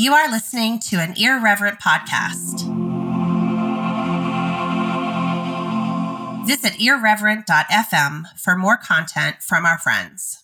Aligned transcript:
You 0.00 0.14
are 0.14 0.30
listening 0.30 0.78
to 0.88 0.96
an 0.96 1.12
irreverent 1.18 1.78
podcast. 1.78 2.66
Visit 6.46 6.80
irreverent.fm 6.80 8.24
for 8.38 8.56
more 8.56 8.78
content 8.78 9.42
from 9.42 9.66
our 9.66 9.76
friends. 9.76 10.42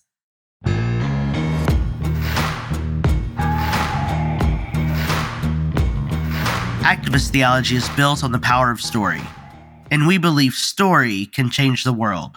Activist 6.83 7.31
theology 7.31 7.77
is 7.77 7.89
built 7.95 8.23
on 8.23 8.31
the 8.31 8.37
power 8.37 8.69
of 8.69 8.79
story, 8.79 9.23
and 9.89 10.05
we 10.05 10.19
believe 10.19 10.53
story 10.53 11.25
can 11.25 11.49
change 11.49 11.83
the 11.83 11.93
world. 11.93 12.35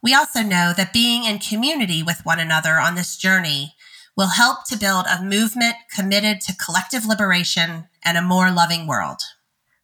We 0.00 0.14
also 0.14 0.42
know 0.42 0.72
that 0.76 0.92
being 0.92 1.24
in 1.24 1.40
community 1.40 2.04
with 2.04 2.24
one 2.24 2.38
another 2.38 2.78
on 2.78 2.94
this 2.94 3.16
journey 3.16 3.74
will 4.16 4.28
help 4.28 4.64
to 4.66 4.78
build 4.78 5.06
a 5.06 5.22
movement 5.22 5.74
committed 5.94 6.40
to 6.42 6.56
collective 6.56 7.06
liberation 7.06 7.88
and 8.04 8.18
a 8.18 8.22
more 8.22 8.50
loving 8.50 8.86
world. 8.86 9.20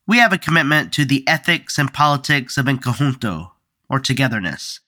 We 0.06 0.18
have 0.18 0.32
a 0.32 0.38
commitment 0.38 0.92
to 0.94 1.04
the 1.04 1.26
ethics 1.26 1.78
and 1.78 1.92
politics 1.92 2.56
of 2.56 2.68
en 2.68 2.78
conjunto, 2.78 3.50
or 3.88 4.00
togetherness. 4.00 4.80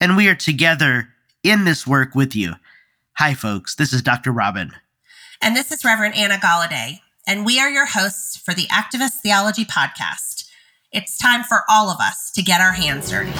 And 0.00 0.16
we 0.16 0.28
are 0.28 0.34
together 0.34 1.08
in 1.42 1.64
this 1.64 1.86
work 1.86 2.14
with 2.14 2.34
you. 2.34 2.54
Hi, 3.14 3.34
folks. 3.34 3.74
This 3.74 3.92
is 3.92 4.02
Dr. 4.02 4.30
Robin. 4.30 4.72
And 5.42 5.56
this 5.56 5.72
is 5.72 5.84
Reverend 5.84 6.14
Anna 6.14 6.36
Golladay. 6.36 7.00
And 7.26 7.44
we 7.44 7.58
are 7.58 7.70
your 7.70 7.86
hosts 7.86 8.36
for 8.36 8.54
the 8.54 8.66
Activist 8.66 9.20
Theology 9.22 9.64
Podcast. 9.64 10.48
It's 10.92 11.18
time 11.18 11.42
for 11.44 11.62
all 11.68 11.90
of 11.90 11.98
us 12.00 12.30
to 12.32 12.42
get 12.42 12.60
our 12.60 12.72
hands 12.72 13.10
dirty. 13.10 13.32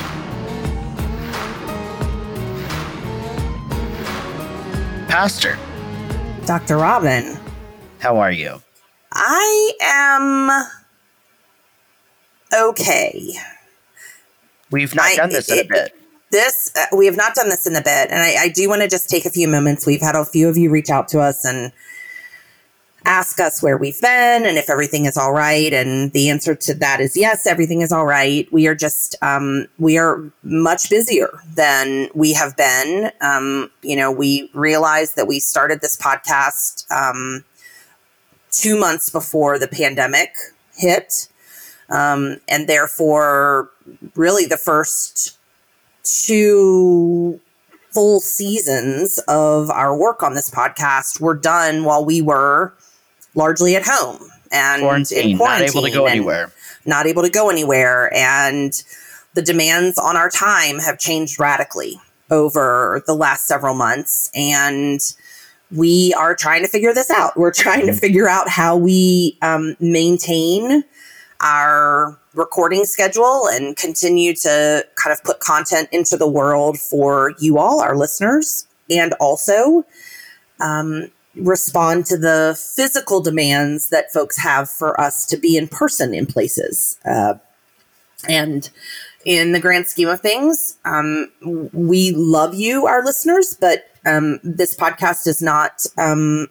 Pastor, 5.09 5.59
Dr. 6.46 6.77
Robin, 6.77 7.37
how 7.98 8.19
are 8.19 8.33
you? 8.33 8.60
I 9.12 9.73
am 9.82 10.66
okay. 12.54 13.32
We've 14.71 14.95
not 14.95 15.07
I- 15.07 15.16
done 15.16 15.30
this 15.30 15.51
in 15.51 15.60
a 15.60 15.65
bit. 15.65 15.93
This, 16.32 16.73
uh, 16.77 16.87
we 16.96 17.07
have 17.07 17.16
not 17.16 17.34
done 17.37 17.49
this 17.49 17.66
in 17.68 17.77
a 17.77 17.80
bit. 17.82 18.10
And 18.10 18.18
I, 18.21 18.34
I 18.43 18.49
do 18.49 18.68
want 18.68 18.82
to 18.82 18.88
just 18.88 19.09
take 19.09 19.27
a 19.27 19.30
few 19.30 19.46
moments. 19.46 19.87
We've 19.87 20.01
had 20.01 20.16
a 20.16 20.24
few 20.24 20.49
of 20.49 20.57
you 20.57 20.71
reach 20.71 20.90
out 20.90 21.07
to 21.09 21.21
us 21.21 21.45
and 21.45 21.73
ask 23.07 23.38
us 23.38 23.62
where 23.62 23.79
we've 23.79 24.01
been 24.01 24.45
and 24.45 24.59
if 24.59 24.68
everything 24.68 25.04
is 25.04 25.16
all 25.16 25.32
right. 25.32 25.73
And 25.73 26.12
the 26.12 26.29
answer 26.29 26.57
to 26.57 26.74
that 26.74 27.01
is 27.01 27.16
yes, 27.16 27.46
everything 27.46 27.80
is 27.80 27.93
all 27.93 28.04
right. 28.04 28.52
We 28.52 28.66
are 28.66 28.74
just, 28.74 29.15
um, 29.23 29.68
we 29.79 29.96
are 29.96 30.23
much 30.43 30.90
busier 30.90 31.40
than 31.54 32.09
we 32.15 32.32
have 32.32 32.57
been. 32.57 33.12
Um, 33.21 33.71
you 33.82 33.95
know, 33.95 34.10
we 34.10 34.51
realized 34.52 35.15
that 35.15 35.29
we 35.29 35.38
started 35.38 35.80
this 35.80 35.96
podcast 35.96 36.90
um, 36.90 37.45
two 38.51 38.79
months 38.79 39.09
before 39.09 39.57
the 39.59 39.68
pandemic 39.68 40.34
hit. 40.77 41.29
Um, 41.88 42.38
and 42.49 42.68
therefore, 42.68 43.71
really 44.16 44.46
the 44.46 44.57
first 44.57 45.38
two 46.02 47.40
full 47.93 48.18
seasons 48.18 49.18
of 49.29 49.71
our 49.71 49.96
work 49.96 50.24
on 50.24 50.34
this 50.34 50.51
podcast 50.51 51.21
were 51.21 51.37
done 51.37 51.84
while 51.84 52.04
we 52.04 52.21
were 52.21 52.74
largely 53.37 53.76
at 53.76 53.84
home 53.87 54.29
and 54.51 54.82
Quarantine, 54.82 55.30
in 55.30 55.38
not 55.38 55.60
able 55.60 55.82
to 55.82 55.90
go 55.90 56.06
anywhere. 56.06 56.52
not 56.84 57.06
able 57.06 57.23
to 57.23 57.30
go 57.30 57.51
anywhere. 57.51 58.12
And 58.12 58.73
the 59.34 59.43
demands 59.43 59.98
on 59.98 60.16
our 60.16 60.30
time 60.30 60.78
have 60.78 60.98
changed 60.98 61.38
radically 61.38 62.01
over 62.30 63.04
the 63.06 63.15
last 63.15 63.46
several 63.46 63.74
months. 63.74 64.31
And 64.34 65.00
we 65.70 66.15
are 66.15 66.34
trying 66.34 66.62
to 66.62 66.69
figure 66.69 66.94
this 66.94 67.10
out. 67.10 67.37
We're 67.37 67.53
trying 67.53 67.87
to 67.87 67.93
figure 67.93 68.28
out 68.28 68.48
how 68.48 68.76
we 68.76 69.38
um, 69.43 69.76
maintain 69.78 70.84
our 71.41 72.19
recording 72.34 72.84
schedule 72.84 73.47
and 73.48 73.76
continue 73.76 74.34
to 74.34 74.87
kind 74.94 75.12
of 75.12 75.22
put 75.25 75.41
content 75.41 75.88
into 75.93 76.16
the 76.16 76.28
world 76.28 76.78
for 76.78 77.32
you 77.38 77.59
all, 77.59 77.81
our 77.81 77.97
listeners, 77.97 78.66
and 78.91 79.12
also 79.15 79.84
um, 80.61 81.11
respond 81.37 82.07
to 82.07 82.17
the 82.17 82.59
physical 82.77 83.21
demands 83.21 83.91
that 83.91 84.13
folks 84.13 84.37
have 84.39 84.71
for 84.71 84.99
us 85.01 85.27
to 85.27 85.37
be 85.37 85.57
in 85.57 85.69
person 85.69 86.15
in 86.15 86.27
places. 86.27 86.99
Uh, 87.05 87.35
and 88.29 88.71
in 89.25 89.53
the 89.53 89.61
grand 89.61 89.87
scheme 89.87 90.09
of 90.09 90.21
things, 90.21 90.79
um, 90.85 91.31
we 91.73 92.13
love 92.13 92.55
you, 92.55 92.87
our 92.87 93.05
listeners, 93.05 93.57
but 93.61 93.91
um, 94.05 94.41
this 94.43 94.75
podcast 94.75 95.27
is 95.27 95.43
not 95.43 95.85
um, 95.99 96.49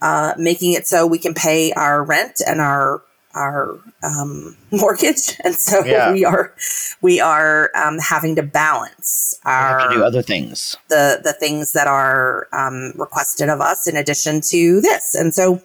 uh, 0.00 0.34
making 0.36 0.72
it 0.72 0.86
so 0.86 1.06
we 1.06 1.18
can 1.18 1.32
pay 1.32 1.72
our 1.72 2.02
rent 2.02 2.40
and 2.46 2.60
our 2.60 3.02
our 3.34 3.78
um, 4.02 4.56
mortgage, 4.70 5.36
and 5.44 5.54
so 5.54 5.84
Yeah. 5.84 6.12
we 6.12 6.24
are 6.24 6.54
we 7.00 7.20
are 7.20 7.70
um, 7.74 7.98
having 7.98 8.36
to 8.36 8.42
balance 8.42 9.38
We 9.44 9.50
our 9.50 9.78
have 9.80 9.90
to 9.90 9.96
do 9.96 10.04
other 10.04 10.22
things. 10.22 10.76
the 10.88 11.20
the 11.22 11.32
things 11.32 11.72
that 11.72 11.86
are 11.86 12.48
um, 12.52 12.92
requested 12.96 13.48
of 13.48 13.60
us 13.60 13.86
in 13.86 13.96
addition 13.96 14.40
to 14.50 14.80
this. 14.80 15.14
And 15.14 15.34
so 15.34 15.60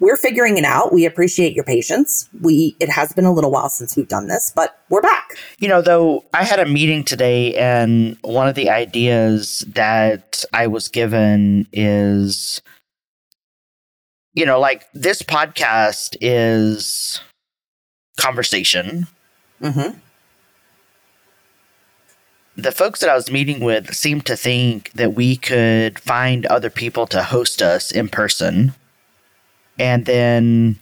we're 0.00 0.16
figuring 0.16 0.56
it 0.58 0.64
out. 0.64 0.92
We 0.92 1.04
appreciate 1.04 1.54
your 1.54 1.64
patience. 1.64 2.28
We 2.40 2.76
it 2.80 2.88
has 2.88 3.12
been 3.12 3.24
a 3.26 3.32
little 3.32 3.50
while 3.50 3.68
since 3.68 3.96
we've 3.96 4.08
done 4.08 4.28
this 4.28 4.52
but 4.54 4.78
we're 4.88 5.02
back. 5.02 5.36
You 5.58 5.68
know, 5.68 5.82
though, 5.82 6.24
I 6.32 6.44
had 6.44 6.58
a 6.60 6.64
meeting 6.66 7.04
today, 7.04 7.54
and 7.54 8.16
one 8.22 8.48
of 8.48 8.54
the 8.54 8.70
ideas 8.70 9.64
that 9.74 10.44
I 10.54 10.66
was 10.66 10.88
given 10.88 11.66
is, 11.72 12.62
you 14.38 14.46
know, 14.46 14.60
like 14.60 14.84
this 14.94 15.20
podcast 15.22 16.16
is 16.20 17.20
conversation. 18.20 19.08
mm-hmm. 19.60 19.98
The 22.56 22.72
folks 22.72 23.00
that 23.00 23.08
I 23.08 23.14
was 23.14 23.30
meeting 23.30 23.60
with 23.60 23.94
seemed 23.94 24.26
to 24.26 24.36
think 24.36 24.92
that 24.92 25.14
we 25.14 25.36
could 25.36 25.98
find 25.98 26.46
other 26.46 26.70
people 26.70 27.06
to 27.08 27.22
host 27.22 27.62
us 27.62 27.90
in 27.92 28.08
person 28.08 28.74
and 29.78 30.06
then 30.06 30.78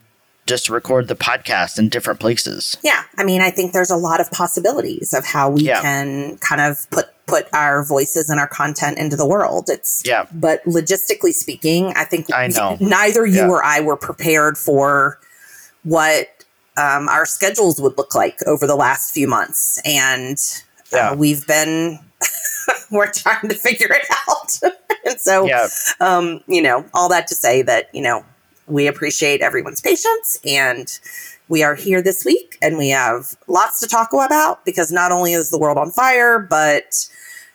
just 0.46 0.68
record 0.70 1.08
the 1.08 1.16
podcast 1.16 1.78
in 1.78 1.88
different 1.88 2.20
places. 2.20 2.76
yeah 2.84 3.02
i 3.18 3.24
mean 3.24 3.40
i 3.40 3.50
think 3.50 3.72
there's 3.72 3.90
a 3.90 3.96
lot 3.96 4.20
of 4.20 4.30
possibilities 4.30 5.12
of 5.12 5.24
how 5.26 5.50
we 5.50 5.62
Yeah. 5.62 5.80
can 5.82 6.38
kind 6.38 6.60
of 6.60 6.88
put 6.90 7.06
put 7.26 7.48
our 7.52 7.82
voices 7.84 8.30
and 8.30 8.38
our 8.38 8.46
content 8.46 8.98
into 8.98 9.16
the 9.16 9.26
world 9.26 9.68
it's 9.68 10.02
Yeah. 10.06 10.26
but 10.32 10.62
logistically 10.64 11.32
speaking 11.32 11.92
i 11.96 12.04
think 12.04 12.32
I 12.32 12.48
know. 12.48 12.76
neither 12.80 13.26
you 13.26 13.36
Yeah. 13.42 13.48
or 13.48 13.64
i 13.64 13.80
were 13.80 13.96
prepared 13.96 14.56
for 14.56 15.18
what 15.82 16.28
um, 16.78 17.08
our 17.08 17.24
schedules 17.24 17.80
would 17.80 17.96
look 17.96 18.14
like 18.14 18.38
over 18.46 18.66
the 18.66 18.76
last 18.76 19.12
few 19.12 19.26
months 19.26 19.80
and 19.84 20.38
Yeah. 20.92 21.10
uh, 21.10 21.14
we've 21.16 21.46
been 21.46 21.98
we're 22.90 23.10
trying 23.10 23.48
to 23.48 23.54
figure 23.54 23.88
it 23.90 24.06
out 24.28 24.58
and 25.04 25.20
so 25.20 25.46
Yeah. 25.46 25.66
um, 26.00 26.42
you 26.46 26.62
know 26.62 26.84
all 26.94 27.08
that 27.08 27.26
to 27.28 27.34
say 27.34 27.62
that 27.62 27.88
you 27.92 28.02
know 28.02 28.24
we 28.66 28.86
appreciate 28.86 29.40
everyone's 29.40 29.80
patience 29.80 30.38
and 30.44 30.98
we 31.48 31.62
are 31.62 31.74
here 31.74 32.02
this 32.02 32.24
week 32.24 32.58
and 32.60 32.76
we 32.76 32.88
have 32.88 33.36
lots 33.46 33.80
to 33.80 33.86
talk 33.86 34.12
about 34.12 34.64
because 34.64 34.90
not 34.90 35.12
only 35.12 35.32
is 35.32 35.50
the 35.50 35.58
world 35.58 35.78
on 35.78 35.90
fire 35.90 36.38
but 36.38 37.08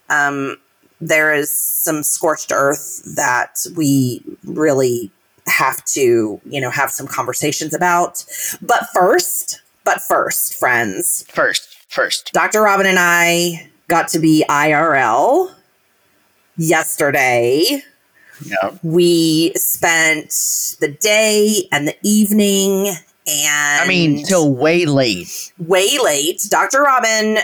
um, 0.09 0.57
there 0.99 1.33
is 1.33 1.51
some 1.51 2.03
scorched 2.03 2.51
earth 2.51 3.01
that 3.15 3.65
we 3.75 4.23
really 4.43 5.11
have 5.47 5.83
to 5.85 6.39
you 6.45 6.61
know 6.61 6.69
have 6.69 6.91
some 6.91 7.07
conversations 7.07 7.73
about. 7.73 8.23
But 8.61 8.87
first 8.93 9.61
but 9.83 10.01
first 10.01 10.59
friends. 10.59 11.25
First, 11.29 11.75
first. 11.89 12.31
dr 12.33 12.61
robin 12.61 12.85
and 12.85 12.99
i 12.99 13.69
got 13.87 14.07
to 14.09 14.19
be 14.19 14.45
irl 14.47 15.53
yesterday 16.57 17.81
Yeah. 18.45 18.77
we 18.83 19.53
spent 19.55 20.29
the 20.79 20.89
day 20.99 21.67
and 21.71 21.87
the 21.87 21.95
evening 22.03 22.95
and 23.27 23.81
I 23.83 23.87
mean, 23.87 24.25
till 24.25 24.53
way 24.53 24.85
late. 24.85 25.53
way 25.59 25.97
late. 26.03 26.41
Dr. 26.49 26.81
Robin 26.81 27.37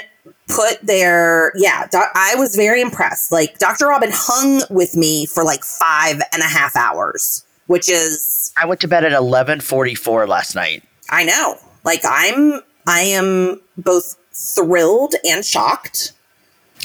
put 0.48 0.82
their 0.82 1.52
yeah, 1.56 1.88
doc, 1.88 2.10
I 2.16 2.36
was 2.36 2.56
very 2.56 2.82
impressed. 2.82 3.32
Like 3.32 3.60
Dr. 3.60 3.88
Robin 3.88 4.10
hung 4.12 4.64
with 4.70 4.96
me 4.96 5.26
for 5.26 5.44
like 5.44 5.64
five 5.64 6.22
and 6.34 6.42
a 6.42 6.48
half 6.48 6.76
hours, 6.76 7.46
which 7.68 7.90
is 7.90 8.52
I 8.58 8.66
went 8.66 8.82
to 8.82 8.88
bed 8.88 9.04
at 9.04 9.14
eleven 9.14 9.60
forty 9.60 9.96
four 9.96 10.28
last 10.28 10.56
night. 10.56 10.84
I 11.10 11.24
know. 11.24 11.58
Like 11.84 12.02
I'm 12.06 12.62
I 12.88 13.02
am 13.02 13.62
both 13.78 14.16
thrilled 14.34 15.16
and 15.26 15.46
shocked. 15.46 16.14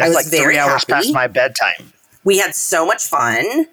I 0.00 0.08
was 0.08 0.16
like 0.16 0.26
very 0.26 0.54
three 0.54 0.58
hours 0.58 0.82
happy. 0.82 0.92
past 0.92 1.12
my 1.12 1.26
bedtime. 1.26 1.92
We 2.24 2.38
had 2.38 2.54
so 2.54 2.86
much 2.86 3.04
fun. 3.04 3.66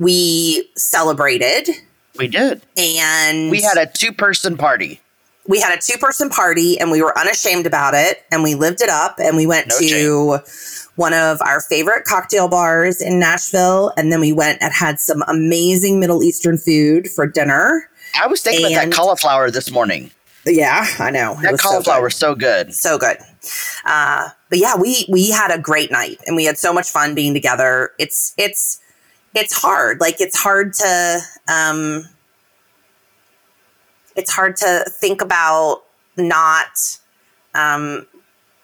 We 0.00 0.68
celebrated 0.76 1.68
We 2.18 2.26
did. 2.26 2.62
and 2.76 3.50
We 3.50 3.60
had 3.62 3.76
a 3.76 3.86
two 3.86 4.12
person 4.12 4.56
party. 4.56 5.00
we 5.46 5.60
had 5.60 5.76
a 5.78 5.80
two 5.80 5.98
person 5.98 6.28
party 6.30 6.80
and 6.80 6.90
we 6.90 7.02
were 7.02 7.16
unashamed 7.18 7.66
about 7.66 7.94
it 7.94 8.24
and 8.32 8.42
we 8.42 8.54
lived 8.54 8.80
it 8.82 8.88
up 8.88 9.16
and 9.18 9.36
we 9.36 9.46
went 9.46 9.68
No 9.68 9.78
to 9.78 9.88
shame. 9.88 10.88
one 10.96 11.12
of 11.12 11.40
our 11.42 11.60
favorite 11.60 12.04
cocktail 12.06 12.48
bars 12.48 13.00
in 13.02 13.18
Nashville 13.20 13.92
and 13.96 14.10
then 14.10 14.20
we 14.20 14.32
went 14.32 14.60
and 14.62 14.72
had 14.72 14.98
some 15.00 15.22
amazing 15.28 16.00
Middle 16.00 16.22
Eastern 16.22 16.56
food 16.58 17.08
for 17.10 17.26
dinner. 17.26 17.88
I 18.20 18.26
was 18.26 18.40
thinking 18.42 18.72
about 18.72 18.86
that 18.86 18.92
cauliflower 18.92 19.50
this 19.50 19.70
morning. 19.70 20.10
Yeah, 20.46 20.86
I 20.98 21.10
know. 21.10 21.36
That 21.42 21.60
so 21.60 21.68
cauliflower 21.68 22.00
good. 22.08 22.12
is 22.12 22.16
so 22.16 22.34
good. 22.34 22.74
so 22.74 22.98
good. 22.98 23.18
Uh, 23.84 24.30
but 24.48 24.58
yeah, 24.58 24.74
we 24.76 25.04
we 25.10 25.30
had 25.30 25.50
a 25.50 25.58
great 25.58 25.90
night 25.92 26.18
and 26.26 26.34
we 26.34 26.44
had 26.46 26.56
so 26.56 26.72
much 26.72 26.88
fun 26.90 27.14
being 27.14 27.34
together. 27.34 27.90
It's 27.98 28.32
it's 28.38 28.79
it's 29.34 29.54
hard. 29.54 30.00
Like 30.00 30.20
it's 30.20 30.38
hard 30.38 30.72
to 30.74 31.20
um 31.48 32.04
it's 34.16 34.30
hard 34.30 34.56
to 34.56 34.84
think 34.88 35.22
about 35.22 35.82
not 36.16 36.98
um 37.54 38.06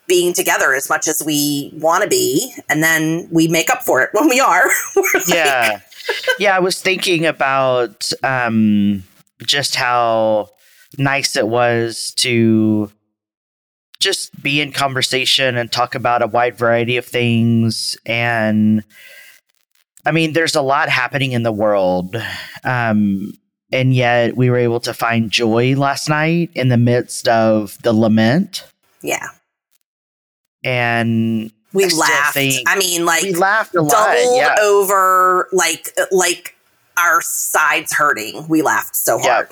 being 0.09 0.33
together 0.33 0.73
as 0.73 0.89
much 0.89 1.09
as 1.09 1.23
we 1.25 1.73
want 1.75 2.03
to 2.03 2.09
be 2.09 2.53
and 2.69 2.83
then 2.83 3.29
we 3.33 3.49
make 3.49 3.69
up 3.71 3.83
for 3.83 4.01
it 4.03 4.11
when 4.13 4.29
we 4.29 4.39
are. 4.41 4.65
Yeah 5.27 5.81
yeah 6.39 6.57
i 6.57 6.59
was 6.59 6.81
thinking 6.81 7.27
about 7.27 8.11
um 8.23 9.03
just 9.45 9.75
how 9.75 10.49
nice 10.99 11.37
it 11.37 11.49
was 11.49 12.13
to 12.17 12.91
just 13.99 14.41
be 14.43 14.61
in 14.61 14.73
conversation 14.73 15.57
and 15.57 15.73
talk 15.73 15.95
about 15.95 16.23
a 16.23 16.27
wide 16.27 16.57
variety 16.57 16.97
of 16.97 17.05
things 17.05 17.97
and 18.05 18.85
i 20.06 20.11
mean 20.11 20.32
there's 20.32 20.55
a 20.55 20.62
lot 20.62 20.88
happening 20.88 21.32
in 21.32 21.43
the 21.43 21.53
world 21.53 22.17
um 22.64 23.32
and 23.73 23.94
yet 23.94 24.37
we 24.37 24.49
were 24.49 24.56
able 24.56 24.81
to 24.81 24.94
find 24.94 25.31
joy 25.31 25.75
last 25.76 26.08
night 26.08 26.50
in 26.55 26.69
the 26.69 26.76
midst 26.79 27.29
of 27.29 27.76
the 27.82 27.93
lament 27.93 28.64
yeah. 29.03 29.29
and 30.64 31.50
We 31.73 31.85
I 31.85 31.88
laughed. 31.88 32.37
I 32.38 32.76
mean 32.79 33.05
like 33.05 33.23
we 33.23 33.35
laughed 33.35 33.75
a 33.75 33.82
lot 33.82 33.91
doubled 34.14 34.38
yeah 34.38 34.55
over 34.61 35.49
like 35.53 35.91
like 36.11 36.55
our 36.99 37.20
sides 37.20 37.93
hurting. 37.93 38.49
We 38.49 38.62
laughed 38.62 38.97
so 38.97 39.19
Yeah. 39.19 39.35
hard. 39.35 39.49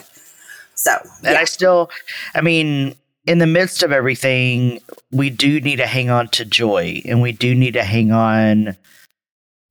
So 0.75 0.93
And. 1.23 1.37
I 1.37 1.45
still, 1.45 1.91
I 2.35 2.41
mean, 2.41 2.95
in 3.27 3.39
the 3.39 3.47
midst 3.47 3.83
of 3.83 3.93
everything, 3.93 4.81
we 5.13 5.31
do 5.31 5.61
need 5.61 5.77
to 5.77 5.87
hang 5.87 6.11
on 6.11 6.29
to 6.29 6.45
joy 6.45 7.01
and 7.05 7.21
we 7.23 7.33
do 7.33 7.55
need 7.55 7.75
to 7.75 7.85
hang 7.85 8.13
on 8.13 8.77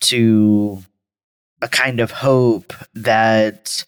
to 0.04 0.84
a 1.62 1.68
kind 1.68 2.00
of 2.00 2.12
hope 2.12 2.74
that 2.94 3.86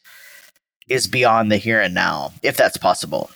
is 0.88 1.08
beyond 1.08 1.52
the 1.52 1.58
here 1.58 1.82
and 1.82 1.94
now, 1.94 2.32
if 2.44 2.58
that's 2.58 2.78
possible. 2.78 3.30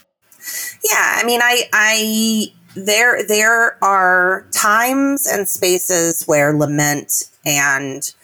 yeah, 0.84 1.14
I 1.16 1.24
mean, 1.24 1.40
I 1.42 1.62
I 1.72 2.52
there 2.74 3.26
there 3.26 3.82
are 3.82 4.46
times 4.52 5.26
and 5.26 5.48
spaces 5.48 6.24
where 6.24 6.52
lament 6.52 7.24
and 7.44 8.14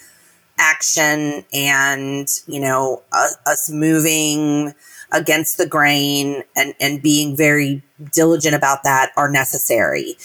action 0.59 1.45
and 1.53 2.29
you 2.47 2.61
know 2.61 3.03
uh, 3.13 3.29
us 3.47 3.71
moving 3.71 4.73
against 5.13 5.59
the 5.59 5.67
grain 5.67 6.43
and 6.55 6.75
and 6.81 7.03
being 7.03 7.37
very 7.37 7.83
diligent 8.13 8.55
about 8.55 8.83
that 8.83 9.13
are 9.17 9.31
necessary 9.31 10.17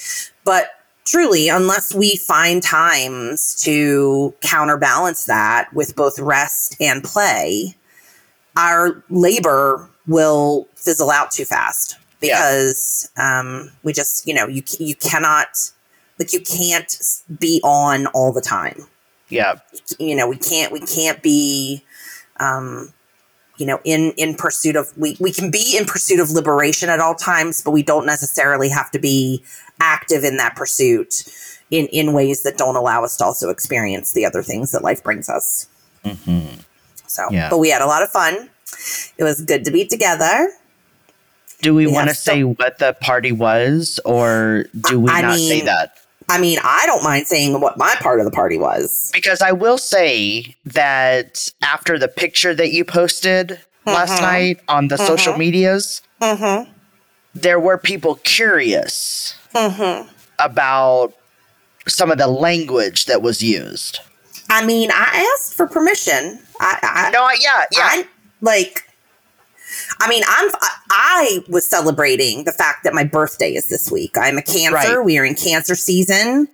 but 0.46 0.70
truly 1.12 1.50
unless 1.50 1.94
we 1.94 2.16
find 2.16 2.64
times 2.64 3.56
to 3.62 4.34
counterbalance 4.42 5.26
that 5.26 5.72
with 5.74 5.94
both 5.96 6.18
rest 6.20 6.76
and 6.80 7.04
play 7.04 7.76
our 8.56 9.04
labor 9.10 9.90
will 10.08 10.68
fizzle 10.76 11.12
out 11.12 11.32
too 11.32 11.44
fast 11.46 11.98
Yeah. 12.22 12.38
because 12.38 13.10
um, 13.18 13.72
we 13.84 13.92
just 13.94 14.26
you 14.26 14.34
know 14.34 14.48
you 14.48 14.64
you 14.80 14.96
cannot 14.96 15.50
like 16.18 16.32
you 16.34 16.40
can't 16.40 16.96
be 17.40 17.60
on 17.64 18.08
all 18.08 18.32
the 18.32 18.42
time 18.42 18.86
Yeah. 19.30 19.56
you 20.00 20.16
know 20.16 20.28
we 20.30 20.38
can't 20.38 20.72
we 20.72 20.80
can't 20.80 21.22
be 21.22 21.84
um 22.40 22.94
you 23.58 23.66
know 23.66 23.80
in 23.84 24.12
in 24.18 24.34
pursuit 24.36 24.76
of 24.76 24.96
we 24.98 25.18
we 25.20 25.32
can 25.32 25.52
be 25.52 25.76
in 25.78 25.86
pursuit 25.86 26.20
of 26.20 26.32
liberation 26.32 26.90
at 26.90 27.00
all 27.00 27.16
times 27.16 27.62
but 27.62 27.72
we 27.72 27.84
don't 27.84 28.06
necessarily 28.06 28.70
have 28.70 28.90
to 28.92 29.00
be 29.00 29.44
active 29.82 30.24
in 30.24 30.38
that 30.38 30.56
pursuit 30.56 31.24
in 31.72 31.88
in 31.88 32.14
ways 32.14 32.44
that 32.44 32.58
don't 32.58 32.76
allow 32.76 33.04
us 33.04 33.18
to 33.18 33.24
also 33.26 33.50
experience 33.50 34.14
the 34.14 34.26
other 34.26 34.44
things 34.44 34.72
that 34.72 34.84
life 34.84 35.04
brings 35.04 35.28
us 35.28 35.68
hmm 36.06 36.46
so 37.08 37.24
Yeah. 37.32 37.50
but 37.50 37.58
we 37.58 37.70
had 37.70 37.82
a 37.82 37.88
lot 37.88 38.04
of 38.04 38.10
fun 38.10 38.50
it 39.18 39.24
was 39.24 39.42
good 39.42 39.66
to 39.66 39.72
be 39.72 39.86
together 39.86 40.52
Do 41.62 41.76
we 41.76 41.86
Yeah, 41.88 41.94
want 41.94 42.10
to 42.10 42.16
so- 42.16 42.32
say 42.34 42.44
what 42.44 42.78
the 42.80 42.94
party 43.02 43.32
was 43.32 44.00
or 44.06 44.66
do 44.90 45.00
we 45.00 45.12
I 45.12 45.22
not 45.22 45.38
say 45.38 45.62
that? 45.62 45.96
i 46.30 46.38
mean 46.40 46.60
i 46.64 46.84
don't 46.86 47.04
mind 47.04 47.28
saying 47.28 47.60
what 47.60 47.78
my 47.78 47.96
part 48.00 48.20
of 48.20 48.26
the 48.26 48.32
party 48.32 48.58
was 48.58 49.10
Because 49.14 49.42
I 49.42 49.52
will 49.52 49.78
say 49.78 50.56
that 50.66 51.52
after 51.62 51.98
the 52.00 52.08
picture 52.08 52.54
that 52.56 52.72
you 52.72 52.86
posted 52.86 53.60
last 53.86 54.18
Mhm. 54.20 54.22
night 54.22 54.58
on 54.68 54.88
the 54.88 54.98
social 54.98 55.34
Mhm. 55.34 55.40
medias, 55.46 56.02
mm-hmm 56.22 56.70
there 57.36 57.60
were 57.60 57.78
people 57.78 58.16
curious 58.24 59.36
mm-hmm 59.54 60.08
about 60.40 61.14
some 61.88 62.10
of 62.12 62.18
the 62.18 62.28
language 62.28 63.06
that 63.06 63.22
was 63.22 63.44
used. 63.44 64.00
i 64.50 64.66
mean 64.66 64.90
i 64.92 65.34
asked 65.36 65.54
for 65.56 65.68
permission 65.68 66.40
i 66.60 66.80
i, 66.82 67.12
No, 67.12 67.24
I- 67.24 67.38
yeah, 67.40 67.66
yeah. 67.72 67.80
I 67.82 68.08
like 68.42 68.84
I 70.02 70.10
mean, 70.10 70.24
I'm 70.28 70.52
I 70.90 71.40
was 71.48 71.66
celebrating 71.66 72.44
the 72.44 72.52
fact 72.52 72.84
that 72.84 72.94
my 72.94 73.06
birthday 73.06 73.54
is 73.54 73.70
this 73.70 73.90
week. 73.90 74.18
I'm 74.18 74.38
a 74.38 74.42
Cancer. 74.42 74.74
Right. 74.98 75.06
We 75.06 75.18
are 75.18 75.24
in 75.24 75.34
Cancer 75.36 75.76
season. 75.76 76.50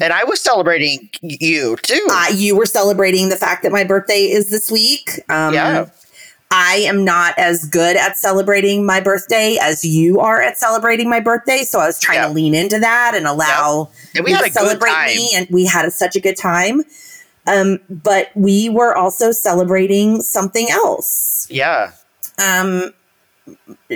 and 0.00 0.12
I 0.14 0.24
was 0.24 0.40
celebrating 0.40 1.10
you 1.20 1.76
too. 1.82 2.06
Uh, 2.10 2.28
you 2.34 2.56
were 2.56 2.64
celebrating 2.64 3.28
the 3.28 3.36
fact 3.36 3.64
that 3.64 3.72
my 3.72 3.84
birthday 3.84 4.22
is 4.30 4.48
this 4.48 4.70
week. 4.70 5.20
Um, 5.28 5.52
Yeah. 5.52 5.86
I 6.56 6.76
am 6.86 7.04
not 7.04 7.36
as 7.36 7.66
good 7.66 7.96
at 7.96 8.16
celebrating 8.16 8.86
my 8.86 9.00
birthday 9.00 9.58
as 9.60 9.84
you 9.84 10.20
are 10.20 10.40
at 10.40 10.56
celebrating 10.56 11.10
my 11.10 11.18
birthday. 11.18 11.64
So 11.64 11.80
I 11.80 11.86
was 11.86 11.98
trying 11.98 12.18
Yeah. 12.20 12.28
to 12.28 12.32
lean 12.32 12.54
into 12.54 12.78
that 12.78 13.14
and 13.16 13.26
allow 13.26 13.90
and 14.14 14.24
we 14.24 14.30
you 14.30 14.36
had 14.36 14.42
to 14.42 14.46
a 14.46 14.50
good 14.50 14.54
celebrate 14.60 14.90
time. 14.92 15.06
me, 15.08 15.30
and 15.34 15.48
we 15.50 15.66
had 15.66 15.84
a, 15.84 15.90
such 15.90 16.14
a 16.14 16.20
good 16.20 16.36
time. 16.36 16.82
Um, 17.48 17.80
but 17.90 18.30
we 18.36 18.68
were 18.68 18.96
also 18.96 19.32
celebrating 19.32 20.22
something 20.22 20.70
else. 20.70 21.46
Yeah. 21.50 21.90
Um, 22.42 22.94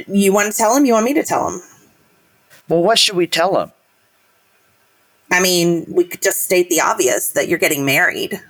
you 0.08 0.32
want 0.32 0.50
to 0.50 0.56
tell 0.58 0.76
him? 0.76 0.84
You 0.84 0.94
want 0.94 1.04
me 1.04 1.14
to 1.14 1.22
tell 1.22 1.48
him? 1.50 1.60
Well, 2.68 2.82
what 2.82 2.98
should 2.98 3.16
we 3.16 3.26
tell 3.28 3.54
them? 3.54 3.72
I 5.30 5.40
mean, 5.40 5.84
we 5.88 6.04
could 6.04 6.22
just 6.22 6.42
state 6.42 6.68
the 6.70 6.80
obvious 6.80 7.28
that 7.32 7.48
you're 7.48 7.58
getting 7.58 7.84
married 7.86 8.40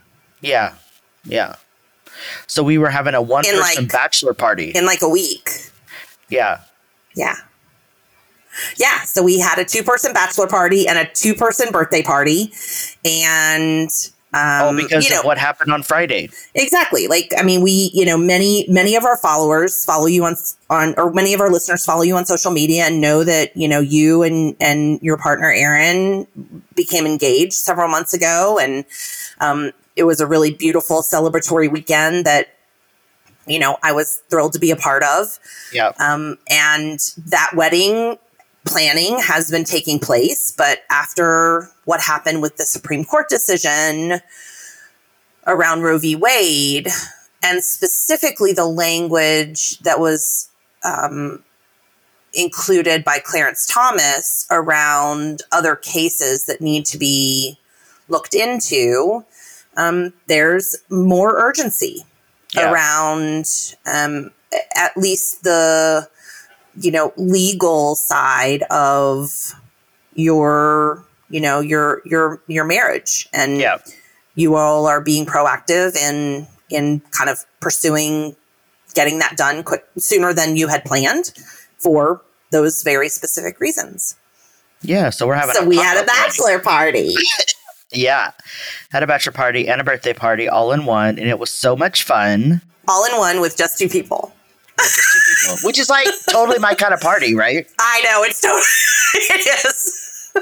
Yeah. 0.41 0.75
Yeah. 1.25 1.57
So 2.47 2.63
we 2.63 2.79
were 2.79 2.91
having 2.91 3.15
a 3.15 3.23
one 3.23 3.45
person 3.45 3.85
like- 3.85 3.93
bachelor 3.93 4.35
party. 4.35 4.71
in 4.71 4.87
like 4.87 5.03
a 5.03 5.09
week. 5.09 5.51
yeah. 6.29 6.61
Yeah. 7.15 7.37
Yeah. 8.77 9.03
So 9.03 9.23
we 9.23 9.39
had 9.39 9.59
a 9.59 9.65
two 9.65 9.83
person 9.83 10.13
bachelor 10.13 10.47
party 10.47 10.87
and 10.89 10.99
a 10.99 11.07
two 11.07 11.35
person 11.35 11.71
birthday 11.73 12.03
party. 12.03 12.53
And, 13.05 13.91
um, 14.35 14.63
oh, 14.63 14.77
because 14.77 15.05
you 15.05 15.11
know, 15.11 15.21
of 15.21 15.25
what 15.25 15.39
happened 15.39 15.73
on 15.73 15.83
Friday. 15.83 16.29
exactly. 16.55 17.07
Like, 17.09 17.33
I 17.39 17.43
mean, 17.43 17.63
we, 17.63 17.91
you 17.95 18.05
know, 18.05 18.19
many, 18.19 18.67
many 18.69 18.95
of 18.95 19.05
our 19.05 19.17
followers 19.17 19.85
follow 19.85 20.07
you 20.07 20.25
on, 20.25 20.37
on, 20.69 20.95
or 20.99 21.11
many 21.13 21.33
of 21.35 21.41
our 21.41 21.51
listeners 21.51 21.85
follow 21.85 22.03
you 22.03 22.15
on 22.17 22.27
social 22.27 22.51
media 22.51 22.85
and 22.85 23.01
know 23.01 23.25
that, 23.25 23.57
you 23.57 23.67
know, 23.69 23.81
you 23.81 24.23
and, 24.23 24.55
and 24.61 25.01
your 25.03 25.17
partner, 25.17 25.51
Aaron, 25.51 26.27
became 26.75 27.07
engaged 27.07 27.55
several 27.55 27.89
months 27.89 28.13
ago. 28.13 28.59
And, 28.61 28.85
um, 29.41 29.73
it 29.99 30.05
was 30.05 30.21
a 30.21 30.27
really 30.27 30.53
beautiful 30.53 31.03
celebratory 31.03 31.71
weekend 31.71 32.25
that, 32.25 32.55
you 33.47 33.59
know, 33.59 33.77
I 33.83 33.91
was 33.91 34.23
thrilled 34.31 34.53
to 34.53 34.61
be 34.61 34.71
a 34.71 34.77
part 34.77 35.03
of. 35.03 35.39
Yeah. 35.73 35.93
Um, 35.99 36.39
and 36.49 37.01
that 37.27 37.51
wedding 37.55 38.17
planning 38.65 39.19
has 39.19 39.51
been 39.51 39.65
taking 39.65 39.99
place. 39.99 40.55
But 40.57 40.85
after 40.89 41.69
what 41.85 42.01
happened 42.01 42.43
with 42.43 42.57
the 42.59 42.65
Supreme 42.65 43.05
Court 43.05 43.29
decision 43.29 44.21
around 45.49 45.83
Roe 45.83 45.99
v. 45.99 46.15
Wade, 46.15 46.89
and 47.43 47.65
specifically 47.65 48.53
the 48.53 48.67
language 48.67 49.79
that 49.81 49.99
was 49.99 50.49
um, 50.85 51.43
included 52.33 53.03
by 53.03 53.19
Clarence 53.19 53.67
Thomas 53.67 54.47
around 54.51 55.43
other 55.51 55.75
cases 55.75 56.45
that 56.45 56.61
need 56.61 56.87
to 56.87 56.99
be 56.99 57.59
looked 58.09 58.35
into, 58.35 59.25
um, 59.79 60.13
there's 60.27 60.77
more 60.91 61.39
urgency 61.39 62.05
Yeah. 62.55 62.71
around 62.71 63.47
um, 63.87 64.31
at 64.77 64.95
least 64.97 65.43
the 65.45 66.07
you 66.81 66.91
know 66.91 67.13
legal 67.17 67.95
side 67.97 68.63
of 68.71 69.31
your 70.15 71.05
you 71.31 71.41
know 71.41 71.61
your 71.61 72.03
your 72.05 72.43
your 72.49 72.65
marriage 72.65 73.29
and 73.33 73.59
Yeah. 73.59 73.79
you 74.35 74.57
all 74.57 74.87
are 74.87 75.01
being 75.01 75.25
proactive 75.27 75.97
in 75.97 76.47
in 76.71 77.01
kind 77.17 77.31
of 77.31 77.45
pursuing 77.61 78.37
getting 78.95 79.19
that 79.21 79.37
done 79.37 79.63
quick 79.63 79.85
sooner 79.99 80.33
than 80.33 80.57
you 80.57 80.69
had 80.69 80.85
planned 80.85 81.33
for 81.79 82.21
those 82.51 82.83
very 82.83 83.09
specific 83.09 83.61
reasons. 83.61 84.17
Yeah, 84.83 85.11
so 85.11 85.27
we're 85.27 85.35
having. 85.35 85.55
So 85.55 85.65
we 85.65 85.77
had 85.77 86.03
a 86.03 86.07
bachelor 86.07 86.59
party. 86.61 87.15
yeah, 87.93 88.33
had 88.91 89.03
a 89.03 89.07
bachelor 89.07 89.33
party 89.33 89.69
and 89.69 89.81
a 89.81 89.85
birthday 89.85 90.13
party 90.13 90.49
all 90.49 90.73
in 90.73 90.85
one, 90.85 91.19
and 91.19 91.29
it 91.29 91.39
was 91.39 91.51
so 91.51 91.77
much 91.77 92.03
fun. 92.03 92.61
All 92.87 93.05
in 93.05 93.17
one 93.19 93.41
with 93.41 93.57
just 93.57 93.79
two 93.79 93.89
people. 93.89 94.33
Just 94.79 95.13
two 95.13 95.47
people, 95.49 95.67
which 95.67 95.79
is 95.79 95.89
like 95.91 96.07
totally 96.31 96.59
my 96.59 96.75
kind 96.75 96.95
of 96.95 97.01
party, 97.01 97.35
right? 97.35 97.67
I 97.79 98.01
know 98.05 98.23
it's 98.23 98.41
totally 98.41 98.63
it 99.15 99.67
is. 99.67 100.33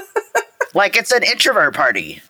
like 0.73 0.95
it's 0.95 1.11
an 1.11 1.23
introvert 1.23 1.73
party. 1.73 2.21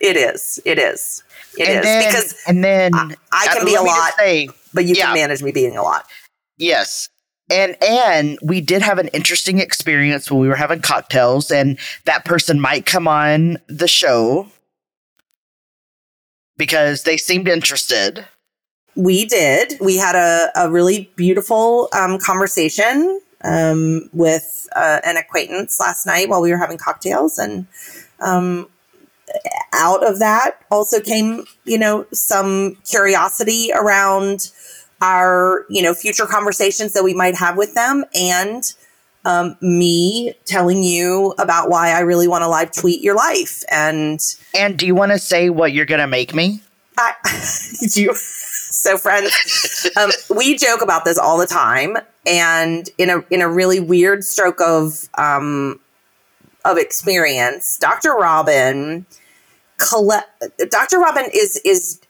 It 0.00 0.16
is. 0.16 0.60
It 0.64 0.78
is. 0.78 1.22
It 1.58 1.68
and 1.68 1.78
is 1.78 1.84
then, 1.84 2.08
because 2.08 2.36
and 2.46 2.64
then 2.64 2.94
I, 2.94 3.14
I 3.32 3.46
uh, 3.50 3.54
can 3.54 3.64
be 3.64 3.74
a 3.74 3.82
let 3.82 3.84
me 3.84 3.90
just 3.90 4.00
lot, 4.00 4.12
say, 4.18 4.48
but 4.74 4.84
you 4.84 4.94
yeah. 4.94 5.06
can 5.06 5.14
manage 5.14 5.42
me 5.42 5.52
being 5.52 5.76
a 5.76 5.82
lot. 5.82 6.06
Yes. 6.56 7.08
And 7.50 7.76
and 7.82 8.38
we 8.42 8.60
did 8.60 8.82
have 8.82 8.98
an 8.98 9.08
interesting 9.08 9.58
experience 9.58 10.30
when 10.30 10.40
we 10.40 10.48
were 10.48 10.56
having 10.56 10.82
cocktails 10.82 11.50
and 11.50 11.78
that 12.04 12.24
person 12.24 12.60
might 12.60 12.84
come 12.84 13.08
on 13.08 13.58
the 13.68 13.88
show 13.88 14.48
because 16.58 17.04
they 17.04 17.16
seemed 17.16 17.48
interested. 17.48 18.26
We 18.94 19.24
did. 19.24 19.74
We 19.80 19.96
had 19.96 20.16
a, 20.16 20.50
a 20.56 20.70
really 20.70 21.10
beautiful 21.16 21.88
um, 21.92 22.18
conversation 22.18 23.20
um, 23.44 24.10
with 24.12 24.68
uh, 24.74 25.00
an 25.04 25.16
acquaintance 25.16 25.78
last 25.78 26.04
night 26.04 26.28
while 26.28 26.42
we 26.42 26.50
were 26.50 26.58
having 26.58 26.78
cocktails. 26.78 27.38
And 27.38 27.66
um, 28.20 28.68
out 29.72 30.04
of 30.06 30.18
that 30.18 30.60
also 30.70 31.00
came, 31.00 31.44
you 31.64 31.78
know, 31.78 32.06
some 32.12 32.76
curiosity 32.88 33.70
around 33.72 34.50
our, 35.00 35.64
you 35.68 35.82
know, 35.82 35.94
future 35.94 36.26
conversations 36.26 36.92
that 36.92 37.04
we 37.04 37.14
might 37.14 37.36
have 37.36 37.56
with 37.56 37.74
them 37.74 38.04
and 38.14 38.62
um, 39.24 39.56
me 39.60 40.34
telling 40.44 40.82
you 40.82 41.34
about 41.38 41.68
why 41.68 41.90
I 41.90 42.00
really 42.00 42.28
want 42.28 42.42
to 42.42 42.48
live 42.48 42.72
tweet 42.72 43.02
your 43.02 43.14
life. 43.14 43.62
And 43.70 44.20
And 44.54 44.78
do 44.78 44.86
you 44.86 44.94
want 44.94 45.12
to 45.12 45.18
say 45.18 45.50
what 45.50 45.72
you're 45.72 45.86
going 45.86 46.00
to 46.00 46.06
make 46.06 46.34
me? 46.34 46.62
I, 46.96 47.12
do 47.92 48.02
you, 48.02 48.14
so 48.14 48.96
friends, 48.96 49.88
um, 49.96 50.10
we 50.34 50.56
joke 50.56 50.82
about 50.82 51.04
this 51.04 51.18
all 51.18 51.38
the 51.38 51.46
time, 51.46 51.96
and 52.26 52.88
in 52.98 53.10
a 53.10 53.20
in 53.30 53.40
a 53.40 53.48
really 53.48 53.78
weird 53.80 54.24
stroke 54.24 54.60
of 54.60 55.08
um, 55.16 55.78
of 56.64 56.76
experience, 56.76 57.78
Dr. 57.78 58.14
Robin, 58.14 59.06
colle- 59.78 60.24
Dr. 60.70 60.98
Robin 60.98 61.26
is 61.32 61.60
is 61.64 62.00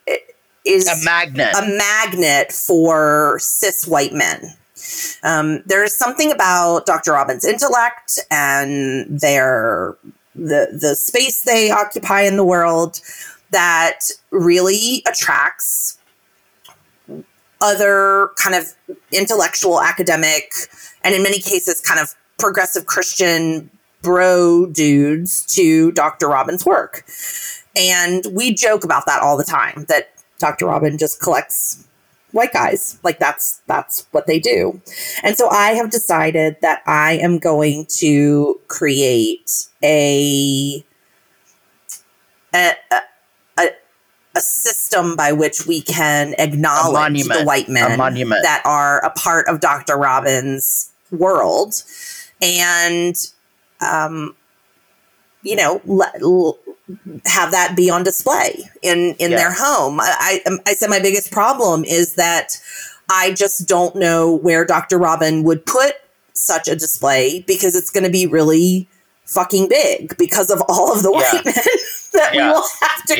is 0.68 0.86
A 0.88 1.04
magnet. 1.04 1.54
a 1.56 1.66
magnet 1.66 2.52
for 2.52 3.38
cis 3.40 3.86
white 3.86 4.12
men. 4.12 4.54
Um, 5.22 5.62
there's 5.66 5.94
something 5.94 6.30
about 6.30 6.86
Dr. 6.86 7.12
Robin's 7.12 7.44
intellect 7.44 8.18
and 8.30 9.20
their 9.20 9.96
the 10.34 10.78
the 10.80 10.94
space 10.94 11.42
they 11.42 11.70
occupy 11.70 12.22
in 12.22 12.36
the 12.36 12.44
world 12.44 13.00
that 13.50 14.00
really 14.30 15.02
attracts 15.06 15.98
other 17.60 18.30
kind 18.36 18.54
of 18.54 18.74
intellectual, 19.10 19.80
academic, 19.82 20.52
and 21.02 21.14
in 21.14 21.22
many 21.22 21.40
cases, 21.40 21.80
kind 21.80 21.98
of 21.98 22.14
progressive 22.38 22.86
Christian 22.86 23.68
bro 24.02 24.66
dudes 24.66 25.44
to 25.46 25.90
Dr. 25.92 26.28
Robin's 26.28 26.64
work. 26.64 27.04
And 27.74 28.24
we 28.32 28.54
joke 28.54 28.84
about 28.84 29.06
that 29.06 29.22
all 29.22 29.36
the 29.36 29.44
time 29.44 29.86
that 29.88 30.12
Dr. 30.38 30.66
Robin 30.66 30.98
just 30.98 31.20
collects 31.20 31.86
white 32.32 32.52
guys. 32.52 32.98
Like 33.02 33.18
that's 33.18 33.62
that's 33.66 34.06
what 34.12 34.26
they 34.26 34.38
do. 34.38 34.80
And 35.22 35.36
so 35.36 35.48
I 35.48 35.70
have 35.72 35.90
decided 35.90 36.56
that 36.62 36.82
I 36.86 37.12
am 37.14 37.38
going 37.38 37.86
to 37.98 38.60
create 38.68 39.50
a 39.82 40.84
a, 42.54 42.72
a, 43.58 43.68
a 44.36 44.40
system 44.40 45.16
by 45.16 45.32
which 45.32 45.66
we 45.66 45.80
can 45.82 46.34
acknowledge 46.38 46.92
the 47.40 47.44
white 47.44 47.68
men 47.68 47.98
that 48.42 48.62
are 48.64 49.04
a 49.04 49.10
part 49.10 49.46
of 49.48 49.60
Dr. 49.60 49.96
Robin's 49.96 50.92
world 51.10 51.74
and 52.42 53.16
um 53.80 54.36
you 55.42 55.56
know 55.56 55.80
have 57.26 57.50
that 57.50 57.74
be 57.76 57.90
on 57.90 58.02
display 58.02 58.68
in 58.82 59.14
in 59.18 59.30
Yeah. 59.30 59.36
their 59.36 59.52
home 59.52 60.00
I, 60.00 60.40
I 60.46 60.48
um, 60.48 60.60
i 60.66 60.74
said 60.74 60.88
my 60.90 61.00
biggest 61.00 61.30
problem 61.30 61.84
is 61.84 62.14
that 62.14 62.58
i 63.10 63.32
just 63.32 63.68
don't 63.68 63.94
know 63.96 64.34
where 64.36 64.64
dr 64.64 64.96
robin 64.96 65.42
would 65.42 65.66
put 65.66 65.94
such 66.32 66.66
a 66.68 66.74
display 66.76 67.44
because 67.46 67.74
it's 67.76 67.90
going 67.90 68.04
to 68.04 68.10
be 68.10 68.26
really 68.26 68.88
fucking 69.26 69.68
big 69.68 70.16
because 70.16 70.50
of 70.50 70.62
all 70.68 70.92
of 70.94 71.02
the 71.02 71.10
Yeah. 71.12 71.18
white 71.34 71.44
men 71.44 71.54
that 72.14 72.34
Yeah. 72.34 72.46
we 72.46 72.52
will 72.52 72.68
have 72.80 73.04
to 73.06 73.14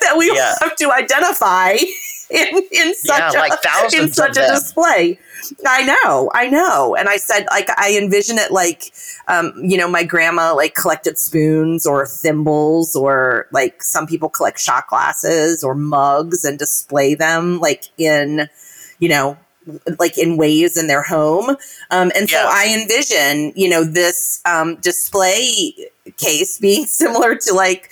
that 0.00 0.14
we 0.16 0.30
will 0.30 0.54
have 0.60 0.76
to 0.76 0.92
identify 0.92 1.72
in 2.30 2.62
in 2.70 2.94
such 2.94 3.34
Yeah, 3.34 3.40
like 3.40 3.52
a, 3.52 3.96
in 4.00 4.12
such 4.12 4.36
a 4.36 4.46
display. 4.46 5.18
I 5.66 5.82
know, 5.82 6.30
I 6.34 6.48
know. 6.48 6.94
And 6.96 7.08
I 7.08 7.16
said, 7.16 7.46
like, 7.50 7.68
I 7.76 7.96
envision 7.96 8.38
it 8.38 8.50
like, 8.50 8.92
um, 9.28 9.52
you 9.56 9.76
know, 9.76 9.88
my 9.88 10.04
grandma 10.04 10.54
like 10.54 10.74
collected 10.74 11.18
spoons 11.18 11.86
or 11.86 12.06
thimbles, 12.06 12.94
or 12.94 13.48
like 13.52 13.82
some 13.82 14.06
people 14.06 14.28
collect 14.28 14.58
shot 14.58 14.88
glasses 14.88 15.64
or 15.64 15.74
mugs 15.74 16.44
and 16.44 16.58
display 16.58 17.14
them 17.14 17.58
like 17.60 17.84
in, 17.98 18.48
you 18.98 19.08
know, 19.08 19.36
like 19.98 20.18
in 20.18 20.36
ways 20.36 20.76
in 20.76 20.86
their 20.86 21.02
home. 21.02 21.50
Um, 21.90 22.10
and 22.16 22.28
so 22.28 22.38
I 22.38 22.76
envision, 22.80 23.52
you 23.54 23.68
know, 23.68 23.84
this 23.84 24.40
um, 24.44 24.76
display 24.76 25.74
case 26.16 26.58
being 26.58 26.84
similar 26.86 27.36
to 27.36 27.54
like 27.54 27.90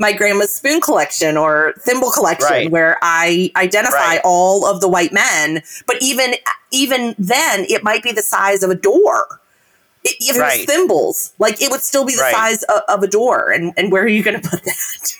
my 0.00 0.12
grandma's 0.12 0.52
spoon 0.52 0.80
collection 0.80 1.36
or 1.36 1.74
thimble 1.78 2.10
collection 2.10 2.48
Right. 2.50 2.70
where 2.70 2.96
I 3.02 3.52
identify 3.54 3.96
Right. 4.16 4.20
all 4.24 4.66
of 4.66 4.80
the 4.80 4.88
white 4.88 5.12
men, 5.12 5.62
but 5.86 5.96
even 6.00 6.34
even 6.72 7.14
then 7.18 7.66
it 7.68 7.84
might 7.84 8.02
be 8.02 8.10
the 8.12 8.22
size 8.22 8.62
of 8.64 8.70
a 8.70 8.74
door. 8.74 9.40
I- 10.06 10.14
If 10.18 10.36
it 10.36 10.40
Right. 10.40 10.58
was 10.66 10.66
thimbles, 10.66 11.32
like 11.38 11.60
it 11.60 11.70
would 11.70 11.82
still 11.82 12.04
be 12.06 12.14
the 12.14 12.30
size 12.32 12.62
of, 12.64 12.80
of 12.88 13.02
a 13.02 13.06
door. 13.06 13.50
And 13.50 13.72
and 13.76 13.92
where 13.92 14.02
are 14.02 14.08
you 14.08 14.22
going 14.22 14.40
to 14.40 14.48
put 14.48 14.64
that? 14.64 15.12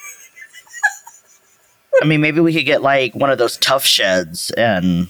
I 2.02 2.06
mean, 2.06 2.20
maybe 2.20 2.40
we 2.40 2.54
could 2.54 2.64
get 2.66 2.82
like 2.82 3.14
one 3.14 3.30
of 3.30 3.38
those 3.38 3.56
Tuff 3.58 3.84
Sheds 3.84 4.50
and 4.52 5.08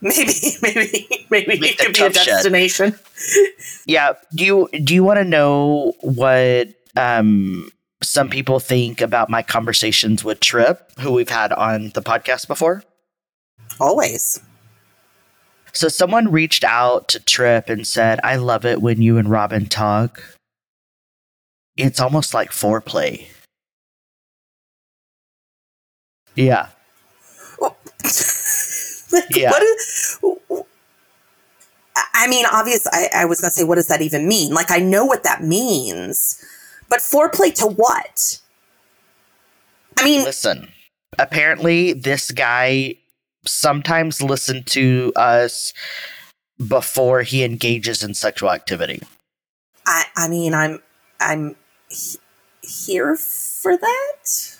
maybe 0.00 0.32
maybe 0.62 1.08
maybe 1.30 1.68
it 1.68 1.78
could 1.78 1.94
be 1.94 2.00
a 2.02 2.10
Tuff 2.10 2.14
Shed. 2.14 2.26
destination. 2.26 2.98
Yeah. 3.86 4.12
Do 4.34 4.44
you 4.44 4.68
do 4.84 4.94
you 4.94 5.02
want 5.02 5.18
to 5.18 5.24
know 5.24 5.94
what 6.02 6.68
um 6.96 7.70
some 8.02 8.28
people 8.28 8.60
think 8.60 9.00
about 9.00 9.30
my 9.30 9.42
conversations 9.42 10.24
with 10.24 10.40
Trip, 10.40 10.90
who 11.00 11.12
we've 11.12 11.28
had 11.28 11.52
on 11.52 11.90
the 11.90 12.02
podcast 12.02 12.48
before? 12.48 12.82
Always. 13.78 14.40
So 15.72 15.88
someone 15.88 16.32
reached 16.32 16.64
out 16.64 17.08
to 17.08 17.20
Trip 17.20 17.68
and 17.68 17.86
said, 17.86 18.20
"I 18.24 18.36
love 18.36 18.64
it 18.64 18.80
when 18.82 19.00
you 19.02 19.18
and 19.18 19.30
Robin 19.30 19.66
talk. 19.66 20.22
It's 21.76 22.00
almost 22.00 22.34
like 22.34 22.50
foreplay." 22.50 23.26
Yeah. 26.34 26.68
Like, 29.12 29.24
Yeah. 29.34 29.50
What 29.50 29.62
is, 29.62 30.20
I 32.14 32.28
mean, 32.28 32.46
obvious. 32.52 32.86
I, 32.92 33.08
I 33.12 33.24
was 33.24 33.40
going 33.40 33.50
to 33.50 33.54
say, 33.54 33.64
what 33.64 33.74
does 33.74 33.88
that 33.88 34.02
even 34.02 34.28
mean? 34.28 34.52
Like, 34.54 34.70
I 34.70 34.78
know 34.78 35.04
what 35.04 35.24
that 35.24 35.42
means, 35.42 36.42
but 36.90 36.98
foreplay 36.98 37.54
to 37.54 37.66
what? 37.66 38.40
I 39.96 40.04
mean, 40.04 40.24
Listen. 40.24 40.68
Apparently 41.18 41.92
this 41.92 42.30
guy 42.30 42.96
sometimes 43.46 44.22
listened 44.22 44.66
to 44.68 45.12
us 45.16 45.72
before 46.68 47.22
he 47.22 47.42
engages 47.42 48.02
in 48.02 48.14
sexual 48.14 48.50
activity. 48.50 49.00
I, 49.86 50.04
I 50.16 50.28
mean, 50.28 50.54
I'm, 50.54 50.82
I'm 51.20 51.56
he- 51.88 52.18
here 52.62 53.16
for 53.16 53.76
that. 53.76 54.56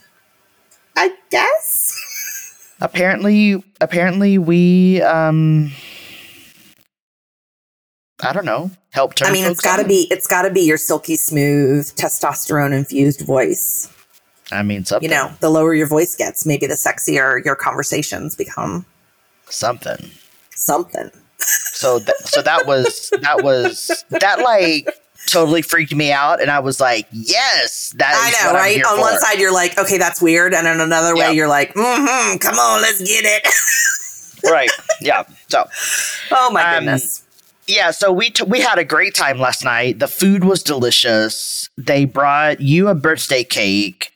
I 0.96 1.14
guess. 1.30 1.96
apparently 2.80 3.62
apparently 3.80 4.38
we 4.38 5.02
um 5.02 5.70
i 8.22 8.32
don't 8.32 8.44
know 8.44 8.70
help 8.90 9.14
turn 9.14 9.28
I 9.28 9.32
mean, 9.32 9.44
it's 9.46 9.60
got 9.60 9.76
to 9.76 9.84
be, 9.86 10.06
it's 10.10 10.26
got 10.26 10.42
to 10.42 10.50
be 10.50 10.62
your 10.62 10.76
silky 10.76 11.14
smooth, 11.16 11.86
testosterone 11.94 12.72
infused 12.76 13.20
voice. 13.24 13.88
i 14.50 14.62
mean 14.62 14.84
something 14.84 15.08
You 15.08 15.14
know, 15.16 15.32
the 15.40 15.48
lower 15.50 15.74
your 15.74 15.86
voice 15.86 16.16
gets, 16.16 16.44
maybe 16.44 16.66
the 16.66 16.74
sexier 16.74 17.44
your 17.44 17.54
conversations 17.56 18.34
become. 18.34 18.84
something 19.48 20.10
Something. 20.54 21.10
so 21.38 21.98
th- 21.98 22.10
so 22.24 22.42
that 22.42 22.66
was 22.66 23.10
that 23.22 23.42
was 23.42 24.04
that 24.10 24.40
like 24.40 24.88
totally 25.26 25.62
freaked 25.62 25.94
me 25.94 26.10
out 26.12 26.40
and 26.42 26.50
i 26.50 26.58
was 26.58 26.80
like 26.80 27.06
yes 27.12 27.94
that 27.96 28.12
I 28.14 28.44
know, 28.44 28.52
right? 28.58 28.82
On 28.84 28.98
one 29.00 29.18
side, 29.20 29.38
you're 29.38 29.52
like, 29.52 29.78
okay, 29.78 29.96
that's 29.98 30.20
weird, 30.20 30.52
and 30.54 30.66
on 30.66 30.80
another 30.80 31.14
way, 31.14 31.32
you're 31.32 31.48
like, 31.48 31.72
mm-hmm, 31.74 32.36
come 32.38 32.56
on, 32.58 32.82
let's 32.82 32.98
get 32.98 33.24
it. 33.24 34.50
right 34.50 34.70
yeah 35.00 35.22
so 35.48 35.64
oh 36.32 36.50
my 36.50 36.62
Um, 36.76 36.84
goodness. 36.84 37.22
Yeah, 37.70 37.90
so 37.90 38.12
we 38.12 38.30
t- 38.30 38.44
we 38.44 38.60
had 38.60 38.78
a 38.78 38.84
great 38.84 39.14
time 39.14 39.38
last 39.38 39.64
night. 39.64 39.98
The 39.98 40.08
food 40.08 40.44
was 40.44 40.62
delicious. 40.62 41.68
They 41.78 42.04
brought 42.04 42.60
you 42.60 42.88
a 42.88 42.94
birthday 42.94 43.44
cake, 43.44 44.12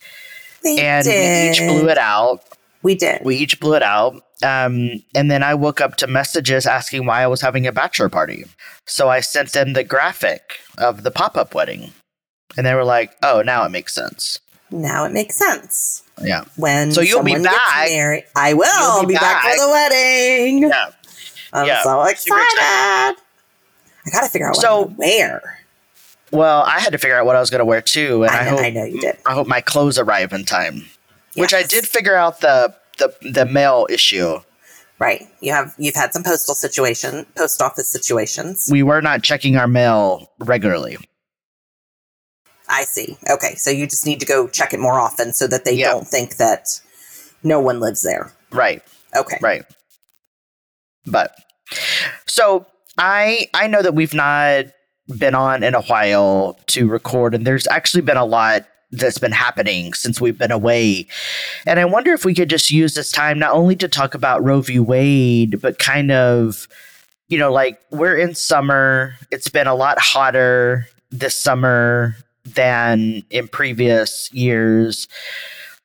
They 0.63 0.77
and 0.79 1.05
did. 1.05 1.13
we 1.13 1.51
each 1.51 1.71
blew 1.71 1.89
it 1.89 1.97
out. 1.97 2.41
We 2.83 2.95
did. 2.95 3.21
We 3.23 3.35
each 3.37 3.59
blew 3.59 3.73
it 3.75 3.83
out. 3.83 4.13
Um, 4.43 5.01
and 5.15 5.31
then 5.31 5.41
I 5.43 5.55
woke 5.55 5.79
up 5.81 5.95
to 5.97 6.07
messages 6.07 6.65
asking 6.65 7.05
why 7.05 7.23
I 7.23 7.27
was 7.27 7.41
having 7.41 7.65
a 7.65 7.71
bachelor 7.71 8.09
party. 8.09 8.43
So 8.85 9.09
I 9.09 9.21
sent 9.21 9.53
them 9.53 9.73
the 9.73 9.83
graphic 9.83 10.59
of 10.77 11.03
the 11.03 11.09
pop 11.11 11.37
up 11.37 11.55
wedding, 11.55 11.93
and 12.57 12.65
they 12.65 12.75
were 12.75 12.83
like, 12.83 13.11
"Oh, 13.23 13.41
now 13.41 13.63
it 13.65 13.69
makes 13.69 13.93
sense." 13.95 14.39
now 14.71 15.05
it 15.05 15.11
makes 15.13 15.35
sense. 15.37 16.01
Yeah, 16.21 16.43
When 16.57 16.91
So 16.91 16.99
you'll 17.01 17.23
be 17.23 17.35
back. 17.37 17.87
married- 17.89 18.25
I 18.35 18.53
will 18.53 18.95
You'll 18.97 19.01
be 19.07 19.13
be, 19.13 19.19
back. 19.19 19.43
back. 19.43 19.53
for 19.55 19.59
the 19.65 19.69
wedding. 19.69 20.63
yeah. 20.63 20.89
I'm 21.53 21.67
Yeah, 21.67 21.83
so 21.83 22.01
excited. 22.03 23.15
I 24.05 24.09
gotta 24.11 24.29
figure 24.29 24.47
out 24.47 24.55
what 24.55 24.61
So- 24.61 24.93
wear. 24.97 25.59
Well, 26.31 26.63
I 26.63 26.79
had 26.79 26.91
to 26.91 26.97
figure 26.97 27.15
out 27.17 27.25
what 27.25 27.35
I 27.35 27.39
was 27.39 27.49
going 27.49 27.59
to 27.59 27.65
wear 27.65 27.81
too, 27.81 28.23
and 28.23 28.31
I, 28.31 28.39
I 28.39 28.43
know- 28.45 28.49
hope 28.51 28.59
I 28.59 28.69
know 28.71 28.83
you 28.83 28.99
did. 28.99 29.17
I 29.25 29.33
hope 29.33 29.47
my 29.47 29.61
clothes 29.61 29.97
arrive 29.99 30.33
in 30.33 30.43
time. 30.43 30.85
Which 31.35 31.53
I 31.53 31.63
did 31.63 31.87
figure 31.87 32.15
out 32.15 32.41
the 32.41 32.73
the 32.97 33.13
the 33.21 33.45
mail 33.45 33.85
issue. 33.89 34.39
Right. 34.97 35.27
You 35.41 35.51
have 35.53 35.75
you've 35.77 35.95
had 35.95 36.13
some 36.13 36.23
postal 36.23 36.55
situation, 36.55 37.25
post 37.35 37.61
office 37.61 37.87
situations. 37.87 38.67
We 38.71 38.81
were 38.83 39.01
not 39.01 39.21
checking 39.23 39.55
our 39.55 39.67
mail 39.67 40.31
regularly. 40.39 40.97
I 42.67 42.83
see. 42.85 43.17
Okay, 43.29 43.55
so 43.55 43.69
you 43.69 43.85
just 43.85 44.05
need 44.05 44.19
to 44.21 44.25
go 44.25 44.47
check 44.47 44.73
it 44.73 44.79
more 44.79 44.99
often 44.99 45.31
so 45.33 45.45
that 45.47 45.63
they 45.65 45.73
Yeah. 45.73 45.91
don't 45.91 46.07
think 46.07 46.37
that 46.37 46.79
no 47.43 47.59
one 47.59 47.79
lives 47.79 48.01
there. 48.01 48.31
Right. 48.51 48.81
Okay. 49.15 49.37
Right. 49.41 49.63
But 51.05 51.35
so 52.25 52.65
I 52.97 53.47
I 53.53 53.67
know 53.67 53.81
that 53.81 53.95
we've 53.95 54.13
not 54.13 54.65
been 55.17 55.35
on 55.35 55.63
in 55.63 55.75
a 55.75 55.81
while 55.83 56.57
to 56.67 56.87
record 56.87 57.35
and 57.35 57.45
there's 57.45 57.67
actually 57.67 58.01
been 58.01 58.17
a 58.17 58.25
lot 58.25 58.65
that's 58.91 59.17
been 59.17 59.31
happening 59.31 59.93
since 59.93 60.21
we've 60.21 60.37
been 60.37 60.51
away. 60.51 61.07
And 61.65 61.79
I 61.79 61.85
wonder 61.85 62.13
if 62.13 62.25
we 62.25 62.33
could 62.33 62.49
just 62.49 62.71
use 62.71 62.93
this 62.93 63.11
time 63.11 63.39
not 63.39 63.53
only 63.53 63.75
to 63.77 63.87
talk 63.87 64.13
about 64.13 64.43
Roe 64.43 64.61
v. 64.61 64.79
Wade, 64.79 65.61
but 65.61 65.79
kind 65.79 66.11
of, 66.11 66.67
you 67.27 67.37
know, 67.37 67.51
like 67.51 67.79
we're 67.91 68.15
in 68.15 68.35
summer. 68.35 69.15
It's 69.31 69.49
been 69.49 69.67
a 69.67 69.75
lot 69.75 69.97
hotter 69.99 70.87
this 71.11 71.35
summer 71.35 72.15
than 72.45 73.23
in 73.29 73.47
previous 73.47 74.31
years. 74.33 75.07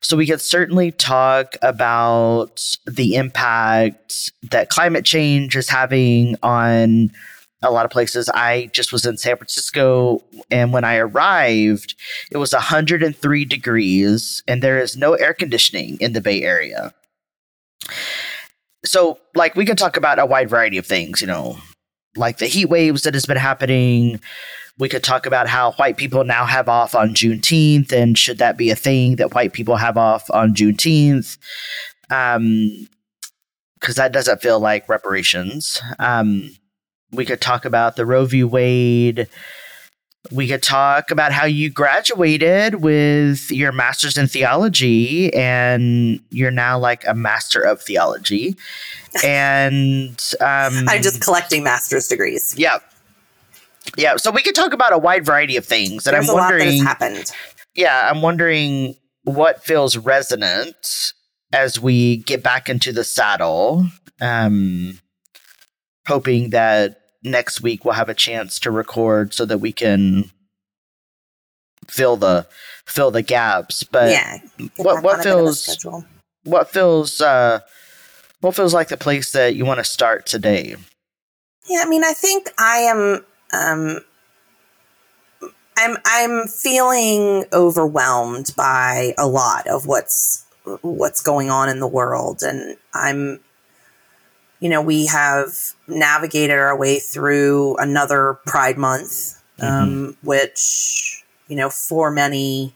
So 0.03 0.17
we 0.17 0.27
could 0.27 0.41
certainly 0.41 0.93
talk 0.93 1.57
about 1.63 2.77
the 2.87 3.17
impact 3.17 4.33
that 4.51 4.71
climate 4.71 5.05
change 5.05 5.55
is 5.57 5.69
having 5.69 6.37
on 6.43 7.11
a 7.63 7.71
lot 7.71 7.85
of 7.85 7.91
places. 7.91 8.29
I 8.31 8.71
just 8.73 8.93
was 8.93 9.05
in 9.05 9.19
San 9.19 9.37
Francisco, 9.37 10.23
and 10.51 10.73
when 10.73 10.85
I 10.85 10.97
arrived, 10.97 11.95
it 12.31 12.39
was 12.39 12.53
103 12.53 13.45
degrees, 13.45 14.43
and 14.49 14.63
there 14.63 14.79
is 14.79 14.97
no 14.97 15.15
air 15.15 15.35
conditioning 15.35 15.99
in 16.01 16.15
the 16.15 16.23
Bay 16.23 16.43
Area. 16.43 16.95
So, 18.85 19.19
like, 19.35 19.55
we 19.57 19.67
can 19.67 19.77
talk 19.77 19.99
about 19.99 20.19
a 20.19 20.25
wide 20.25 20.49
variety 20.49 20.79
of 20.79 20.87
things, 20.87 21.21
you 21.21 21.27
know, 21.27 21.59
like 22.17 22.39
the 22.39 22.47
heat 22.47 22.67
waves 22.67 23.03
that 23.03 23.15
has 23.15 23.27
been 23.27 23.37
happening. 23.37 24.21
We 24.81 24.89
could 24.89 25.05
talk 25.05 25.27
about 25.27 25.47
how 25.47 25.73
white 25.73 25.99
people 25.99 26.25
now 26.25 26.47
have 26.47 26.69
off 26.69 26.95
on 26.95 27.11
Juneteenth, 27.11 27.93
and 27.93 28.19
should 28.19 28.39
that 28.39 28.57
be 28.57 28.71
a 28.71 28.77
thing 28.77 29.17
that 29.17 29.35
white 29.35 29.53
people 29.53 29.77
have 29.77 29.99
off 29.99 30.31
on 30.31 30.55
Juneteenth? 30.55 31.37
Um, 32.11 32.89
because 33.79 33.97
that 33.97 34.13
doesn't 34.13 34.43
feel 34.43 34.61
like 34.61 34.89
reparations. 34.89 35.81
Um, 35.99 36.51
we 37.13 37.25
could 37.25 37.41
talk 37.41 37.65
about 37.65 37.97
the 37.97 38.07
Roe 38.07 38.27
v. 38.27 38.45
Wade. 38.45 39.29
We 40.31 40.47
could 40.47 40.63
talk 40.63 41.11
about 41.11 41.33
how 41.33 41.47
you 41.47 41.71
graduated 41.71 42.77
with 42.77 43.51
your 43.51 43.73
master's 43.73 44.19
in 44.19 44.29
theology 44.29 45.33
and 45.33 46.21
you're 46.31 46.51
now 46.51 46.79
like 46.79 47.07
a 47.07 47.15
master 47.15 47.61
of 47.61 47.83
theology. 47.83 48.57
And 49.25 50.23
um, 50.41 50.89
I'm 50.89 51.03
just 51.03 51.21
collecting 51.21 51.65
master's 51.65 52.07
degrees. 52.07 52.55
yeah. 52.57 52.79
Yeah. 53.97 54.17
So 54.17 54.31
we 54.31 54.43
could 54.43 54.55
talk 54.55 54.73
about 54.73 54.93
a 54.93 54.99
wide 54.99 55.25
variety 55.25 55.57
of 55.57 55.65
things. 55.65 56.07
And 56.07 56.15
There's 56.15 56.29
I'm 56.29 56.35
a 56.35 56.39
lot 56.39 56.51
that 56.51 56.59
wondering, 56.59 56.83
happened. 56.85 57.33
yeah, 57.75 58.09
I'm 58.11 58.23
wondering 58.23 58.97
what 59.25 59.65
feels 59.65 59.97
resonant 59.97 61.13
as 61.53 61.81
we 61.81 62.19
get 62.19 62.43
back 62.43 62.69
into 62.69 62.93
the 62.93 63.05
saddle. 63.05 63.87
Um, 64.21 64.99
hoping 66.07 66.51
that 66.51 67.01
next 67.23 67.61
week 67.63 67.85
we'll 67.85 67.95
have 67.95 68.09
a 68.09 68.15
chance 68.15 68.59
to 68.61 68.71
record 68.71 69.33
so 69.35 69.45
that 69.47 69.59
we 69.59 69.73
can 69.73 70.31
fill 71.89 72.17
the 72.17 72.47
fill 72.87 73.11
the 73.11 73.23
gaps. 73.23 73.83
But 73.83 74.11
yeah. 74.11 74.39
what- 74.77 75.03
what 75.03 75.15
on 75.15 75.21
a 75.21 75.23
bit 75.25 75.33
of 75.33 75.39
a 75.41 75.53
feels- 75.53 76.05
what 76.45 76.71
feels 76.71 77.21
uh, 77.21 77.61
what 78.41 78.55
feels 78.57 78.73
like 78.73 78.89
the 78.89 78.97
place 78.97 79.33
that 79.33 79.55
you 79.55 79.65
want 79.65 79.79
to 79.79 79.85
start 79.85 80.27
today? 80.27 80.77
Yeah, 81.69 81.83
I 81.85 81.89
mean, 81.89 82.03
I 82.05 82.13
think 82.15 82.49
I 82.59 82.79
am. 82.79 83.25
Um, 83.53 84.01
I'm 85.77 85.97
I'm 86.05 86.47
feeling 86.47 87.47
overwhelmed 87.53 88.53
by 88.57 89.15
a 89.17 89.27
lot 89.27 89.67
of 89.67 89.87
what's 89.87 90.45
what's 90.83 91.23
going 91.23 91.51
on 91.51 91.69
in 91.69 91.81
the 91.81 91.89
world, 91.89 92.43
and 92.43 92.77
I'm. 92.95 93.41
You 94.63 94.69
know, 94.69 94.83
we 94.83 95.07
have 95.07 95.57
navigated 95.89 96.59
our 96.59 96.77
way 96.77 96.99
through 96.99 97.77
another 97.79 98.39
Pride 98.45 98.77
Month, 98.77 99.41
um, 99.59 100.19
which 100.23 101.25
you 101.49 101.57
know, 101.57 101.71
for 101.71 102.11
many, 102.11 102.75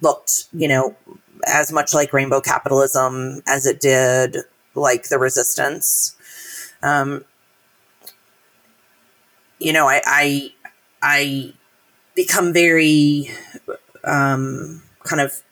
looked 0.00 0.44
you 0.52 0.68
know 0.68 0.94
as 1.46 1.72
much 1.72 1.92
like 1.92 2.12
rainbow 2.12 2.40
capitalism 2.40 3.42
as 3.48 3.66
it 3.66 3.80
did 3.80 4.38
like 4.76 5.08
the 5.08 5.18
resistance. 5.18 6.16
Um, 6.82 7.24
you 9.58 9.72
know, 9.72 9.88
I 9.88 10.00
I, 10.04 10.52
I 11.02 11.52
become 12.14 12.52
very 12.52 13.30
um, 14.04 14.82
kind 15.04 15.20
of 15.20 15.42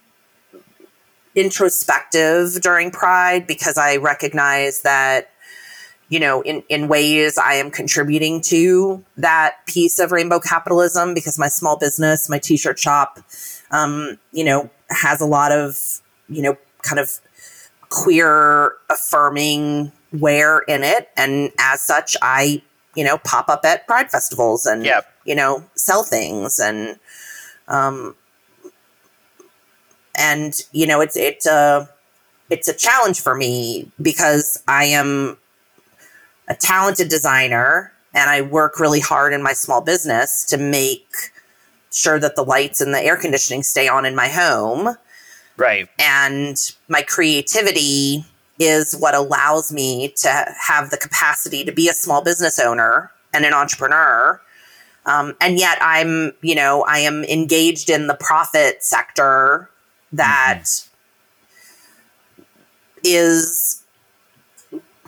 introspective 1.34 2.60
during 2.60 2.90
Pride 2.90 3.46
because 3.46 3.78
I 3.78 3.96
recognize 3.96 4.82
that 4.82 5.30
you 6.08 6.20
know 6.20 6.42
in 6.42 6.62
in 6.68 6.88
ways 6.88 7.38
I 7.38 7.54
am 7.54 7.70
contributing 7.70 8.40
to 8.42 9.02
that 9.16 9.56
piece 9.66 9.98
of 9.98 10.12
rainbow 10.12 10.40
capitalism 10.40 11.14
because 11.14 11.38
my 11.38 11.48
small 11.48 11.78
business, 11.78 12.28
my 12.28 12.38
t-shirt 12.38 12.78
shop, 12.78 13.20
um, 13.70 14.18
you 14.32 14.44
know, 14.44 14.70
has 14.90 15.20
a 15.20 15.26
lot 15.26 15.52
of 15.52 16.00
you 16.28 16.42
know 16.42 16.56
kind 16.82 17.00
of 17.00 17.20
queer 17.88 18.74
affirming 18.90 19.92
wear 20.12 20.60
in 20.60 20.82
it. 20.82 21.08
And 21.16 21.50
as 21.58 21.82
such 21.82 22.16
i 22.22 22.62
you 22.94 23.04
know 23.04 23.18
pop 23.18 23.48
up 23.48 23.64
at 23.64 23.86
pride 23.86 24.10
festivals 24.10 24.66
and 24.66 24.84
Yep. 24.84 25.06
you 25.24 25.34
know 25.34 25.64
sell 25.74 26.02
things 26.02 26.58
and 26.58 26.98
um 27.68 28.14
and 30.16 30.62
you 30.72 30.86
know 30.86 31.00
it's 31.00 31.16
it's 31.16 31.46
a 31.46 31.88
it's 32.50 32.68
a 32.68 32.74
challenge 32.74 33.20
for 33.20 33.34
me 33.34 33.90
because 34.00 34.62
i 34.68 34.84
am 34.84 35.36
a 36.48 36.54
talented 36.54 37.08
designer 37.08 37.92
and 38.14 38.28
i 38.28 38.40
work 38.42 38.78
really 38.78 39.00
hard 39.00 39.32
in 39.32 39.42
my 39.42 39.52
small 39.54 39.80
business 39.80 40.44
to 40.44 40.58
make 40.58 41.08
sure 41.90 42.18
that 42.18 42.36
the 42.36 42.42
lights 42.42 42.80
and 42.80 42.92
the 42.94 43.00
air 43.00 43.16
conditioning 43.16 43.62
stay 43.62 43.88
on 43.88 44.04
in 44.04 44.14
my 44.14 44.28
home 44.28 44.96
Right. 45.58 45.88
and 45.98 46.56
my 46.88 47.02
creativity 47.02 48.24
is 48.58 48.94
what 48.94 49.14
allows 49.14 49.72
me 49.72 50.12
to 50.16 50.54
have 50.60 50.90
the 50.90 50.96
capacity 50.96 51.64
to 51.64 51.72
be 51.72 51.88
a 51.88 51.92
small 51.92 52.22
business 52.22 52.58
owner 52.58 53.10
and 53.32 53.44
an 53.44 53.52
entrepreneur. 53.52 54.40
Um, 55.04 55.34
and 55.40 55.58
yet 55.58 55.78
i'm 55.80 56.32
you 56.42 56.54
know 56.54 56.84
i 56.86 56.98
am 56.98 57.24
engaged 57.24 57.90
in 57.90 58.06
the 58.06 58.14
profit 58.14 58.84
sector 58.84 59.68
that 60.12 60.66
is 63.02 63.82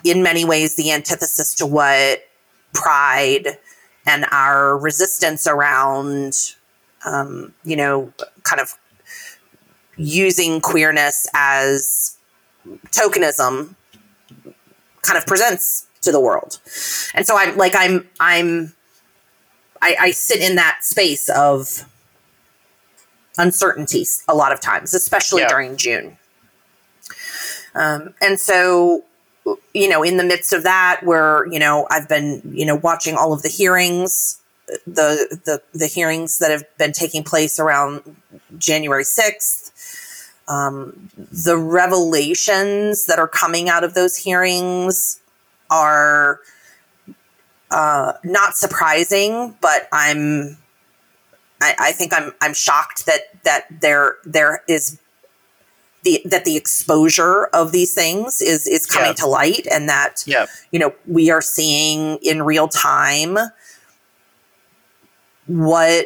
in 0.03 0.21
many 0.21 0.43
ways 0.43 0.75
the 0.75 0.91
antithesis 0.91 1.55
to 1.55 1.65
what 1.65 2.27
pride 2.73 3.57
and 4.05 4.25
our 4.31 4.77
resistance 4.77 5.47
around 5.47 6.33
um, 7.05 7.53
you 7.63 7.77
know 7.77 8.11
kind 8.43 8.61
of 8.61 8.77
using 9.97 10.59
queerness 10.59 11.27
as 11.33 12.14
tokenism 12.91 13.75
kind 15.01 15.17
of 15.17 15.25
presents 15.27 15.87
to 16.01 16.11
the 16.11 16.19
world. 16.19 16.59
And 17.13 17.25
so 17.25 17.37
I'm 17.37 17.57
like 17.57 17.73
I'm 17.75 18.07
I'm 18.19 18.73
I, 19.81 19.95
I 19.99 20.11
sit 20.11 20.41
in 20.41 20.55
that 20.55 20.79
space 20.83 21.29
of 21.29 21.85
uncertainties 23.37 24.23
a 24.27 24.35
lot 24.35 24.51
of 24.51 24.59
times, 24.59 24.93
especially 24.93 25.41
Yeah. 25.41 25.49
during 25.49 25.77
June. 25.77 26.17
Um, 27.75 28.13
and 28.21 28.39
so, 28.39 29.03
you 29.73 29.89
know, 29.89 30.01
in 30.01 30.17
the 30.17 30.23
midst 30.23 30.53
of 30.53 30.63
that, 30.63 31.01
where 31.03 31.45
you 31.51 31.59
know 31.59 31.87
I've 31.91 32.07
been 32.07 32.41
you 32.55 32.65
know 32.65 32.75
watching 32.75 33.15
all 33.15 33.33
of 33.33 33.41
the 33.41 33.49
hearings, 33.49 34.41
the 34.87 35.37
the 35.45 35.61
the 35.73 35.87
hearings 35.87 36.39
that 36.39 36.51
have 36.51 36.63
been 36.77 36.93
taking 36.93 37.23
place 37.23 37.59
around 37.59 38.15
January 38.57 39.03
sixth. 39.03 39.64
Um, 40.47 41.09
the 41.17 41.57
revelations 41.57 43.07
that 43.07 43.17
are 43.17 43.27
coming 43.27 43.67
out 43.67 43.83
of 43.83 43.95
those 43.95 44.15
hearings 44.15 45.19
are 45.71 46.39
uh, 47.71 48.13
not 48.23 48.55
surprising, 48.55 49.55
but 49.59 49.87
I'm 49.91 50.57
I, 51.61 51.75
I, 51.79 51.91
think 51.93 52.13
I'm 52.13 52.31
I'm 52.41 52.53
shocked 52.53 53.05
that 53.05 53.21
that 53.43 53.65
there 53.81 54.17
there 54.23 54.63
is 54.67 54.99
the 56.03 56.21
that 56.25 56.45
the 56.45 56.55
exposure 56.55 57.45
of 57.45 57.71
these 57.71 57.93
things 57.93 58.41
is 58.41 58.67
is 58.67 58.85
coming 58.85 59.09
yeah. 59.09 59.13
to 59.13 59.27
light 59.27 59.67
and 59.71 59.89
that 59.89 60.23
yeah. 60.27 60.45
you 60.71 60.79
know 60.79 60.93
we 61.07 61.31
are 61.31 61.41
seeing 61.41 62.17
in 62.21 62.43
real 62.43 62.67
time 62.67 63.37
what 65.47 66.05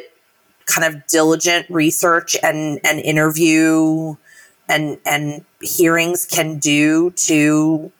kind 0.66 0.94
of 0.94 1.06
diligent 1.06 1.66
research 1.68 2.36
and 2.42 2.80
and 2.84 3.00
interview 3.00 4.16
and 4.70 4.98
and 5.04 5.44
hearings 5.60 6.24
can 6.24 6.58
do 6.58 7.10
to 7.10 7.90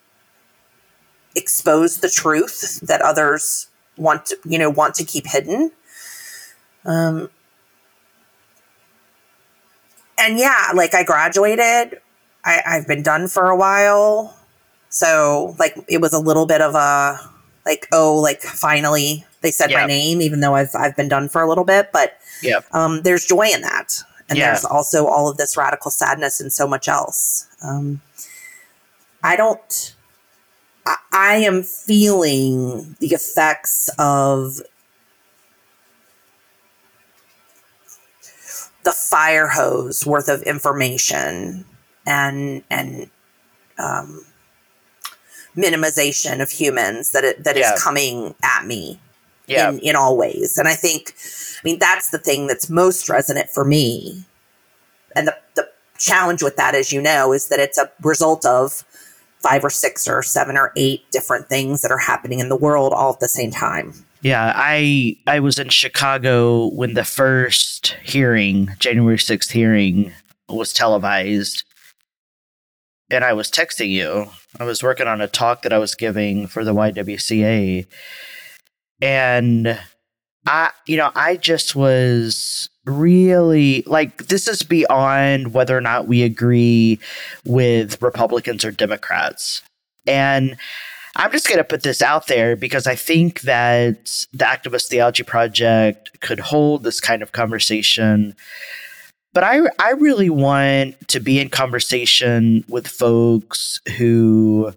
expose 1.37 1.99
the 1.99 2.09
truth 2.09 2.81
that 2.81 3.03
others 3.03 3.69
want 3.97 4.27
to, 4.27 4.39
you 4.45 4.59
know 4.59 4.71
want 4.71 4.95
to 4.95 5.05
keep 5.05 5.27
hidden 5.27 5.71
um 6.87 7.29
and 10.21 10.39
yeah, 10.39 10.71
like 10.75 10.95
I 10.95 11.03
graduated. 11.03 12.01
I, 12.45 12.63
I've 12.67 12.87
been 12.87 13.03
done 13.03 13.27
for 13.27 13.51
a 13.51 13.57
while. 13.57 14.37
So 14.91 15.57
like 15.59 15.77
it 15.89 16.01
was 16.01 16.13
a 16.13 16.19
little 16.19 16.47
bit 16.47 16.61
of 16.61 16.75
a 16.75 17.19
like, 17.67 17.89
oh, 17.93 18.17
like 18.17 18.41
finally 18.41 19.25
they 19.41 19.51
said 19.51 19.71
yep. 19.71 19.81
my 19.81 19.87
name, 19.87 20.21
even 20.21 20.41
though 20.41 20.55
I've 20.55 20.75
I've 20.75 20.97
been 20.97 21.09
done 21.09 21.29
for 21.29 21.43
a 21.43 21.49
little 21.49 21.65
bit. 21.65 21.91
But 21.93 22.19
yeah, 22.43 22.61
um, 22.73 23.03
there's 23.03 23.25
joy 23.25 23.49
in 23.53 23.63
that. 23.63 24.03
And 24.31 24.39
yeah. 24.39 24.47
there's 24.47 24.65
also 24.65 25.07
all 25.07 25.29
of 25.29 25.37
this 25.37 25.57
radical 25.57 25.91
sadness 25.91 26.41
and 26.41 26.53
so 26.53 26.67
much 26.67 26.89
else. 26.89 27.49
Um, 27.63 28.01
I 29.23 29.37
don't 29.37 29.95
I, 30.87 30.97
I 31.13 31.35
am 31.37 31.63
feeling 31.63 32.97
the 33.01 33.09
effects 33.09 33.91
of 33.99 34.61
the 38.85 38.93
fire 38.93 39.49
hose 39.49 40.07
worth 40.07 40.29
of 40.29 40.43
information 40.43 41.65
and 42.07 42.63
and 42.71 43.11
um, 43.79 44.25
minimization 45.57 46.41
of 46.41 46.51
humans 46.51 47.11
that 47.11 47.25
it, 47.25 47.45
that 47.45 47.57
yeah. 47.57 47.75
is 47.75 47.83
coming 47.83 48.35
at 48.43 48.65
me 48.65 49.01
yeah. 49.51 49.71
in, 49.71 49.79
in 49.81 49.97
all 49.97 50.17
ways. 50.17 50.57
And 50.59 50.69
I 50.69 50.75
think, 50.75 51.15
I 51.17 51.61
mean, 51.65 51.79
that's 51.79 52.11
the 52.11 52.19
thing 52.19 52.47
that's 52.47 52.71
most 52.71 53.09
resonant 53.09 53.51
for 53.51 53.65
me. 53.65 54.25
And 55.17 55.29
the, 55.29 55.37
the 55.55 55.69
challenge 55.99 56.43
with 56.43 56.57
that, 56.57 56.75
as 56.75 56.93
you 56.93 57.03
know, 57.03 57.33
is 57.33 57.49
that 57.49 57.59
it's 57.59 57.79
a 57.79 57.91
result 58.03 58.45
of 58.47 58.85
five 59.41 59.65
or 59.65 59.71
six 59.71 60.07
or 60.07 60.23
seven 60.23 60.57
or 60.57 60.73
eight 60.77 61.03
different 61.11 61.49
things 61.49 61.83
that 61.83 61.91
are 61.91 61.99
happening 61.99 62.39
in 62.39 62.49
the 62.49 62.57
world 62.57 62.93
all 62.93 63.13
at 63.13 63.21
the 63.21 63.29
same 63.29 63.51
time. 63.51 63.95
Yeah, 64.23 64.53
I 64.55 65.17
I 65.27 65.41
was 65.41 65.59
in 65.59 65.71
Chicago 65.71 66.69
when 66.69 66.93
the 66.93 67.05
first 67.05 67.97
hearing, 68.03 68.69
January 68.79 69.17
6th 69.17 69.51
hearing 69.51 70.13
was 70.49 70.73
televised. 70.73 71.65
And 73.11 73.25
I 73.25 73.33
was 73.33 73.51
texting 73.51 73.89
you. 73.89 74.31
I 74.61 74.65
was 74.65 74.83
working 74.83 75.09
on 75.09 75.21
a 75.21 75.27
talk 75.27 75.63
that 75.63 75.73
I 75.73 75.79
was 75.79 75.95
giving 75.95 76.47
for 76.47 76.65
the 76.65 76.75
YWCA. 76.75 77.87
And 79.01 79.79
I 80.47 80.71
you 80.87 80.97
know, 80.97 81.11
I 81.15 81.37
just 81.37 81.75
was 81.77 82.69
really 82.85 83.83
like 83.87 84.29
this 84.29 84.49
is 84.49 84.63
beyond 84.63 85.55
whether 85.55 85.77
or 85.77 85.81
not 85.81 86.09
we 86.09 86.23
agree 86.23 86.99
with 87.45 88.01
Republicans 88.03 88.65
or 88.65 88.71
Democrats. 88.71 89.63
And 90.07 90.57
I'm 91.17 91.33
just 91.33 91.49
going 91.49 91.59
to 91.59 91.65
put 91.65 91.83
this 91.83 92.03
out 92.03 92.29
there 92.29 92.57
because 92.57 92.87
I 92.87 92.95
think 92.95 93.43
that 93.43 94.27
the 94.33 94.45
Activist 94.45 94.87
Theology 94.87 95.23
Project 95.23 96.21
could 96.21 96.41
hold 96.41 96.83
this 96.85 97.01
kind 97.01 97.23
of 97.23 97.33
conversation. 97.33 98.35
But 99.33 99.45
I, 99.45 99.61
I 99.79 99.91
really 99.91 100.31
want 100.31 101.09
to 101.09 101.21
be 101.21 101.39
in 101.39 101.51
conversation 101.51 102.65
with 102.69 102.87
folks 102.87 103.81
who 103.97 104.73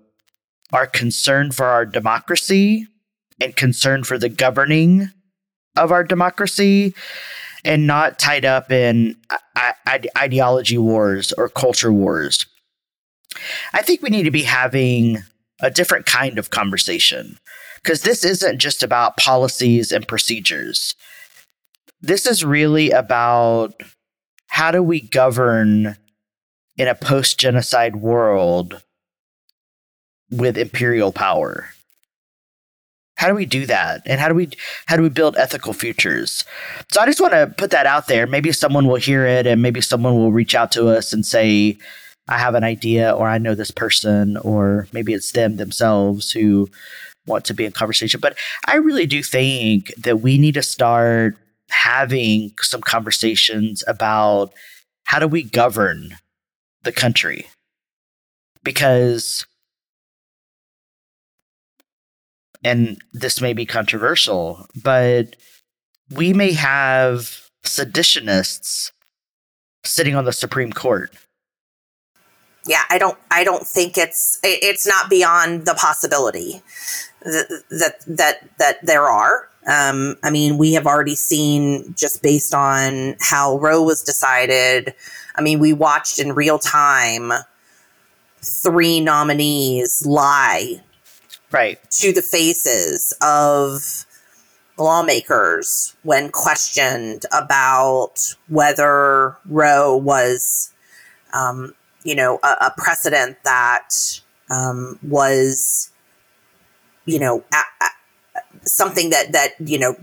are 0.72 0.88
concerned 0.88 1.56
for 1.56 1.66
our 1.66 1.86
democracy 1.86 2.88
and 3.42 3.56
concerned 3.56 4.08
for 4.08 4.18
the 4.18 4.30
governing 4.30 5.10
of 5.76 5.92
our 5.92 6.04
democracy 6.04 6.94
and 7.66 7.88
not 7.88 8.20
tied 8.20 8.46
up 8.46 8.72
in 8.72 9.16
ideology 10.18 10.78
wars 10.78 11.32
or 11.34 11.50
culture 11.50 11.92
wars. 11.92 12.46
I 13.74 13.82
think 13.82 14.02
we 14.02 14.10
need 14.10 14.24
to 14.24 14.32
be 14.32 14.44
having 14.44 15.20
a 15.62 15.72
different 15.72 16.06
kind 16.06 16.38
of 16.38 16.50
conversation 16.50 17.38
because 17.82 18.02
this 18.02 18.24
isn't 18.24 18.60
just 18.60 18.84
about 18.84 19.18
policies 19.18 19.92
and 19.92 20.08
procedures. 20.08 20.96
This 22.02 22.26
is 22.26 22.44
really 22.44 22.92
about 22.92 23.74
how 24.48 24.72
do 24.72 24.84
we 24.84 25.02
govern 25.02 25.98
in 26.78 26.88
a 26.88 26.96
post 26.96 27.40
genocide 27.40 27.96
world 27.96 28.84
with 30.30 30.58
imperial 30.58 31.12
power? 31.12 31.70
How 33.24 33.30
do 33.30 33.36
we 33.36 33.46
do 33.46 33.66
that? 33.68 34.02
And 34.06 34.20
how 34.20 34.28
do 34.28 34.36
we 34.36 34.50
how 34.86 34.98
do 34.98 35.02
we 35.02 35.08
build 35.08 35.38
ethical 35.38 35.72
futures? 35.72 36.44
So 36.92 37.00
I 37.00 37.06
just 37.06 37.22
want 37.22 37.32
to 37.32 37.48
put 37.58 37.72
that 37.72 37.86
out 37.86 38.08
there. 38.08 38.28
Maybe 38.28 38.52
someone 38.52 38.86
will 38.86 38.98
hear 38.98 39.26
it 39.26 39.48
and 39.48 39.62
maybe 39.62 39.80
someone 39.80 40.16
will 40.16 40.34
reach 40.34 40.54
out 40.54 40.74
to 40.74 40.90
us 40.90 41.14
and 41.14 41.26
say, 41.26 41.78
I 42.28 42.38
have 42.38 42.54
an 42.54 42.66
idea 42.66 43.12
or 43.12 43.30
I 43.30 43.38
know 43.38 43.56
this 43.56 43.72
person 43.72 44.36
or 44.36 44.90
maybe 44.92 45.14
it's 45.14 45.32
them 45.32 45.56
themselves 45.56 46.34
who 46.34 46.68
want 47.26 47.46
to 47.46 47.54
be 47.54 47.64
in 47.64 47.72
conversation. 47.72 48.20
But 48.20 48.38
I 48.68 48.76
really 48.76 49.06
do 49.06 49.24
think 49.24 49.94
that 49.96 50.20
we 50.20 50.38
need 50.38 50.56
to 50.56 50.62
start 50.62 51.38
having 51.70 52.52
some 52.60 52.82
conversations 52.82 53.86
about 53.88 54.52
how 55.06 55.20
do 55.20 55.30
we 55.30 55.44
govern 55.44 56.18
the 56.84 56.92
country? 56.92 57.46
Because 58.66 59.46
and 62.64 63.02
this 63.14 63.42
may 63.42 63.54
be 63.54 63.66
controversial, 63.66 64.66
but 64.82 65.36
we 66.10 66.34
may 66.34 66.54
have 66.54 67.50
seditionists 67.64 68.92
sitting 69.86 70.16
on 70.16 70.26
the 70.26 70.34
Supreme 70.34 70.72
Court 70.72 71.14
yeah, 72.66 72.84
I 72.90 72.98
don't, 72.98 73.18
I 73.30 73.44
don't 73.44 73.68
think 73.68 73.98
it's, 73.98 74.40
it's 74.44 74.88
not 74.88 75.10
beyond 75.10 75.66
the 75.66 75.74
possibility 75.74 76.62
that, 77.22 77.96
that, 78.08 78.58
that, 78.58 78.86
there 78.86 79.04
are. 79.04 79.50
Um, 79.68 80.16
I 80.24 80.30
mean, 80.30 80.58
we 80.58 80.74
have 80.74 80.88
already 80.88 81.16
seen 81.16 81.94
just 81.98 82.22
based 82.22 82.54
on 82.54 83.16
how 83.20 83.58
Roe 83.60 83.82
was 83.82 84.02
decided. 84.02 84.94
I 85.36 85.42
mean, 85.42 85.60
we 85.60 85.74
watched 85.74 86.20
in 86.20 86.34
real 86.34 86.60
time 86.60 87.32
three 88.42 89.00
nominees 89.00 90.06
lie 90.06 90.82
right 91.54 91.80
to 91.92 92.12
the 92.12 92.22
faces 92.22 93.14
of 93.22 94.06
lawmakers 94.78 95.96
when 96.04 96.30
questioned 96.30 97.26
about 97.32 98.36
whether 98.48 99.38
Roe 99.46 99.96
was 99.96 100.74
um, 101.34 101.74
you 102.04 102.16
know, 102.16 102.40
a, 102.44 102.48
a 102.48 102.74
precedent 102.78 103.38
that 103.44 103.90
um, 104.50 105.00
was, 105.02 105.90
you 107.06 107.20
know, 107.20 107.44
a, 107.52 107.86
a, 107.86 108.68
something 108.68 109.10
that 109.10 109.32
that 109.32 109.54
you 109.60 109.80
know 109.80 109.96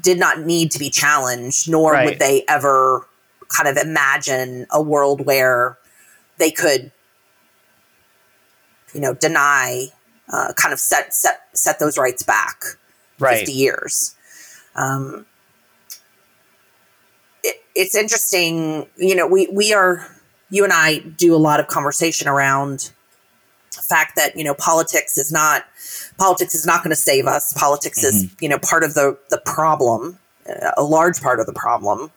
did 0.00 0.18
not 0.18 0.40
need 0.40 0.70
to 0.72 0.78
be 0.78 0.90
challenged, 0.90 1.68
nor 1.70 1.92
right. 1.92 2.04
would 2.04 2.18
they 2.18 2.44
ever 2.48 3.06
kind 3.48 3.68
of 3.68 3.76
imagine 3.76 4.66
a 4.70 4.82
world 4.82 5.24
where 5.24 5.78
they 6.36 6.50
could, 6.50 6.92
you 8.94 9.00
know, 9.00 9.14
deny, 9.14 9.86
uh, 10.32 10.52
kind 10.54 10.72
of 10.72 10.80
set 10.80 11.14
set 11.14 11.48
set 11.52 11.78
those 11.78 11.98
rights 11.98 12.22
back 12.22 12.64
right. 13.18 13.38
fifty 13.38 13.52
years. 13.52 14.14
Um, 14.74 15.26
it, 17.42 17.56
it's 17.74 17.94
interesting, 17.94 18.86
you 18.96 19.14
know. 19.14 19.26
We 19.26 19.48
we 19.52 19.72
are 19.72 20.06
you 20.50 20.64
and 20.64 20.72
I 20.72 20.98
do 20.98 21.34
a 21.34 21.38
lot 21.38 21.60
of 21.60 21.68
conversation 21.68 22.28
around 22.28 22.90
the 23.74 23.82
fact 23.82 24.16
that 24.16 24.36
you 24.36 24.44
know 24.44 24.54
politics 24.54 25.18
is 25.18 25.32
not 25.32 25.64
politics 26.18 26.54
is 26.54 26.66
not 26.66 26.82
going 26.82 26.90
to 26.90 26.96
save 26.96 27.26
us. 27.26 27.52
Politics 27.52 28.04
mm-hmm. 28.04 28.16
is 28.16 28.36
you 28.40 28.48
know 28.48 28.58
part 28.58 28.84
of 28.84 28.94
the 28.94 29.18
the 29.30 29.40
problem, 29.44 30.18
a 30.76 30.82
large 30.82 31.20
part 31.20 31.40
of 31.40 31.46
the 31.46 31.52
problem. 31.52 32.10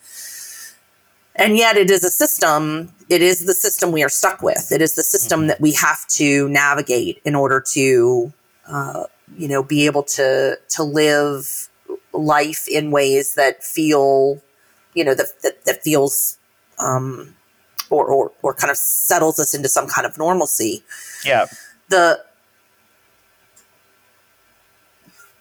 And 1.41 1.58
yet 1.58 1.77
it 1.77 1.89
is 1.89 2.04
a 2.04 2.12
system 2.12 2.93
it 3.12 3.21
is 3.21 3.45
the 3.45 3.54
system 3.54 3.91
we 3.91 4.04
are 4.04 4.10
stuck 4.10 4.41
with. 4.41 4.71
It 4.71 4.82
is 4.82 4.95
the 4.95 5.04
system 5.04 5.41
mm-hmm. 5.41 5.47
that 5.49 5.60
we 5.60 5.73
have 5.73 6.08
to 6.12 6.47
navigate 6.47 7.21
in 7.25 7.36
order 7.36 7.62
to 7.73 8.32
uh, 8.67 9.04
you 9.38 9.49
know 9.49 9.62
be 9.62 9.86
able 9.86 10.04
to 10.04 10.58
to 10.69 10.84
live 10.84 11.67
life 12.13 12.69
in 12.69 12.89
ways 12.89 13.36
that 13.36 13.65
feel 13.65 14.41
you 14.93 15.04
know 15.04 15.13
that 15.13 15.27
that, 15.43 15.65
that 15.65 15.84
feels 15.84 16.38
um 16.80 17.36
or, 17.89 18.06
or 18.06 18.32
or 18.43 18.54
kind 18.54 18.71
of 18.71 18.77
settles 18.77 19.41
us 19.41 19.54
into 19.54 19.67
some 19.67 19.88
kind 19.88 20.08
of 20.08 20.17
normalcy. 20.17 20.82
Yeah. 21.25 21.47
The 21.89 22.23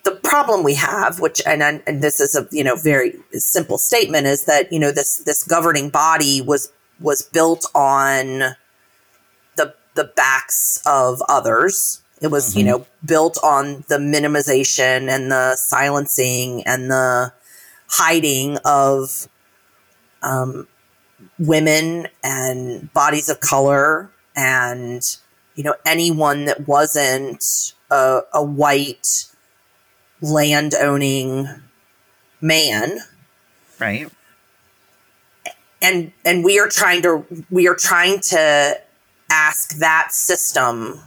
the 0.04 0.12
problem 0.12 0.62
we 0.62 0.74
have, 0.74 1.20
which 1.20 1.42
and 1.46 1.62
and 1.62 2.02
this 2.02 2.20
is 2.20 2.34
a 2.34 2.48
you 2.50 2.64
know 2.64 2.76
very 2.76 3.14
simple 3.32 3.78
statement, 3.78 4.26
is 4.26 4.44
that 4.44 4.72
you 4.72 4.78
know 4.78 4.92
this 4.92 5.18
this 5.18 5.44
governing 5.44 5.90
body 5.90 6.40
was 6.40 6.72
was 7.00 7.22
built 7.22 7.66
on 7.74 8.56
the 9.56 9.74
the 9.94 10.04
backs 10.16 10.82
of 10.86 11.22
others. 11.28 12.02
It 12.20 12.28
was 12.28 12.50
mm-hmm. 12.50 12.58
you 12.58 12.64
know 12.64 12.86
built 13.04 13.38
on 13.42 13.84
the 13.88 13.98
minimization 13.98 15.08
and 15.08 15.30
the 15.30 15.56
silencing 15.56 16.62
and 16.64 16.90
the 16.90 17.32
hiding 17.88 18.58
of 18.64 19.28
um, 20.22 20.68
women 21.38 22.06
and 22.22 22.92
bodies 22.92 23.28
of 23.28 23.40
color 23.40 24.10
and 24.36 25.02
you 25.54 25.64
know 25.64 25.74
anyone 25.84 26.44
that 26.44 26.68
wasn't 26.68 27.74
a, 27.90 28.20
a 28.32 28.42
white 28.42 29.29
land 30.20 30.74
owning 30.74 31.48
man. 32.40 32.98
Right. 33.78 34.10
And 35.82 36.12
and 36.24 36.44
we 36.44 36.58
are 36.58 36.68
trying 36.68 37.02
to 37.02 37.24
we 37.50 37.66
are 37.66 37.74
trying 37.74 38.20
to 38.20 38.80
ask 39.30 39.76
that 39.78 40.12
system 40.12 41.00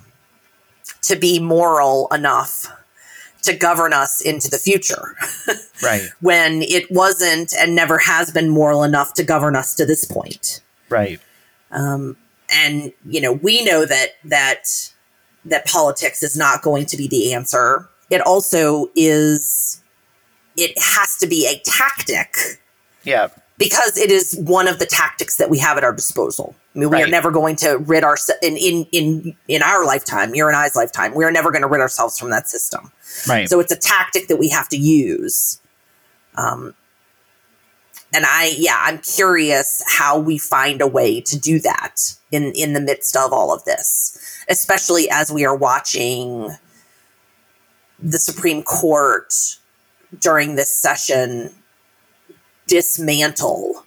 to 1.03 1.15
be 1.15 1.39
moral 1.39 2.07
enough 2.11 2.71
to 3.43 3.53
govern 3.53 3.93
us 3.93 4.21
into 4.21 4.49
the 4.49 4.57
future. 4.57 5.15
right. 5.83 6.09
when 6.21 6.61
it 6.61 6.89
wasn't 6.89 7.53
and 7.59 7.75
never 7.75 7.99
has 7.99 8.31
been 8.31 8.49
moral 8.49 8.83
enough 8.83 9.13
to 9.13 9.23
govern 9.23 9.55
us 9.55 9.75
to 9.75 9.85
this 9.85 10.05
point. 10.05 10.61
Right. 10.89 11.19
Um, 11.71 12.17
and 12.49 12.93
you 13.05 13.21
know, 13.21 13.33
we 13.33 13.63
know 13.63 13.85
that 13.85 14.15
that 14.23 14.91
that 15.45 15.65
politics 15.67 16.23
is 16.23 16.37
not 16.37 16.61
going 16.61 16.85
to 16.87 16.97
be 16.97 17.07
the 17.07 17.33
answer 17.33 17.89
it 18.13 18.21
also 18.21 18.89
is 18.95 19.81
it 20.55 20.71
has 20.77 21.17
to 21.17 21.27
be 21.27 21.47
a 21.47 21.59
tactic. 21.69 22.61
Yeah. 23.03 23.29
Because 23.57 23.97
it 23.97 24.11
is 24.11 24.35
one 24.39 24.67
of 24.67 24.79
the 24.79 24.85
tactics 24.85 25.37
that 25.37 25.49
we 25.49 25.57
have 25.59 25.77
at 25.77 25.83
our 25.83 25.93
disposal. 25.93 26.55
I 26.75 26.79
mean, 26.79 26.89
we 26.89 26.97
right. 26.97 27.05
are 27.05 27.09
never 27.09 27.31
going 27.31 27.55
to 27.57 27.77
rid 27.77 28.03
our 28.03 28.17
in, 28.41 28.57
in 28.57 28.85
in 28.91 29.35
in 29.47 29.61
our 29.61 29.85
lifetime, 29.85 30.33
your 30.33 30.47
and 30.47 30.57
I's 30.57 30.75
lifetime, 30.75 31.13
we 31.13 31.23
are 31.23 31.31
never 31.31 31.51
going 31.51 31.61
to 31.61 31.67
rid 31.67 31.81
ourselves 31.81 32.17
from 32.17 32.31
that 32.31 32.49
system. 32.49 32.91
Right. 33.27 33.47
So 33.47 33.59
it's 33.59 33.71
a 33.71 33.77
tactic 33.77 34.27
that 34.27 34.37
we 34.37 34.49
have 34.49 34.69
to 34.69 34.77
use. 34.77 35.59
Um, 36.35 36.73
and 38.11 38.25
I, 38.27 38.53
yeah, 38.57 38.79
I'm 38.79 38.99
curious 38.99 39.83
how 39.87 40.19
we 40.19 40.37
find 40.37 40.81
a 40.81 40.87
way 40.87 41.21
to 41.21 41.37
do 41.37 41.59
that 41.59 42.15
in 42.31 42.51
in 42.55 42.73
the 42.73 42.81
midst 42.81 43.15
of 43.15 43.31
all 43.31 43.53
of 43.53 43.63
this, 43.65 44.17
especially 44.49 45.09
as 45.11 45.31
we 45.31 45.45
are 45.45 45.55
watching 45.55 46.55
the 48.03 48.19
Supreme 48.19 48.63
Court 48.63 49.33
during 50.19 50.55
this 50.55 50.75
session 50.75 51.49
dismantle 52.67 53.85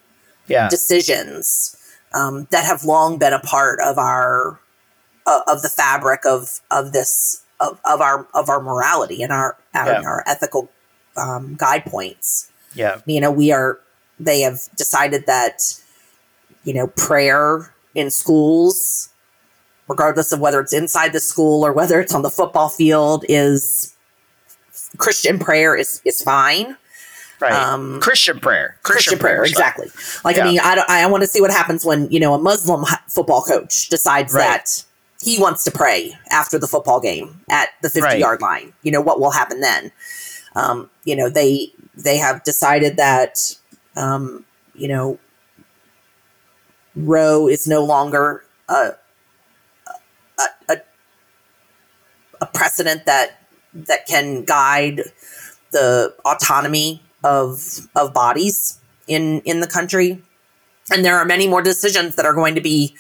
yeah. 0.49 0.69
decisions 0.69 1.77
um, 2.15 2.49
that 2.51 2.65
have 2.65 2.85
long 2.85 3.19
been 3.19 3.33
a 3.33 3.41
part 3.41 3.79
of 3.81 3.99
our 3.99 4.59
uh, 5.27 5.41
of 5.47 5.63
the 5.63 5.69
fabric 5.69 6.25
of 6.25 6.61
of 6.71 6.93
this 6.93 7.43
of, 7.61 7.81
of 7.85 8.01
our 8.01 8.27
of 8.35 8.49
our 8.49 8.63
morality 8.63 9.23
and 9.23 9.33
our 9.33 9.57
our, 9.75 9.87
yeah. 9.87 10.03
our 10.03 10.25
ethical 10.27 10.71
um, 11.17 11.55
guide 11.57 11.85
points. 11.85 12.51
Yeah, 12.75 13.01
you 13.07 13.21
know, 13.21 13.31
we 13.31 13.53
are. 13.53 13.81
They 14.19 14.41
have 14.41 14.61
decided 14.77 15.27
that 15.27 15.63
you 16.65 16.73
know 16.73 16.87
prayer 16.89 17.75
in 17.95 18.11
schools, 18.11 19.11
regardless 19.89 20.33
of 20.33 20.41
whether 20.41 20.61
it's 20.61 20.73
inside 20.73 21.13
the 21.13 21.21
school 21.21 21.65
or 21.65 21.73
whether 21.73 22.01
it's 22.01 22.15
on 22.15 22.23
the 22.23 22.31
football 22.31 22.69
field, 22.69 23.25
is 23.29 23.96
Christian 24.97 25.39
prayer 25.39 25.77
is 25.77 26.01
is 26.05 26.23
fine. 26.23 26.77
Right. 27.41 27.53
Um, 27.53 28.01
Christian 28.01 28.41
prayer. 28.41 28.77
Christian, 28.83 29.11
Christian 29.11 29.19
prayer, 29.19 29.45
exactly. 29.45 29.89
Like, 30.25 30.37
yeah. 30.37 30.45
I 30.45 30.47
mean, 30.47 30.61
I, 30.63 30.85
I 30.89 31.07
want 31.07 31.23
to 31.23 31.27
see 31.27 31.41
what 31.41 31.51
happens 31.51 31.85
when, 31.85 32.11
you 32.11 32.19
know, 32.19 32.33
a 32.33 32.39
Muslim 32.39 32.85
football 33.09 33.43
coach 33.43 33.89
decides 33.89 34.33
right. 34.33 34.41
that 34.41 34.85
he 35.21 35.39
wants 35.39 35.63
to 35.65 35.71
pray 35.71 36.17
after 36.31 36.59
the 36.59 36.67
football 36.67 37.01
game 37.01 37.43
at 37.51 37.71
the 37.83 37.91
50 37.91 38.01
right. 38.01 38.19
yard 38.19 38.41
line. 38.41 38.73
You 38.83 38.91
know, 38.91 39.01
what 39.01 39.21
will 39.21 39.33
happen 39.33 39.61
then? 39.61 39.93
Um, 40.55 40.89
you 41.05 41.15
know, 41.15 41.29
they, 41.29 41.73
they 41.95 42.17
have 42.17 42.43
decided 42.43 42.97
that, 42.97 43.39
um, 43.97 44.45
you 44.75 44.89
know, 44.89 45.19
Roe 46.95 47.49
is 47.49 47.67
no 47.67 47.85
longer 47.85 48.45
a, 48.71 48.93
a, 50.39 50.45
a, 50.71 50.77
a 52.41 52.47
precedent 52.47 53.05
that 53.05 53.46
that 53.85 54.07
can 54.07 54.45
guide 54.45 55.03
the 55.73 56.15
autonomy 56.25 57.03
of 57.25 57.89
of 57.95 58.15
bodies 58.15 58.79
in 59.07 59.41
in 59.41 59.61
the 59.61 59.67
country 59.67 60.23
and 60.93 61.05
there 61.05 61.17
are 61.17 61.25
many 61.25 61.49
more 61.49 61.63
decisions 61.63 62.17
that 62.17 62.25
are 62.25 62.35
going 62.35 62.55
to 62.55 62.61
be 62.61 62.95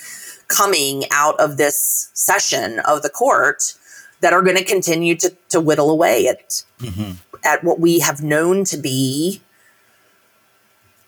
coming 0.48 1.04
out 1.10 1.38
of 1.40 1.56
this 1.56 2.10
session 2.14 2.80
of 2.80 3.02
the 3.02 3.08
court 3.08 3.74
that 4.20 4.32
are 4.32 4.42
going 4.42 4.56
to 4.56 4.64
continue 4.64 5.14
to, 5.14 5.34
to 5.48 5.60
whittle 5.60 5.90
away 5.90 6.26
at 6.26 6.62
mm-hmm. 6.80 7.12
at 7.44 7.62
what 7.64 7.80
we 7.80 8.00
have 8.00 8.22
known 8.22 8.64
to 8.64 8.76
be 8.76 9.40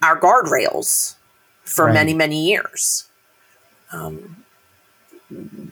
our 0.03 0.19
guardrails 0.19 1.17
for 1.65 1.87
right. 1.87 1.95
many 1.95 2.15
many 2.15 2.49
years 2.49 3.09
um, 3.93 4.45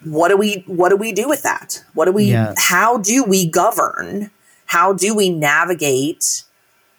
what 0.04 0.28
do 0.28 0.36
we 0.36 0.64
what 0.66 0.90
do 0.90 0.96
we 0.96 1.12
do 1.12 1.28
with 1.28 1.42
that? 1.42 1.82
What 1.94 2.04
do 2.04 2.12
we 2.12 2.36
how 2.56 2.98
do 2.98 3.24
we 3.24 3.48
govern? 3.48 4.30
How 4.66 4.92
do 4.92 5.14
we 5.14 5.30
navigate 5.30 6.44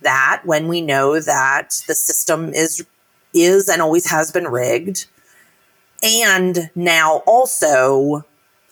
that 0.02 0.42
when 0.46 0.68
we 0.68 0.82
know 0.82 1.20
that 1.20 1.82
the 1.88 1.96
system 1.96 2.54
is 2.54 2.84
is 3.34 3.70
and 3.70 3.82
always 3.82 4.10
has 4.10 4.32
been 4.32 4.48
rigged? 4.48 5.06
And 6.04 6.72
now 6.76 7.18
also 7.28 8.26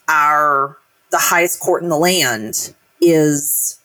our 0.07 0.77
the 1.11 1.17
highest 1.19 1.59
court 1.59 1.83
in 1.83 1.89
the 1.89 1.97
land 1.97 2.73
is 2.99 3.79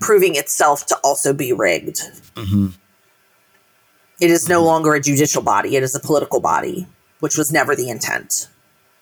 proving 0.00 0.36
itself 0.36 0.86
to 0.86 0.96
also 1.04 1.34
be 1.34 1.52
rigged. 1.52 2.00
Mm-hmm. 2.34 2.68
It 4.22 4.30
is 4.30 4.48
no 4.48 4.58
mm-hmm. 4.58 4.66
longer 4.66 4.94
a 4.94 5.00
judicial 5.00 5.42
body, 5.42 5.76
it 5.76 5.82
is 5.82 5.94
a 5.94 6.00
political 6.00 6.40
body, 6.40 6.86
which 7.20 7.36
was 7.36 7.52
never 7.52 7.76
the 7.76 7.90
intent 7.90 8.48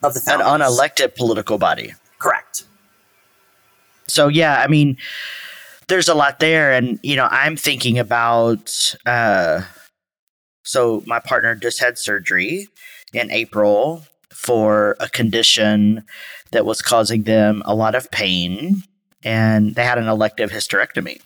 of 0.02 0.14
the 0.14 0.20
founders. 0.20 0.46
An 0.46 0.60
unelected 0.60 1.14
political 1.14 1.58
body. 1.58 1.94
Correct. 2.18 2.64
So 4.06 4.28
yeah, 4.28 4.60
I 4.60 4.66
mean, 4.66 4.96
there's 5.88 6.08
a 6.08 6.14
lot 6.14 6.38
there, 6.38 6.72
and 6.72 6.98
you 7.02 7.16
know, 7.16 7.28
I'm 7.30 7.56
thinking 7.56 7.98
about. 7.98 8.94
Uh, 9.06 9.62
so 10.64 11.02
my 11.06 11.18
partner 11.18 11.54
just 11.54 11.80
had 11.80 11.98
surgery 11.98 12.68
in 13.14 13.30
April 13.30 14.04
for 14.34 14.96
a 15.00 15.08
condition 15.08 16.04
that 16.52 16.66
was 16.66 16.82
causing 16.82 17.22
them 17.22 17.62
a 17.64 17.74
lot 17.74 17.94
of 17.94 18.10
pain, 18.10 18.82
and 19.22 19.74
they 19.74 19.84
had 19.84 19.98
an 19.98 20.08
elective 20.08 20.50
hysterectomy. 20.50 21.20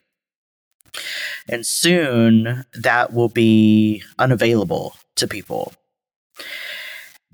And 1.48 1.66
soon 1.66 2.64
that 2.74 3.12
will 3.12 3.28
be 3.28 4.02
unavailable 4.18 4.94
to 5.16 5.26
people. 5.26 5.72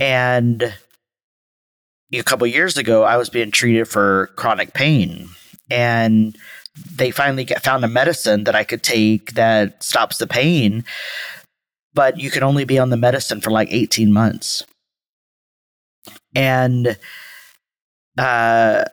And 0.01 0.75
a 2.13 2.23
couple 2.23 2.47
years 2.47 2.77
ago, 2.77 3.05
I 3.05 3.17
was 3.17 3.29
being 3.29 3.51
treated 3.51 3.87
for 3.89 4.31
chronic 4.37 4.73
pain, 4.73 5.29
and 5.71 6.37
they 6.95 7.11
finally 7.11 7.47
found 7.63 7.85
a 7.85 7.89
medicine 7.89 8.45
that 8.45 8.55
I 8.55 8.65
could 8.65 8.83
take 8.83 9.35
that 9.35 9.83
stops 9.83 10.19
the 10.19 10.27
pain, 10.27 10.85
but 11.95 12.19
you 12.19 12.31
can 12.31 12.43
only 12.43 12.65
be 12.65 12.79
on 12.79 12.91
the 12.91 12.97
medicine 12.97 13.41
for 13.41 13.51
like 13.51 13.69
18 13.71 14.13
months. 14.13 14.65
And 16.35 16.97
uh, 18.17 18.85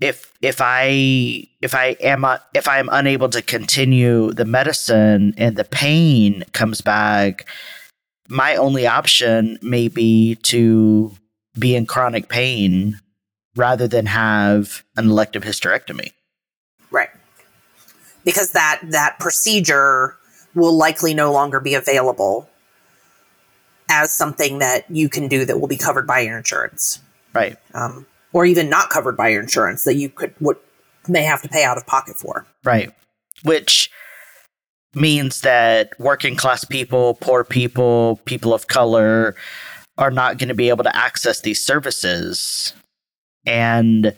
if 0.00 0.32
if 0.42 0.60
I 0.60 1.46
if 1.60 1.74
I 1.74 1.96
am 2.00 2.26
if 2.54 2.68
I 2.68 2.78
am 2.78 2.88
unable 2.92 3.28
to 3.30 3.42
continue 3.42 4.32
the 4.32 4.44
medicine 4.44 5.34
and 5.36 5.56
the 5.56 5.64
pain 5.64 6.44
comes 6.52 6.80
back, 6.80 7.46
my 8.28 8.56
only 8.56 8.86
option 8.86 9.58
may 9.62 9.88
be 9.88 10.34
to 10.36 11.12
be 11.58 11.74
in 11.76 11.86
chronic 11.86 12.28
pain 12.28 12.98
rather 13.56 13.86
than 13.86 14.06
have 14.06 14.82
an 14.96 15.10
elective 15.10 15.42
hysterectomy. 15.42 16.12
Right. 16.90 17.10
Because 18.24 18.52
that 18.52 18.80
that 18.90 19.18
procedure 19.18 20.16
will 20.54 20.76
likely 20.76 21.14
no 21.14 21.32
longer 21.32 21.60
be 21.60 21.74
available 21.74 22.48
as 23.90 24.12
something 24.12 24.58
that 24.58 24.90
you 24.90 25.08
can 25.08 25.28
do 25.28 25.44
that 25.44 25.60
will 25.60 25.68
be 25.68 25.76
covered 25.76 26.06
by 26.06 26.20
your 26.20 26.38
insurance. 26.38 27.00
Right. 27.34 27.56
Um, 27.74 28.06
or 28.32 28.46
even 28.46 28.70
not 28.70 28.90
covered 28.90 29.16
by 29.16 29.28
your 29.28 29.42
insurance 29.42 29.84
that 29.84 29.94
you 29.94 30.08
could 30.08 30.34
would 30.40 30.56
may 31.08 31.22
have 31.22 31.42
to 31.42 31.48
pay 31.48 31.64
out 31.64 31.76
of 31.76 31.86
pocket 31.86 32.16
for. 32.16 32.46
Right. 32.64 32.90
Which 33.42 33.90
means 34.94 35.40
that 35.40 35.98
working 35.98 36.36
class 36.36 36.64
people, 36.64 37.14
poor 37.14 37.44
people, 37.44 38.20
people 38.24 38.54
of 38.54 38.66
color 38.66 39.34
are 40.02 40.10
not 40.10 40.36
going 40.36 40.48
to 40.48 40.54
be 40.54 40.68
able 40.68 40.82
to 40.82 40.96
access 40.96 41.40
these 41.40 41.64
services. 41.64 42.74
And 43.46 44.14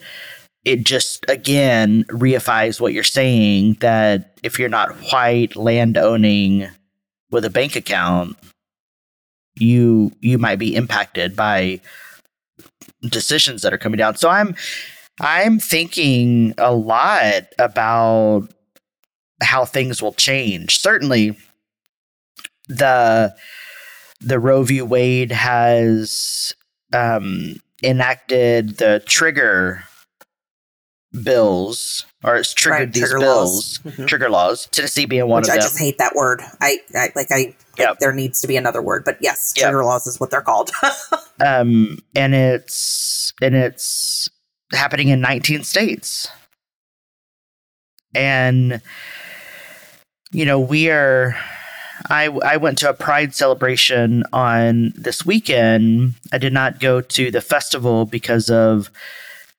it 0.64 0.84
just 0.84 1.28
again 1.28 2.04
reifies 2.04 2.80
what 2.80 2.94
you're 2.94 3.04
saying 3.04 3.74
that 3.80 4.38
if 4.42 4.58
you're 4.58 4.70
not 4.70 4.96
white 5.12 5.56
land 5.56 5.98
owning 5.98 6.68
with 7.30 7.44
a 7.44 7.50
bank 7.50 7.76
account, 7.76 8.38
you 9.56 10.10
you 10.20 10.38
might 10.38 10.58
be 10.58 10.74
impacted 10.74 11.36
by 11.36 11.80
decisions 13.02 13.60
that 13.60 13.74
are 13.74 13.78
coming 13.78 13.98
down. 13.98 14.16
So 14.16 14.30
I'm 14.30 14.56
I'm 15.20 15.58
thinking 15.58 16.54
a 16.56 16.74
lot 16.74 17.44
about 17.58 18.48
how 19.42 19.66
things 19.66 20.00
will 20.00 20.14
change. 20.14 20.80
Certainly 20.80 21.36
the 22.68 23.34
the 24.20 24.38
Roe 24.38 24.62
v. 24.62 24.81
Wade 24.83 25.33
has 25.33 26.55
um, 26.92 27.57
enacted 27.83 28.79
the 28.79 29.03
trigger 29.07 29.85
bills, 31.22 32.05
or 32.24 32.37
it's 32.37 32.53
triggered 32.53 32.79
Right, 32.88 32.92
these 32.92 33.03
trigger 33.05 33.18
bills, 33.20 33.81
laws. 33.85 33.94
Mhm. 33.96 34.07
trigger 34.09 34.29
laws. 34.31 34.66
Tennessee 34.72 35.05
being 35.05 35.29
one 35.29 35.42
Which 35.42 35.48
of 35.48 35.53
I 35.55 35.57
them. 35.59 35.62
just 35.62 35.79
hate 35.79 35.98
that 35.98 36.14
word. 36.14 36.42
I, 36.61 36.79
I 36.94 37.11
like 37.14 37.29
I 37.31 37.55
Yep. 37.79 37.98
there 37.98 38.12
needs 38.12 38.40
to 38.40 38.46
be 38.46 38.57
another 38.57 38.81
word, 38.81 39.05
but 39.05 39.18
yes, 39.20 39.53
Yep. 39.57 39.64
trigger 39.64 39.85
laws 39.85 40.07
is 40.07 40.18
what 40.20 40.31
they're 40.31 40.40
called. 40.40 40.70
um, 41.44 41.98
and 42.14 42.35
it's 42.35 43.33
and 43.42 43.55
it's 43.55 44.31
happening 44.72 45.09
in 45.09 45.20
19 45.20 45.64
states. 45.64 46.29
And 48.14 48.81
you 50.33 50.44
know, 50.44 50.59
we 50.61 50.90
are. 50.90 51.37
I 52.10 52.26
I 52.26 52.56
went 52.56 52.78
to 52.78 52.90
a 52.90 52.94
Pride 52.94 53.34
celebration 53.34 54.24
on 54.32 54.92
this 54.96 55.24
weekend. 55.24 56.14
I 56.32 56.38
did 56.38 56.52
not 56.52 56.80
go 56.80 57.00
to 57.00 57.30
the 57.30 57.40
festival 57.40 58.04
because 58.04 58.50
of 58.50 58.90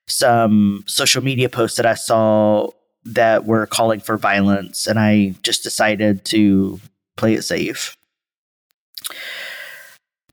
some 0.08 0.84
social 0.88 1.24
media 1.24 1.50
posts 1.50 1.78
that 1.78 1.86
I 1.86 1.96
saw 1.96 2.70
that 3.06 3.46
were 3.46 3.66
calling 3.66 4.00
for 4.00 4.18
violence, 4.18 4.88
and 4.88 5.00
I 5.00 5.36
just 5.44 5.64
decided 5.64 6.26
to 6.26 6.80
play 7.18 7.34
it 7.34 7.44
safe. 7.44 7.98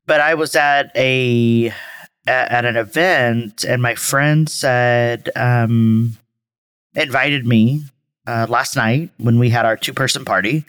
But 0.06 0.20
I 0.20 0.34
was 0.34 0.54
at 0.56 0.90
a 0.96 1.72
at, 2.26 2.64
an 2.64 2.76
event, 2.76 3.64
and 3.64 3.82
my 3.82 3.94
friend 3.94 4.48
said, 4.48 5.30
um, 5.34 6.16
invited 6.94 7.46
me 7.46 7.84
uh, 8.26 8.46
last 8.48 8.76
night 8.76 9.10
when 9.18 9.38
we 9.38 9.50
had 9.50 9.66
our 9.66 9.76
two 9.76 9.92
person 9.92 10.24
party. 10.24 10.64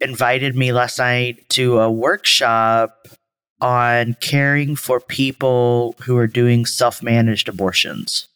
Invited 0.00 0.56
me 0.56 0.72
last 0.72 0.98
night 0.98 1.48
to 1.50 1.78
a 1.80 1.90
workshop 1.90 3.08
on 3.60 4.16
caring 4.20 4.74
for 4.74 5.00
people 5.00 5.94
who 6.00 6.16
are 6.16 6.26
doing 6.26 6.64
self 6.64 7.02
managed 7.02 7.48
abortions. 7.48 8.28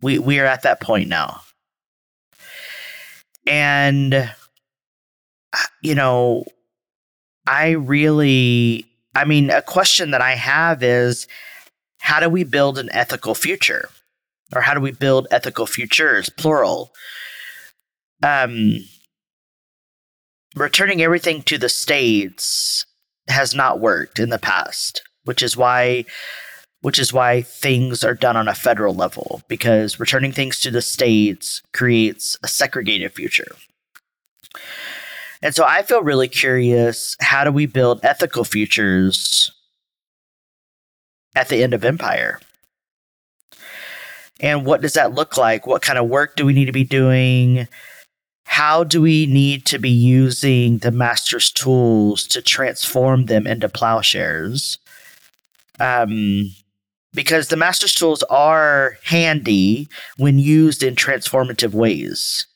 We 0.00 0.18
we 0.18 0.38
are 0.38 0.46
at 0.46 0.62
that 0.62 0.80
point 0.80 1.08
now. 1.08 1.40
And 3.46 4.14
uh, 4.14 4.26
you 5.82 5.94
know, 5.94 6.44
I 7.46 7.70
really 7.70 8.86
I 9.14 9.24
mean, 9.24 9.50
a 9.50 9.62
question 9.62 10.10
that 10.12 10.20
I 10.20 10.34
have 10.34 10.82
is 10.82 11.26
how 12.00 12.20
do 12.20 12.28
we 12.28 12.44
build 12.44 12.78
an 12.78 12.88
ethical 12.92 13.34
future? 13.34 13.88
Or 14.54 14.60
how 14.60 14.74
do 14.74 14.80
we 14.80 14.92
build 14.92 15.28
ethical 15.30 15.66
futures, 15.66 16.28
plural? 16.28 16.92
Um, 18.22 18.78
returning 20.54 21.02
everything 21.02 21.42
to 21.42 21.58
the 21.58 21.68
states 21.68 22.86
has 23.28 23.54
not 23.54 23.80
worked 23.80 24.18
in 24.18 24.30
the 24.30 24.38
past, 24.38 25.02
which 25.24 25.42
is 25.42 25.56
why 25.56 26.04
which 26.80 26.98
is 26.98 27.12
why 27.12 27.42
things 27.42 28.02
are 28.02 28.14
done 28.14 28.36
on 28.36 28.48
a 28.48 28.54
federal 28.54 28.92
level 28.92 29.40
because 29.46 30.00
returning 30.00 30.32
things 30.32 30.58
to 30.58 30.68
the 30.68 30.82
states 30.82 31.62
creates 31.72 32.36
a 32.42 32.48
segregated 32.48 33.12
future. 33.12 33.52
And 35.40 35.54
so 35.54 35.64
I 35.64 35.82
feel 35.82 36.02
really 36.02 36.26
curious 36.26 37.16
how 37.20 37.44
do 37.44 37.52
we 37.52 37.66
build 37.66 38.00
ethical 38.02 38.42
futures 38.44 39.52
at 41.36 41.48
the 41.48 41.62
end 41.62 41.72
of 41.72 41.84
empire? 41.84 42.40
And 44.40 44.66
what 44.66 44.80
does 44.80 44.94
that 44.94 45.14
look 45.14 45.36
like? 45.36 45.66
What 45.68 45.82
kind 45.82 46.00
of 46.00 46.08
work 46.08 46.34
do 46.34 46.44
we 46.44 46.52
need 46.52 46.64
to 46.64 46.72
be 46.72 46.84
doing? 46.84 47.68
How 48.52 48.84
do 48.84 49.00
we 49.00 49.24
need 49.24 49.64
to 49.64 49.78
be 49.78 49.88
using 49.88 50.76
the 50.76 50.90
master's 50.90 51.50
tools 51.50 52.26
to 52.26 52.42
transform 52.42 53.24
them 53.24 53.46
into 53.46 53.66
plowshares? 53.66 54.78
Um, 55.80 56.54
because 57.14 57.48
the 57.48 57.56
master's 57.56 57.94
tools 57.94 58.22
are 58.24 58.98
handy 59.04 59.88
when 60.18 60.38
used 60.38 60.82
in 60.82 60.96
transformative 60.96 61.72
ways. 61.72 62.46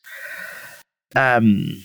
Um, 1.14 1.82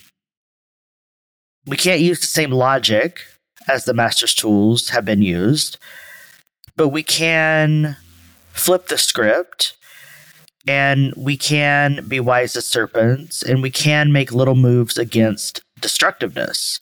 we 1.65 1.78
can't 1.78 2.02
use 2.02 2.19
the 2.19 2.28
same 2.28 2.52
logic 2.52 3.21
as 3.69 3.86
the 3.86 3.93
master's 3.93 4.36
tools 4.36 4.89
have 4.89 5.06
been 5.06 5.21
used, 5.21 5.78
but 6.76 6.89
we 6.89 7.02
can 7.02 7.95
flip 8.52 8.89
the 8.89 8.97
script 8.97 9.78
and 10.67 11.13
we 11.17 11.38
can 11.38 12.06
be 12.08 12.19
wise 12.19 12.56
as 12.56 12.67
serpents 12.67 13.41
and 13.41 13.62
we 13.62 13.71
can 13.71 14.12
make 14.12 14.32
little 14.32 14.56
moves 14.56 14.97
against 14.97 15.62
destructiveness. 15.80 16.80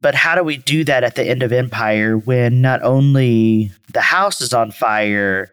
But 0.00 0.14
how 0.14 0.34
do 0.34 0.42
we 0.42 0.56
do 0.56 0.84
that 0.84 1.04
at 1.04 1.14
the 1.14 1.24
end 1.24 1.42
of 1.42 1.52
Empire 1.52 2.16
when 2.16 2.60
not 2.60 2.82
only 2.82 3.70
the 3.92 4.00
house 4.00 4.40
is 4.40 4.54
on 4.54 4.70
fire, 4.70 5.50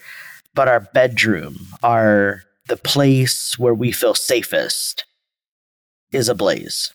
but 0.54 0.68
our 0.68 0.80
bedroom, 0.80 1.58
our 1.84 2.44
the 2.68 2.78
place 2.78 3.58
where 3.60 3.74
we 3.74 3.92
feel 3.92 4.14
safest 4.14 5.06
is 6.12 6.30
ablaze? 6.30 6.94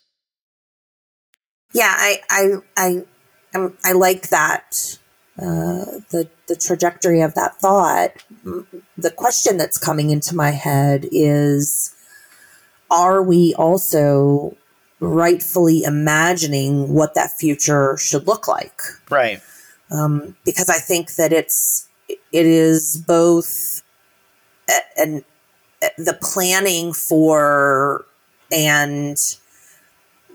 yeah, 1.73 1.93
I 1.97 2.21
I 2.29 3.03
I 3.55 3.67
I 3.83 3.91
like 3.93 4.29
that 4.29 4.97
uh, 5.37 6.01
the 6.11 6.29
the 6.47 6.55
trajectory 6.55 7.21
of 7.21 7.33
that 7.35 7.59
thought. 7.59 8.11
The 8.97 9.11
question 9.11 9.57
that's 9.57 9.77
coming 9.77 10.09
into 10.09 10.35
my 10.35 10.51
head 10.51 11.07
is: 11.11 11.95
Are 12.91 13.21
we 13.23 13.53
also 13.55 14.55
rightfully 14.99 15.83
imagining 15.83 16.93
what 16.93 17.13
that 17.15 17.31
future 17.31 17.97
should 17.97 18.27
look 18.27 18.47
like? 18.47 18.81
Right. 19.09 19.41
um, 19.91 20.35
because 20.45 20.69
I 20.69 20.79
think 20.79 21.15
that 21.15 21.31
it's 21.33 21.87
it 22.07 22.45
is 22.45 22.97
both 22.97 23.81
and 24.97 25.23
the 25.97 26.17
planning 26.21 26.93
for 26.93 28.05
and 28.51 29.17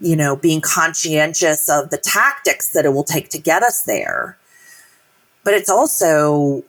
you 0.00 0.16
know 0.16 0.36
being 0.36 0.60
conscientious 0.60 1.68
of 1.68 1.90
the 1.90 1.98
tactics 1.98 2.70
that 2.70 2.84
it 2.84 2.90
will 2.90 3.04
take 3.04 3.28
to 3.30 3.38
get 3.38 3.62
us 3.62 3.82
there, 3.82 4.38
but 5.48 5.54
it's 5.54 5.70
also 5.70 6.62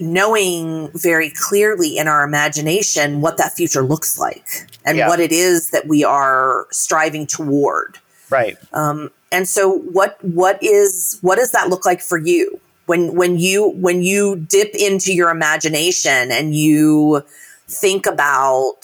knowing 0.00 0.90
very 0.92 1.30
clearly 1.30 1.98
in 1.98 2.08
our 2.08 2.24
imagination 2.24 3.20
what 3.20 3.36
that 3.36 3.52
future 3.52 3.84
looks 3.84 4.18
like 4.18 4.44
and 4.84 4.98
Yeah. 4.98 5.06
what 5.06 5.20
it 5.20 5.30
is 5.30 5.70
that 5.70 5.86
we 5.86 6.02
are 6.02 6.66
striving 6.72 7.28
toward. 7.28 7.98
Right. 8.28 8.58
Um, 8.72 9.12
and 9.30 9.48
so 9.48 9.72
what 9.98 10.18
what 10.20 10.60
is 10.60 11.18
what 11.20 11.36
does 11.36 11.52
that 11.52 11.68
look 11.68 11.86
like 11.86 12.00
for 12.00 12.18
you 12.18 12.58
when 12.86 13.14
when 13.14 13.38
you 13.38 13.68
when 13.76 14.02
you 14.02 14.44
dip 14.48 14.74
into 14.74 15.14
your 15.14 15.30
imagination 15.30 16.32
and 16.32 16.52
you 16.56 17.22
think 17.68 18.04
about 18.04 18.80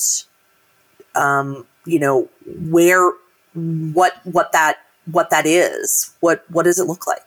um, 1.17 1.67
you 1.87 1.99
know 1.99 2.29
where 2.71 3.11
what 3.53 4.13
what 4.23 4.53
that 4.53 4.77
what 5.11 5.31
that 5.31 5.45
is 5.45 6.15
what 6.21 6.45
what 6.53 6.63
does 6.63 6.79
it 6.79 6.85
look 6.85 7.05
like 7.09 7.26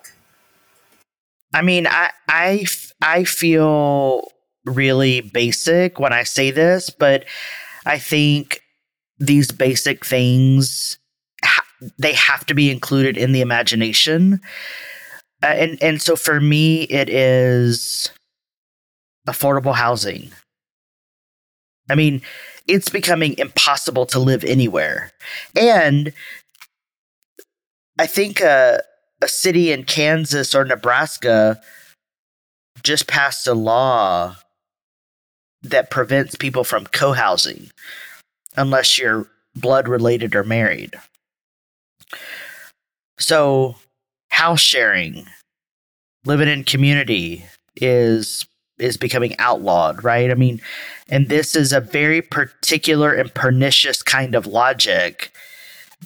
I 1.53 1.61
mean, 1.61 1.87
I, 1.87 2.11
I, 2.27 2.65
I 3.01 3.23
feel 3.23 4.23
really 4.65 5.21
basic 5.21 5.99
when 5.99 6.13
I 6.13 6.23
say 6.23 6.51
this, 6.51 6.89
but 6.89 7.25
I 7.85 7.97
think 7.97 8.61
these 9.17 9.51
basic 9.51 10.05
things 10.05 10.97
they 11.97 12.13
have 12.13 12.45
to 12.45 12.53
be 12.53 12.69
included 12.69 13.17
in 13.17 13.31
the 13.31 13.41
imagination. 13.41 14.41
Uh, 15.41 15.47
and 15.47 15.81
and 15.81 16.01
so 16.01 16.15
for 16.15 16.41
me 16.41 16.83
it 16.83 17.09
is 17.09 18.11
affordable 19.27 19.75
housing. 19.75 20.31
I 21.89 21.95
mean, 21.95 22.21
it's 22.67 22.89
becoming 22.89 23.37
impossible 23.37 24.05
to 24.07 24.19
live 24.19 24.43
anywhere. 24.43 25.11
And 25.55 26.13
I 27.97 28.05
think 28.05 28.41
a 28.41 28.81
a 29.21 29.27
city 29.27 29.71
in 29.71 29.83
Kansas 29.83 30.55
or 30.55 30.65
Nebraska 30.65 31.61
just 32.83 33.07
passed 33.07 33.47
a 33.47 33.53
law 33.53 34.35
that 35.61 35.91
prevents 35.91 36.35
people 36.35 36.63
from 36.63 36.85
co-housing 36.85 37.69
unless 38.55 38.97
you're 38.97 39.27
blood 39.55 39.87
related 39.87 40.35
or 40.35 40.43
married. 40.43 40.95
So, 43.19 43.75
house 44.31 44.61
sharing, 44.61 45.25
living 46.25 46.47
in 46.47 46.63
community 46.63 47.45
is 47.75 48.45
is 48.77 48.95
becoming 48.95 49.35
outlawed, 49.39 50.05
right? 50.05 50.31
I 50.31 50.35
mean, 50.35 50.61
and 51.09 51.27
this 51.27 51.53
is 51.53 51.73
a 51.73 51.81
very 51.81 52.21
particular 52.21 53.13
and 53.13 53.33
pernicious 53.33 54.01
kind 54.01 54.35
of 54.35 54.47
logic 54.47 55.33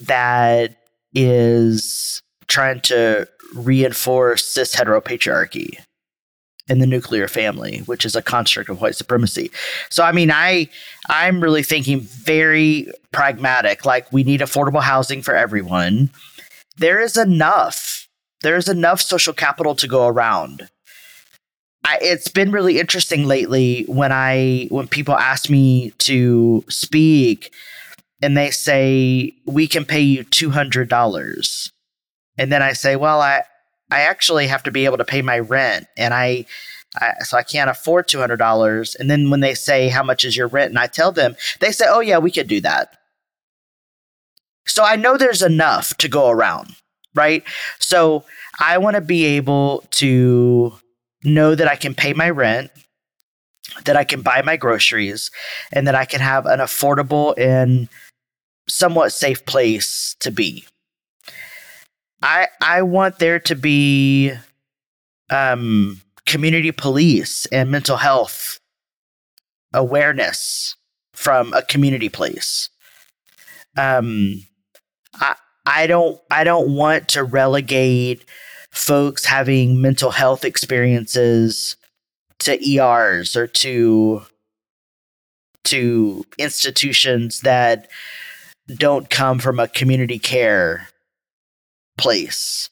that 0.02 0.76
is 1.14 2.23
trying 2.54 2.80
to 2.82 3.28
reinforce 3.56 4.48
cis 4.48 4.76
heteropatriarchy 4.76 5.78
in 6.70 6.80
the 6.80 6.88
nuclear 6.88 7.28
family, 7.28 7.80
which 7.80 8.06
is 8.06 8.16
a 8.16 8.22
construct 8.22 8.70
of 8.70 8.80
white 8.80 8.96
supremacy. 8.96 9.52
So 9.90 10.04
I 10.04 10.12
mean, 10.12 10.32
I 10.32 10.70
I'm 11.10 11.42
really 11.42 11.64
thinking 11.64 12.00
very 12.00 12.88
pragmatic. 13.12 13.86
Like 13.86 14.12
we 14.14 14.24
need 14.24 14.42
affordable 14.42 14.84
housing 14.84 15.22
for 15.22 15.36
everyone. 15.36 16.10
There 16.78 17.02
is 17.02 17.18
enough. 17.18 18.08
There 18.42 18.56
is 18.56 18.70
enough 18.70 19.02
social 19.02 19.34
capital 19.34 19.76
to 19.76 19.88
go 19.88 20.08
around. 20.08 20.70
I, 21.86 21.98
it's 22.02 22.30
been 22.30 22.52
really 22.52 22.80
interesting 22.80 23.26
lately 23.26 23.84
when 23.88 24.12
I 24.12 24.68
when 24.70 24.88
people 24.88 25.16
ask 25.16 25.50
me 25.50 25.92
to 26.00 26.64
speak 26.70 27.52
and 28.22 28.38
they 28.38 28.52
say 28.52 29.34
we 29.46 29.68
can 29.68 29.84
pay 29.84 30.00
you 30.00 30.24
two 30.24 30.50
hundred 30.52 30.88
dollars, 30.88 31.74
and 32.38 32.52
then 32.52 32.62
I 32.62 32.74
say, 32.74 32.96
well, 32.96 33.22
I 33.22 33.44
I 33.92 34.02
actually 34.02 34.48
have 34.48 34.64
to 34.64 34.72
be 34.72 34.86
able 34.86 34.98
to 34.98 35.06
pay 35.06 35.22
my 35.22 35.40
rent, 35.40 35.88
and 35.98 36.14
I, 36.14 36.46
I 37.00 37.14
so 37.20 37.38
I 37.38 37.44
can't 37.44 37.70
afford 37.70 38.08
two 38.08 38.20
hundred 38.20 38.38
dollars. 38.38 38.96
And 38.96 39.10
then 39.10 39.30
when 39.30 39.40
they 39.42 39.54
say 39.54 39.90
how 39.90 40.04
much 40.04 40.24
is 40.26 40.36
your 40.36 40.48
rent, 40.48 40.70
and 40.70 40.80
I 40.80 40.88
tell 40.88 41.12
them, 41.12 41.36
they 41.60 41.72
say, 41.72 41.86
oh 41.88 42.00
yeah, 42.00 42.18
we 42.18 42.32
could 42.32 42.48
do 42.48 42.62
that. 42.62 42.98
So 44.66 44.84
I 44.84 44.96
know 44.96 45.18
there's 45.18 45.42
enough 45.42 45.96
to 45.98 46.08
go 46.08 46.30
around, 46.30 46.76
right? 47.14 47.44
So 47.80 48.24
I 48.60 48.78
want 48.78 48.96
to 48.96 49.02
be 49.02 49.26
able 49.26 49.84
to 49.92 50.74
know 51.24 51.54
that 51.54 51.68
I 51.68 51.76
can 51.76 51.94
pay 51.94 52.14
my 52.14 52.30
rent, 52.30 52.72
that 53.86 53.98
I 53.98 54.04
can 54.04 54.22
buy 54.22 54.42
my 54.42 54.58
groceries, 54.58 55.32
and 55.72 55.86
that 55.88 55.96
I 55.96 56.06
can 56.06 56.22
have 56.22 56.46
an 56.46 56.60
affordable 56.60 57.38
and 57.38 57.90
somewhat 58.68 59.12
safe 59.12 59.46
place 59.46 60.16
to 60.20 60.32
be. 60.32 60.66
I 62.24 62.48
I 62.62 62.82
want 62.82 63.20
there 63.20 63.40
to 63.42 63.56
be 63.56 64.32
um, 65.30 66.02
community 66.26 66.72
police 66.72 67.46
and 67.48 67.70
mental 67.70 67.98
health 67.98 68.60
awareness 69.74 70.78
from 71.14 71.54
a 71.54 71.62
community 71.62 72.08
place. 72.08 72.70
Um, 73.78 74.46
I 75.16 75.36
I 75.66 75.86
don't 75.86 76.20
I 76.32 76.46
don't 76.46 76.74
want 76.76 77.10
to 77.10 77.26
relegate 77.26 78.24
folks 78.72 79.26
having 79.26 79.82
mental 79.82 80.12
health 80.12 80.46
experiences 80.46 81.76
to 82.40 82.58
ERs 82.66 83.36
or 83.36 83.48
to 83.48 84.24
to 85.66 86.26
institutions 86.38 87.42
that 87.42 87.90
don't 88.68 89.10
come 89.10 89.40
from 89.40 89.60
a 89.60 89.68
community 89.68 90.20
care 90.20 90.88
place. 91.98 92.70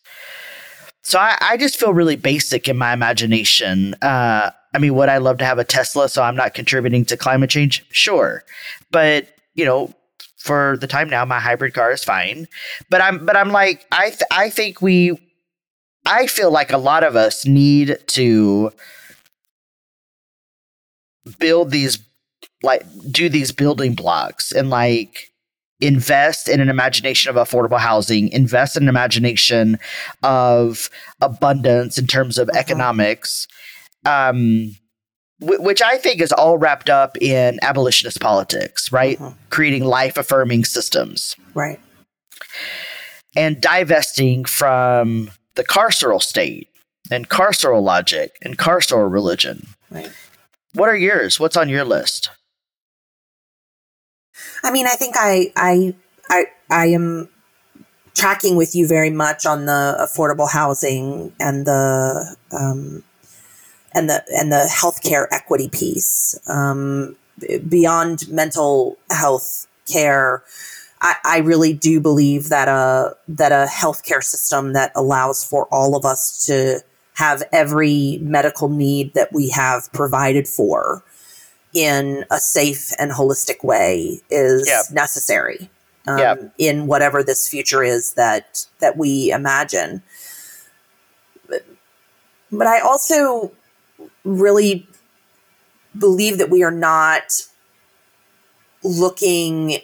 So 1.04 1.20
I, 1.20 1.38
I 1.42 1.58
just 1.58 1.78
feel 1.78 1.94
really 1.94 2.16
basic 2.16 2.68
in 2.68 2.78
my 2.78 2.94
imagination. 2.94 3.96
Uh, 4.02 4.52
I 4.74 4.78
mean, 4.78 4.96
would 4.96 5.10
I 5.10 5.18
love 5.18 5.38
to 5.40 5.46
have 5.46 5.60
a 5.60 5.64
Tesla 5.64 6.08
so 6.08 6.24
I'm 6.24 6.36
not 6.36 6.54
contributing 6.54 7.06
to 7.06 7.18
climate 7.18 7.50
change? 7.50 7.86
Sure. 7.92 8.44
But, 8.92 9.28
you 9.56 9.66
know, 9.66 9.94
for 10.38 10.78
the 10.78 10.88
time 10.88 11.10
now, 11.10 11.26
my 11.26 11.40
hybrid 11.40 11.74
car 11.74 11.92
is 11.92 12.04
fine. 12.04 12.48
But 12.90 13.02
I'm 13.02 13.26
but 13.26 13.38
I'm 13.38 13.50
like, 13.50 13.86
I 13.92 14.10
th- 14.10 14.22
I 14.32 14.50
think 14.50 14.82
we 14.82 15.20
I 16.06 16.28
feel 16.28 16.52
like 16.52 16.72
a 16.72 16.78
lot 16.78 17.04
of 17.04 17.16
us 17.16 17.46
need 17.46 17.98
to 18.08 18.72
build 21.40 21.72
these 21.72 22.00
like 22.64 22.84
do 23.12 23.30
these 23.30 23.52
building 23.52 23.94
blocks 23.94 24.52
and 24.52 24.70
like 24.70 25.31
invest 25.82 26.48
in 26.48 26.62
an 26.62 26.70
imagination 26.70 27.30
of 27.30 27.36
affordable 27.36 27.80
housing, 27.80 28.30
invest 28.30 28.78
in 28.78 28.84
an 28.84 28.90
imagination 28.90 29.78
of 30.24 30.90
abundance 31.20 31.98
in 31.98 32.08
terms 32.08 32.38
of 32.38 32.50
uh-huh. 32.50 32.60
economics, 32.60 33.48
um, 34.06 34.76
w- 35.40 35.62
which 35.62 35.82
I 35.82 35.98
think 35.98 36.22
is 36.22 36.32
all 36.32 36.58
wrapped 36.58 36.90
up 36.90 37.18
in 37.20 37.60
abolitionist 37.62 38.22
politics, 38.22 38.92
right? 38.92 39.20
Uh-huh. 39.20 39.34
Creating 39.50 39.84
life 39.84 40.18
affirming 40.18 40.66
systems. 40.66 41.36
Right. 41.54 41.80
And 43.36 43.62
divesting 43.62 44.46
from 44.46 45.32
the 45.56 45.64
carceral 45.64 46.22
state 46.22 46.70
and 47.10 47.30
carceral 47.30 47.82
logic 47.82 48.38
and 48.42 48.58
carceral 48.58 49.12
religion. 49.12 49.68
Right. 49.90 50.12
What 50.74 50.90
are 50.90 50.96
yours? 50.96 51.40
What's 51.40 51.58
on 51.58 51.70
your 51.70 51.84
list? 51.84 52.30
I 54.64 54.72
mean, 54.72 54.88
I 54.88 54.92
think 54.92 55.16
I 55.18 55.52
I 55.56 55.96
I 56.30 56.46
I 56.70 56.86
am 56.88 57.30
tracking 58.14 58.56
with 58.56 58.76
you 58.76 58.88
very 58.88 59.10
much 59.10 59.46
on 59.46 59.66
the 59.66 59.98
affordable 60.00 60.50
housing 60.50 61.34
and 61.40 61.66
the 61.66 62.36
um, 62.52 63.04
and 63.94 64.10
the 64.10 64.24
and 64.38 64.52
the 64.52 64.70
healthcare 64.72 65.28
equity 65.32 65.70
piece. 65.70 66.38
Um, 66.48 67.16
beyond 67.68 68.30
mental 68.30 68.98
health 69.10 69.68
care, 69.92 70.44
I, 71.02 71.16
I 71.24 71.38
really 71.40 71.74
do 71.74 72.00
believe 72.00 72.50
that 72.50 72.68
a 72.68 73.16
that 73.28 73.52
a 73.52 73.68
healthcare 73.70 74.24
system 74.24 74.74
that 74.74 74.92
allows 74.96 75.44
for 75.44 75.66
all 75.72 75.96
of 75.96 76.06
us 76.06 76.46
to 76.46 76.82
have 77.14 77.44
every 77.52 78.20
medical 78.22 78.70
need 78.70 79.14
that 79.14 79.34
we 79.34 79.50
have 79.50 79.92
provided 79.94 80.48
for 80.48 81.04
in 81.74 82.26
a 82.30 82.40
safe 82.40 82.92
and 83.00 83.12
holistic 83.12 83.64
way 83.64 84.22
is 84.30 84.68
yep. 84.68 84.86
necessary 84.92 85.70
um, 86.08 86.18
yep. 86.18 86.54
in 86.58 86.88
whatever 86.88 87.24
this 87.24 87.48
future 87.48 87.84
is 87.84 88.14
that 88.14 88.66
that 88.80 88.98
we 88.98 89.32
imagine. 89.32 90.04
But, 91.48 91.66
but 92.52 92.68
I 92.68 92.80
also 92.80 93.52
really 94.24 94.88
believe 95.98 96.38
that 96.38 96.50
we 96.50 96.64
are 96.64 96.72
not 96.72 97.48
looking 98.84 99.78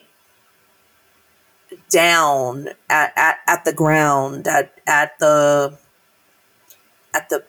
down 1.90 2.70
at, 2.90 3.14
at, 3.16 3.40
at 3.48 3.66
the 3.66 3.74
ground 3.74 4.48
at, 4.48 4.74
at 4.88 5.18
the 5.20 5.78
at 7.14 7.30
the 7.30 7.44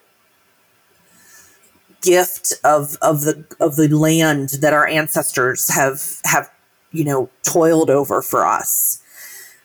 gift 2.01 2.53
of 2.63 2.97
of 3.01 3.21
the 3.21 3.45
of 3.59 3.75
the 3.75 3.87
land 3.89 4.49
that 4.61 4.73
our 4.73 4.87
ancestors 4.87 5.73
have 5.73 6.19
have 6.25 6.49
you 6.91 7.03
know 7.03 7.29
toiled 7.43 7.89
over 7.89 8.21
for 8.21 8.45
us. 8.45 9.01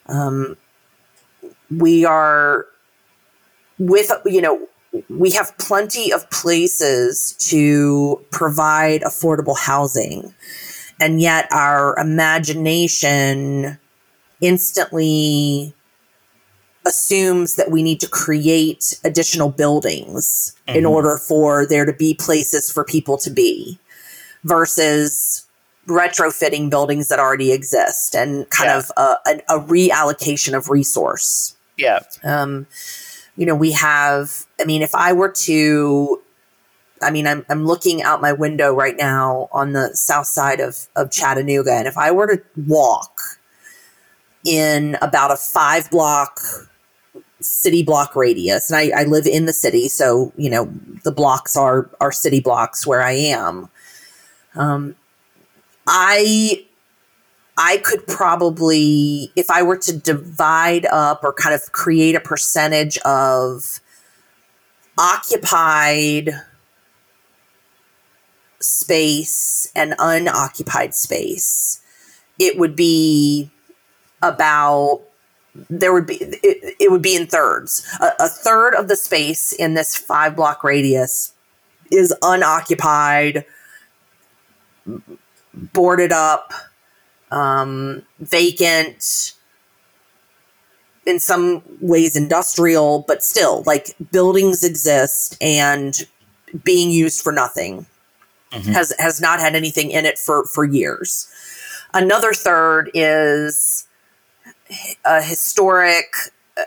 Um, 0.07 0.57
we 1.71 2.05
are 2.05 2.67
with 3.79 4.11
you 4.27 4.41
know 4.41 4.69
we 5.09 5.31
have 5.33 5.57
plenty 5.59 6.13
of 6.13 6.29
places 6.31 7.35
to 7.51 8.25
provide 8.31 9.03
affordable 9.03 9.59
housing 9.59 10.33
and 11.01 11.21
yet 11.21 11.49
our 11.51 11.99
imagination 11.99 13.79
instantly 14.41 15.75
assumes 16.87 17.57
that 17.57 17.71
we 17.71 17.83
need 17.83 18.01
to 18.01 18.09
create 18.09 18.99
additional 19.05 19.51
buildings 19.51 20.55
mm-hmm. 20.69 20.79
in 20.79 20.85
order 20.85 21.17
for 21.17 21.67
there 21.67 21.85
to 21.85 21.93
be 21.93 22.15
places 22.15 22.71
for 22.71 22.85
people 22.85 23.17
to 23.19 23.31
be 23.31 23.79
versus 24.45 25.47
retrofitting 25.87 26.71
buildings 26.71 27.09
that 27.09 27.19
already 27.19 27.53
exist 27.53 28.15
and 28.15 28.49
kind 28.51 28.69
yeah. 28.69 28.79
of 28.79 28.91
a, 28.97 29.17
a, 29.27 29.57
a, 29.57 29.61
reallocation 29.61 30.57
of 30.57 30.71
resource. 30.71 31.57
Yeah. 31.77 32.01
Um, 32.23 32.67
you 33.37 33.45
know, 33.45 33.55
we 33.55 33.73
have, 33.73 34.47
I 34.61 34.65
mean, 34.65 34.81
if 34.81 34.95
I 34.95 35.13
were 35.13 35.31
to, 35.31 36.23
I 37.03 37.11
mean, 37.11 37.27
I'm, 37.27 37.45
I'm 37.51 37.67
looking 37.67 38.03
out 38.03 38.23
my 38.23 38.33
window 38.33 38.73
right 38.73 38.97
now 38.97 39.49
on 39.53 39.73
the 39.73 39.95
south 39.95 40.27
side 40.27 40.61
of, 40.61 40.89
of 40.97 41.11
Chattanooga. 41.11 41.73
And 41.73 41.87
if 41.87 41.99
I 41.99 42.11
were 42.13 42.37
to 42.37 42.43
walk 42.67 43.21
in 44.47 44.97
about 45.03 45.31
a 45.31 45.37
five 45.37 45.91
block 45.91 46.41
city 47.45 47.83
block 47.83 48.17
radius. 48.17 48.71
And 48.71 48.77
I, 48.77 49.03
I 49.03 49.05
live 49.05 49.27
in 49.27 49.47
the 49.47 49.53
city 49.53 49.89
so 49.89 50.33
you 50.37 50.51
know 50.51 50.73
the 51.05 51.13
blocks 51.13 51.57
are 51.57 51.91
are 52.01 52.13
city 52.13 52.41
blocks 52.41 52.87
where 52.87 53.03
i 53.03 53.13
am. 53.13 53.69
Um, 54.57 54.97
i 55.87 56.65
I 57.57 57.77
could 57.79 58.07
probably, 58.09 59.31
if 59.37 59.49
I 59.49 59.63
were 59.63 59.77
to 59.77 59.97
divide 59.97 60.87
up 60.87 61.23
or 61.23 61.33
kind 61.33 61.55
of 61.55 61.71
create 61.71 62.17
a 62.17 62.21
percentage 62.21 62.99
of 62.99 63.79
occupied 64.99 66.31
space 68.61 69.71
and 69.77 69.95
unoccupied 70.01 70.95
space, 70.95 71.81
it 72.41 72.59
would 72.59 72.75
be 72.75 73.51
about 74.21 75.03
there 75.55 75.93
would 75.93 76.07
be 76.07 76.17
it, 76.17 76.77
it 76.81 76.91
would 76.91 77.03
be 77.03 77.15
in 77.15 77.27
thirds 77.27 77.87
a, 78.01 78.11
a, 78.21 78.29
third 78.29 78.75
of 78.75 78.89
the 78.89 78.97
space 78.97 79.53
in 79.53 79.75
this 79.75 79.95
five 79.95 80.35
block 80.35 80.65
radius 80.65 81.33
is 81.93 82.15
unoccupied 82.23 83.45
boarded 85.55 86.13
up 86.13 86.53
um, 87.31 88.03
vacant 88.19 89.35
in 91.07 91.21
some 91.21 91.63
ways 91.81 92.17
industrial 92.17 93.05
but 93.07 93.23
still 93.23 93.63
like 93.67 93.95
buildings 94.11 94.65
exist 94.65 95.37
and 95.41 96.07
being 96.65 96.91
used 96.91 97.23
for 97.23 97.33
nothing 97.33 97.87
mm-hmm. 98.51 98.73
has 98.73 98.93
has 98.99 99.21
not 99.21 99.39
had 99.39 99.55
anything 99.55 99.91
in 99.91 100.05
it 100.05 100.19
for 100.19 100.47
for 100.47 100.65
years 100.65 101.29
another 101.93 102.33
third 102.33 102.91
is 102.95 103.87
a 105.05 105.23
historic 105.23 106.15
uh, 106.59 106.63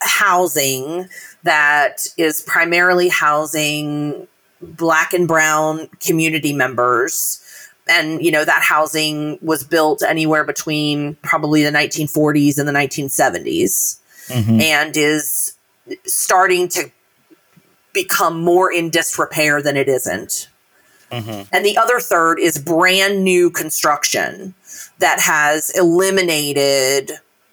housing 0.00 1.08
that 1.42 2.06
is 2.16 2.42
primarily 2.42 3.08
housing 3.08 4.26
black 4.60 5.12
and 5.12 5.26
brown 5.26 5.88
community 6.00 6.52
members 6.52 7.42
and 7.88 8.22
you 8.24 8.30
know 8.30 8.44
that 8.44 8.62
housing 8.62 9.38
was 9.42 9.64
built 9.64 10.02
anywhere 10.02 10.44
between 10.44 11.16
probably 11.16 11.62
the 11.62 11.70
1940s 11.70 12.58
and 12.58 12.68
the 12.68 12.72
1970s 12.72 13.98
mm-hmm. 14.28 14.60
and 14.60 14.96
is 14.96 15.54
starting 16.04 16.68
to 16.68 16.90
become 17.92 18.42
more 18.42 18.72
in 18.72 18.90
disrepair 18.90 19.62
than 19.62 19.76
it 19.76 19.88
isn't 19.88 20.48
mm-hmm. 21.10 21.42
and 21.52 21.64
the 21.64 21.76
other 21.76 21.98
third 22.00 22.38
is 22.38 22.58
brand 22.58 23.24
new 23.24 23.50
construction 23.50 24.54
that 25.00 25.18
has 25.20 25.70
eliminated 25.70 27.12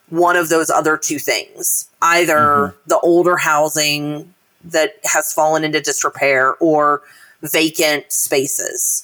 one 0.09 0.37
of 0.37 0.49
those 0.49 0.69
other 0.69 0.97
two 0.97 1.19
things 1.19 1.89
either 2.01 2.37
mm-hmm. 2.37 2.77
the 2.87 2.99
older 2.99 3.37
housing 3.37 4.33
that 4.63 4.93
has 5.03 5.33
fallen 5.33 5.63
into 5.63 5.81
disrepair 5.81 6.55
or 6.55 7.01
vacant 7.41 8.11
spaces. 8.11 9.03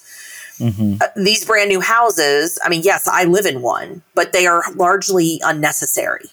Mm-hmm. 0.59 0.97
Uh, 1.01 1.07
these 1.15 1.43
brand 1.45 1.69
new 1.69 1.81
houses, 1.81 2.59
I 2.63 2.69
mean, 2.69 2.81
yes, 2.83 3.07
I 3.07 3.23
live 3.23 3.45
in 3.45 3.61
one, 3.61 4.03
but 4.13 4.33
they 4.33 4.45
are 4.45 4.63
largely 4.75 5.41
unnecessary 5.43 6.29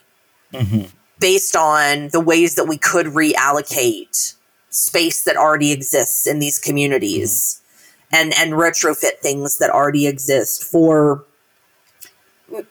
mm-hmm. 0.53 0.87
based 1.19 1.57
on 1.57 2.09
the 2.09 2.21
ways 2.21 2.55
that 2.57 2.67
we 2.67 2.77
could 2.77 3.07
reallocate 3.07 4.35
space 4.69 5.25
that 5.25 5.37
already 5.37 5.73
exists 5.73 6.27
in 6.27 6.39
these 6.39 6.59
communities 6.59 7.63
mm-hmm. 8.13 8.17
and, 8.17 8.35
and 8.39 8.53
retrofit 8.53 9.19
things 9.19 9.59
that 9.59 9.71
already 9.71 10.07
exist 10.07 10.63
for 10.63 11.25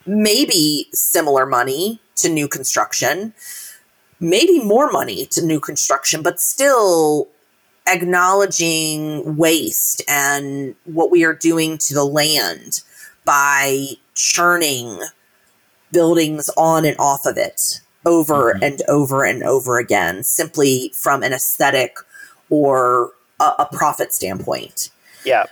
maybe 0.05 0.87
similar 0.93 1.45
money 1.45 1.99
to 2.15 2.29
new 2.29 2.47
construction, 2.47 3.33
maybe 4.19 4.59
more 4.59 4.91
money 4.91 5.25
to 5.27 5.45
new 5.45 5.59
construction, 5.59 6.21
but 6.21 6.39
still 6.39 7.27
acknowledging 7.87 9.35
waste 9.35 10.01
and 10.07 10.75
what 10.85 11.09
we 11.11 11.23
are 11.23 11.33
doing 11.33 11.77
to 11.77 11.93
the 11.93 12.03
land 12.03 12.81
by 13.25 13.87
churning 14.15 14.99
buildings 15.91 16.49
on 16.55 16.85
and 16.85 16.97
off 16.99 17.25
of 17.25 17.37
it 17.37 17.81
over 18.05 18.53
mm-hmm. 18.53 18.63
and 18.63 18.81
over 18.87 19.25
and 19.25 19.43
over 19.43 19.77
again, 19.77 20.23
simply 20.23 20.91
from 21.01 21.23
an 21.23 21.33
aesthetic 21.33 21.97
or 22.49 23.11
a, 23.39 23.45
a 23.59 23.69
profit 23.71 24.13
standpoint. 24.13 24.89
Yeah. 25.25 25.45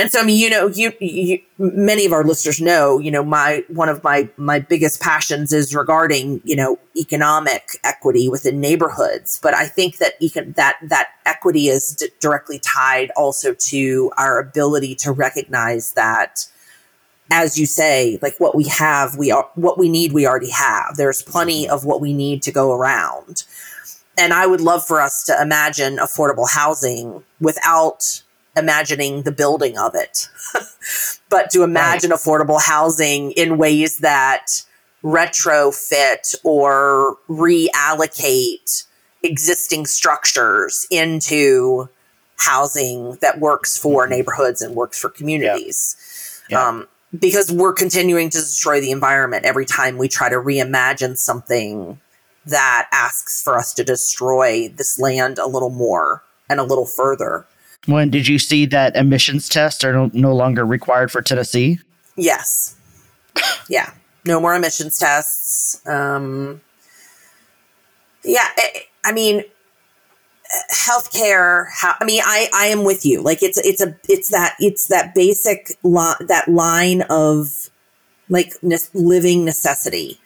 And 0.00 0.10
so, 0.10 0.18
I 0.18 0.24
mean, 0.24 0.40
you 0.40 0.48
know, 0.48 0.68
you, 0.68 0.94
you, 0.98 1.40
many 1.58 2.06
of 2.06 2.12
our 2.14 2.24
listeners 2.24 2.58
know, 2.58 2.98
you 2.98 3.10
know, 3.10 3.22
my 3.22 3.62
one 3.68 3.90
of 3.90 4.02
my 4.02 4.30
my 4.38 4.58
biggest 4.58 4.98
passions 4.98 5.52
is 5.52 5.74
regarding, 5.74 6.40
you 6.42 6.56
know, 6.56 6.78
economic 6.96 7.78
equity 7.84 8.26
within 8.26 8.62
neighborhoods. 8.62 9.38
But 9.42 9.52
I 9.52 9.66
think 9.66 9.98
that 9.98 10.18
econ- 10.18 10.54
that 10.54 10.78
that 10.84 11.08
equity 11.26 11.68
is 11.68 11.96
d- 11.96 12.08
directly 12.18 12.58
tied 12.60 13.10
also 13.14 13.52
to 13.52 14.10
our 14.16 14.38
ability 14.38 14.94
to 15.00 15.12
recognize 15.12 15.92
that, 15.92 16.46
as 17.30 17.58
you 17.58 17.66
say, 17.66 18.18
like 18.22 18.36
what 18.38 18.56
we 18.56 18.64
have, 18.68 19.18
we 19.18 19.30
are 19.30 19.50
what 19.54 19.76
we 19.76 19.90
need, 19.90 20.12
we 20.12 20.26
already 20.26 20.50
have. 20.50 20.96
There's 20.96 21.20
plenty 21.20 21.64
mm-hmm. 21.64 21.74
of 21.74 21.84
what 21.84 22.00
we 22.00 22.14
need 22.14 22.40
to 22.44 22.50
go 22.50 22.72
around, 22.72 23.44
and 24.16 24.32
I 24.32 24.46
would 24.46 24.62
love 24.62 24.86
for 24.86 24.98
us 24.98 25.24
to 25.24 25.38
imagine 25.42 25.98
affordable 25.98 26.48
housing 26.48 27.22
without 27.38 28.22
imagining 28.56 29.22
the 29.22 29.32
building 29.32 29.78
of 29.78 29.94
it, 29.94 30.28
but 31.28 31.50
to 31.50 31.62
imagine 31.62 32.10
right. 32.10 32.18
affordable 32.18 32.60
housing 32.60 33.32
in 33.32 33.58
ways 33.58 33.98
that 33.98 34.62
retrofit 35.02 36.34
or 36.44 37.16
reallocate 37.28 38.84
existing 39.22 39.86
structures 39.86 40.86
into 40.90 41.88
housing 42.36 43.16
that 43.20 43.38
works 43.38 43.76
for 43.76 44.02
mm-hmm. 44.02 44.12
neighborhoods 44.12 44.62
and 44.62 44.74
works 44.74 44.98
for 44.98 45.08
communities. 45.08 45.96
Um, 46.68 46.88
because 47.18 47.50
we're 47.50 47.72
continuing 47.72 48.30
to 48.30 48.38
destroy 48.38 48.80
the 48.80 48.90
environment 48.90 49.44
every 49.44 49.66
time 49.66 49.98
we 49.98 50.08
try 50.08 50.28
to 50.28 50.36
reimagine 50.36 51.16
something 51.16 52.00
that 52.46 52.88
asks 52.92 53.42
for 53.42 53.56
us 53.56 53.74
to 53.74 53.84
destroy 53.84 54.68
this 54.68 54.98
land 54.98 55.38
a 55.38 55.46
little 55.46 55.70
more 55.70 56.22
and 56.48 56.60
a 56.60 56.64
little 56.64 56.86
further. 56.86 57.46
When 57.86 58.10
did 58.10 58.28
you 58.28 58.38
see 58.38 58.66
that 58.66 58.94
emissions 58.96 59.48
tests 59.48 59.82
are 59.84 60.10
no, 60.12 60.34
longer 60.34 60.64
required 60.66 61.10
for 61.10 61.22
Tennessee? 61.22 61.80
Yes. 62.16 62.76
yeah. 63.68 63.92
No 64.24 64.40
more 64.40 64.54
emissions 64.54 64.98
tests. 64.98 65.86
Um, 65.86 66.60
yeah. 68.22 68.46
I, 68.56 68.84
I 69.04 69.12
mean, 69.12 69.44
healthcare. 70.70 71.66
How, 71.72 71.94
I 72.00 72.04
mean, 72.04 72.20
I, 72.24 72.48
I 72.52 72.66
am 72.66 72.84
with 72.84 73.06
you. 73.06 73.22
Like 73.22 73.42
it's, 73.42 73.58
it's 73.58 73.80
a, 73.80 73.96
it's 74.08 74.28
that, 74.28 74.56
it's 74.58 74.88
that 74.88 75.14
basic 75.14 75.72
li- 75.82 76.26
that 76.28 76.48
line 76.48 77.02
of 77.08 77.70
like 78.28 78.52
ne- 78.62 78.76
living 78.92 79.44
necessity. 79.44 80.20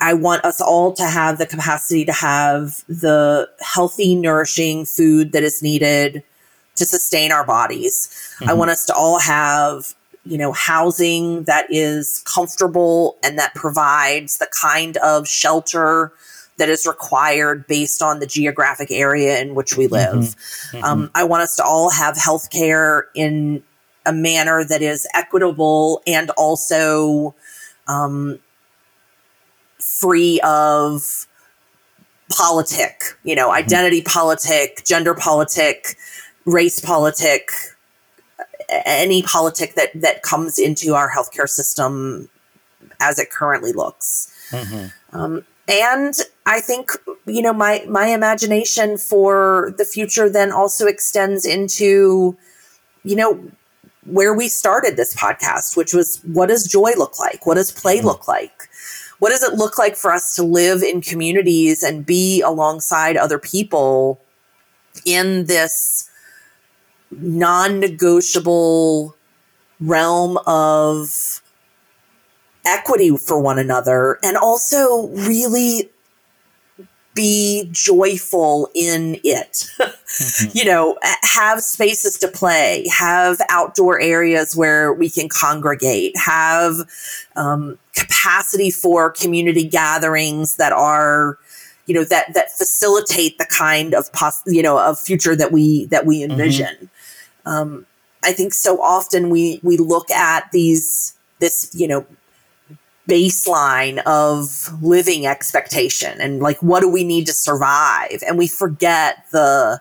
I 0.00 0.14
want 0.14 0.46
us 0.46 0.62
all 0.62 0.94
to 0.94 1.04
have 1.04 1.36
the 1.36 1.44
capacity 1.44 2.06
to 2.06 2.12
have 2.12 2.82
the 2.88 3.50
healthy, 3.60 4.16
nourishing 4.16 4.86
food 4.86 5.32
that 5.32 5.42
is 5.42 5.62
needed 5.62 6.22
to 6.76 6.84
sustain 6.84 7.32
our 7.32 7.44
bodies. 7.44 8.08
Mm-hmm. 8.38 8.50
I 8.50 8.52
want 8.54 8.70
us 8.70 8.84
to 8.86 8.94
all 8.94 9.18
have, 9.20 9.94
you 10.24 10.38
know, 10.38 10.52
housing 10.52 11.44
that 11.44 11.66
is 11.70 12.22
comfortable 12.26 13.16
and 13.22 13.38
that 13.38 13.54
provides 13.54 14.38
the 14.38 14.48
kind 14.60 14.96
of 14.98 15.28
shelter 15.28 16.12
that 16.56 16.68
is 16.68 16.86
required 16.86 17.66
based 17.66 18.00
on 18.00 18.20
the 18.20 18.26
geographic 18.26 18.90
area 18.90 19.40
in 19.40 19.54
which 19.54 19.76
we 19.76 19.86
live. 19.86 20.14
Mm-hmm. 20.14 20.76
Mm-hmm. 20.76 20.84
Um, 20.84 21.10
I 21.14 21.24
want 21.24 21.42
us 21.42 21.56
to 21.56 21.64
all 21.64 21.90
have 21.90 22.16
health 22.16 22.50
care 22.50 23.08
in 23.14 23.62
a 24.06 24.12
manner 24.12 24.64
that 24.64 24.82
is 24.82 25.06
equitable 25.14 26.02
and 26.06 26.30
also 26.30 27.34
um, 27.88 28.38
free 29.80 30.40
of 30.44 31.26
politic, 32.30 33.02
you 33.24 33.34
know, 33.34 33.48
mm-hmm. 33.48 33.64
identity 33.64 34.02
politic, 34.02 34.84
gender 34.84 35.14
politic, 35.14 35.96
race 36.44 36.80
politic, 36.80 37.50
any 38.68 39.22
politic 39.22 39.74
that 39.74 39.90
that 39.94 40.22
comes 40.22 40.58
into 40.58 40.94
our 40.94 41.10
healthcare 41.10 41.48
system 41.48 42.28
as 43.00 43.18
it 43.18 43.30
currently 43.30 43.72
looks. 43.72 44.32
Mm-hmm. 44.50 45.18
Um, 45.18 45.44
and 45.68 46.14
I 46.46 46.60
think 46.60 46.90
you 47.26 47.42
know 47.42 47.52
my 47.52 47.84
my 47.88 48.06
imagination 48.06 48.98
for 48.98 49.74
the 49.78 49.84
future 49.84 50.28
then 50.28 50.52
also 50.52 50.86
extends 50.86 51.46
into 51.46 52.36
you 53.02 53.16
know 53.16 53.40
where 54.06 54.34
we 54.34 54.48
started 54.48 54.96
this 54.96 55.14
podcast, 55.14 55.76
which 55.76 55.94
was 55.94 56.20
what 56.24 56.48
does 56.48 56.66
joy 56.66 56.92
look 56.96 57.18
like? 57.18 57.46
What 57.46 57.54
does 57.54 57.70
play 57.72 57.98
mm-hmm. 57.98 58.08
look 58.08 58.28
like? 58.28 58.68
What 59.18 59.30
does 59.30 59.42
it 59.42 59.54
look 59.54 59.78
like 59.78 59.96
for 59.96 60.12
us 60.12 60.34
to 60.36 60.42
live 60.42 60.82
in 60.82 61.00
communities 61.00 61.82
and 61.82 62.04
be 62.04 62.42
alongside 62.42 63.16
other 63.16 63.38
people 63.38 64.20
in 65.06 65.46
this 65.46 66.10
non 67.20 67.80
negotiable 67.80 69.16
realm 69.80 70.38
of 70.46 71.42
equity 72.64 73.16
for 73.16 73.40
one 73.40 73.58
another 73.58 74.18
and 74.22 74.36
also 74.36 75.08
really 75.08 75.90
be 77.14 77.68
joyful 77.70 78.68
in 78.74 79.20
it. 79.22 79.70
mm-hmm. 79.78 80.50
You 80.58 80.64
know, 80.64 80.96
have 81.22 81.60
spaces 81.60 82.18
to 82.18 82.28
play, 82.28 82.86
have 82.88 83.40
outdoor 83.48 84.00
areas 84.00 84.56
where 84.56 84.92
we 84.92 85.10
can 85.10 85.28
congregate, 85.28 86.16
have 86.16 86.74
um, 87.36 87.78
capacity 87.94 88.70
for 88.70 89.10
community 89.10 89.64
gatherings 89.64 90.56
that 90.56 90.72
are 90.72 91.38
you 91.86 91.94
know 91.94 92.04
that 92.04 92.32
that 92.34 92.50
facilitate 92.50 93.38
the 93.38 93.46
kind 93.46 93.94
of 93.94 94.10
pos- 94.12 94.42
you 94.46 94.62
know 94.62 94.78
of 94.78 94.98
future 94.98 95.36
that 95.36 95.52
we 95.52 95.86
that 95.86 96.06
we 96.06 96.20
mm-hmm. 96.20 96.30
envision 96.30 96.74
mm-hmm. 96.74 96.86
Um, 97.46 97.86
i 98.22 98.32
think 98.32 98.52
so 98.54 98.80
often 98.82 99.30
we 99.30 99.60
we 99.62 99.76
look 99.76 100.10
at 100.10 100.50
these 100.52 101.14
this 101.40 101.70
you 101.74 101.88
know 101.88 102.06
baseline 103.08 104.02
of 104.06 104.70
living 104.82 105.26
expectation 105.26 106.18
and 106.20 106.40
like 106.40 106.62
what 106.62 106.80
do 106.80 106.88
we 106.88 107.04
need 107.04 107.26
to 107.26 107.34
survive 107.34 108.22
and 108.26 108.38
we 108.38 108.46
forget 108.46 109.26
the 109.30 109.80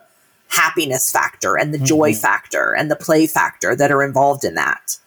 happiness 0.49 1.09
factor 1.09 1.57
and 1.57 1.74
the 1.74 1.78
mm-hmm. 1.78 1.86
joy 1.86 2.14
factor 2.14 2.76
and 2.76 2.91
the 2.91 2.95
play 2.95 3.26
factor 3.26 3.76
that 3.76 3.91
are 3.91 4.03
involved 4.03 4.43
in 4.43 4.55
that 4.55 4.97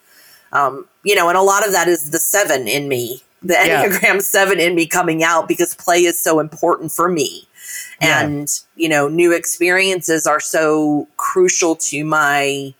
um, 0.53 0.87
you 1.05 1.15
know 1.15 1.29
and 1.29 1.37
a 1.37 1.43
lot 1.43 1.67
of 1.67 1.73
that 1.73 1.89
is 1.89 2.11
the 2.11 2.19
seven 2.19 2.67
in 2.67 2.89
me 2.89 3.23
the 3.43 3.55
enneagram 3.55 4.15
yeah. 4.15 4.19
7 4.19 4.59
in 4.59 4.75
me 4.75 4.87
coming 4.87 5.23
out 5.23 5.47
because 5.47 5.75
play 5.75 6.05
is 6.05 6.23
so 6.23 6.41
important 6.41 6.91
for 6.93 7.09
me 7.09 7.47
and 8.01 8.49
yeah. 8.77 8.83
you 8.83 8.89
know 8.89 9.09
new 9.09 9.33
experiences 9.33 10.27
are 10.27 10.41
so 10.41 11.09
crucial 11.17 11.77
to 11.77 12.05
my 12.05 12.75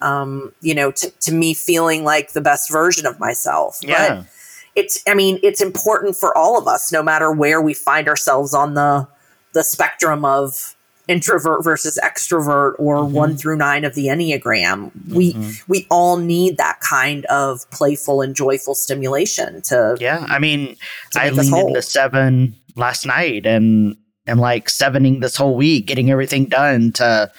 um, 0.00 0.52
you 0.60 0.74
know 0.74 0.90
to, 0.90 1.10
to 1.10 1.32
me 1.32 1.54
feeling 1.54 2.04
like 2.04 2.32
the 2.32 2.40
best 2.40 2.70
version 2.70 3.06
of 3.06 3.18
myself 3.18 3.78
yeah. 3.82 4.16
but 4.16 4.26
it's 4.74 5.02
i 5.06 5.14
mean 5.14 5.38
it's 5.42 5.60
important 5.60 6.16
for 6.16 6.36
all 6.36 6.58
of 6.58 6.66
us 6.66 6.92
no 6.92 7.02
matter 7.02 7.30
where 7.30 7.60
we 7.60 7.74
find 7.74 8.08
ourselves 8.08 8.54
on 8.54 8.74
the 8.74 9.06
the 9.52 9.62
spectrum 9.62 10.24
of 10.24 10.74
introvert 11.08 11.64
versus 11.64 11.98
extrovert 12.02 12.74
or 12.78 12.96
mm-hmm. 12.98 13.14
1 13.14 13.36
through 13.36 13.56
9 13.56 13.84
of 13.84 13.94
the 13.94 14.06
enneagram 14.06 14.90
mm-hmm. 14.90 15.14
we 15.14 15.36
we 15.68 15.86
all 15.90 16.16
need 16.16 16.56
that 16.56 16.80
kind 16.80 17.24
of 17.26 17.68
playful 17.70 18.22
and 18.22 18.34
joyful 18.34 18.74
stimulation 18.74 19.60
to 19.62 19.96
yeah 20.00 20.24
i 20.28 20.38
mean 20.38 20.76
i 21.16 21.28
leaned 21.30 21.68
into 21.68 21.82
7 21.82 22.54
last 22.76 23.04
night 23.04 23.46
and 23.46 23.96
am 24.26 24.38
like 24.38 24.68
sevening 24.68 25.20
this 25.20 25.36
whole 25.36 25.56
week 25.56 25.86
getting 25.86 26.10
everything 26.10 26.46
done 26.46 26.92
to 26.92 27.30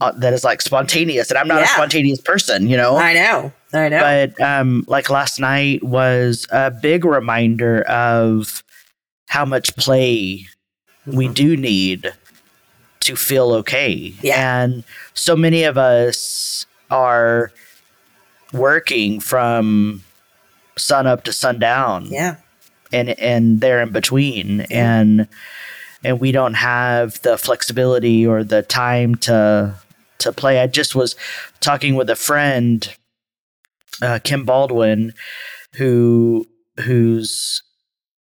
uh, 0.00 0.12
that 0.12 0.32
is 0.32 0.44
like 0.44 0.62
spontaneous 0.62 1.30
and 1.30 1.38
i'm 1.38 1.48
not 1.48 1.58
yeah. 1.58 1.64
a 1.64 1.68
spontaneous 1.68 2.20
person 2.20 2.68
you 2.68 2.76
know 2.76 2.96
i 2.96 3.12
know 3.12 3.52
I 3.72 3.88
know. 3.88 4.00
But 4.00 4.40
um, 4.40 4.84
like 4.88 5.10
last 5.10 5.38
night 5.38 5.82
was 5.82 6.46
a 6.50 6.70
big 6.70 7.04
reminder 7.04 7.82
of 7.82 8.64
how 9.26 9.44
much 9.44 9.76
play 9.76 10.46
mm-hmm. 11.06 11.16
we 11.16 11.28
do 11.28 11.56
need 11.56 12.12
to 13.00 13.16
feel 13.16 13.52
okay. 13.52 14.12
Yeah. 14.22 14.62
And 14.62 14.84
so 15.14 15.36
many 15.36 15.64
of 15.64 15.78
us 15.78 16.66
are 16.90 17.52
working 18.52 19.20
from 19.20 20.02
sun 20.76 21.06
up 21.06 21.24
to 21.24 21.32
sundown. 21.32 22.06
Yeah. 22.06 22.36
And 22.92 23.10
and 23.20 23.60
there 23.60 23.80
in 23.80 23.92
between. 23.92 24.66
Yeah. 24.68 25.00
And 25.00 25.28
and 26.04 26.20
we 26.20 26.32
don't 26.32 26.54
have 26.54 27.20
the 27.22 27.36
flexibility 27.36 28.26
or 28.26 28.44
the 28.44 28.62
time 28.62 29.14
to 29.16 29.74
to 30.18 30.32
play. 30.32 30.60
I 30.60 30.66
just 30.66 30.94
was 30.94 31.16
talking 31.60 31.94
with 31.94 32.10
a 32.10 32.16
friend 32.16 32.88
uh, 34.02 34.18
Kim 34.22 34.44
Baldwin, 34.44 35.14
who 35.76 36.46
who's 36.80 37.62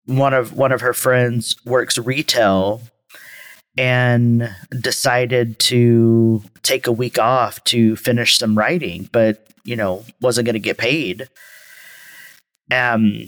one 0.07 0.35
of 0.35 0.53
one 0.53 0.73
of 0.73 0.81
her 0.81 0.93
friends 0.93 1.57
works 1.65 1.99
retail 1.99 2.83
and 3.79 4.55
decided 4.81 5.59
to 5.59 6.43
take 6.63 6.87
a 6.87 6.93
week 6.93 7.19
off 7.19 7.63
to 7.65 7.97
finish 7.97 8.39
some 8.39 8.57
writing, 8.57 9.09
but 9.13 9.47
you 9.65 9.77
know 9.77 10.05
wasn't 10.21 10.47
going 10.47 10.55
to 10.55 10.61
get 10.61 10.79
paid. 10.79 11.29
Um, 12.71 13.27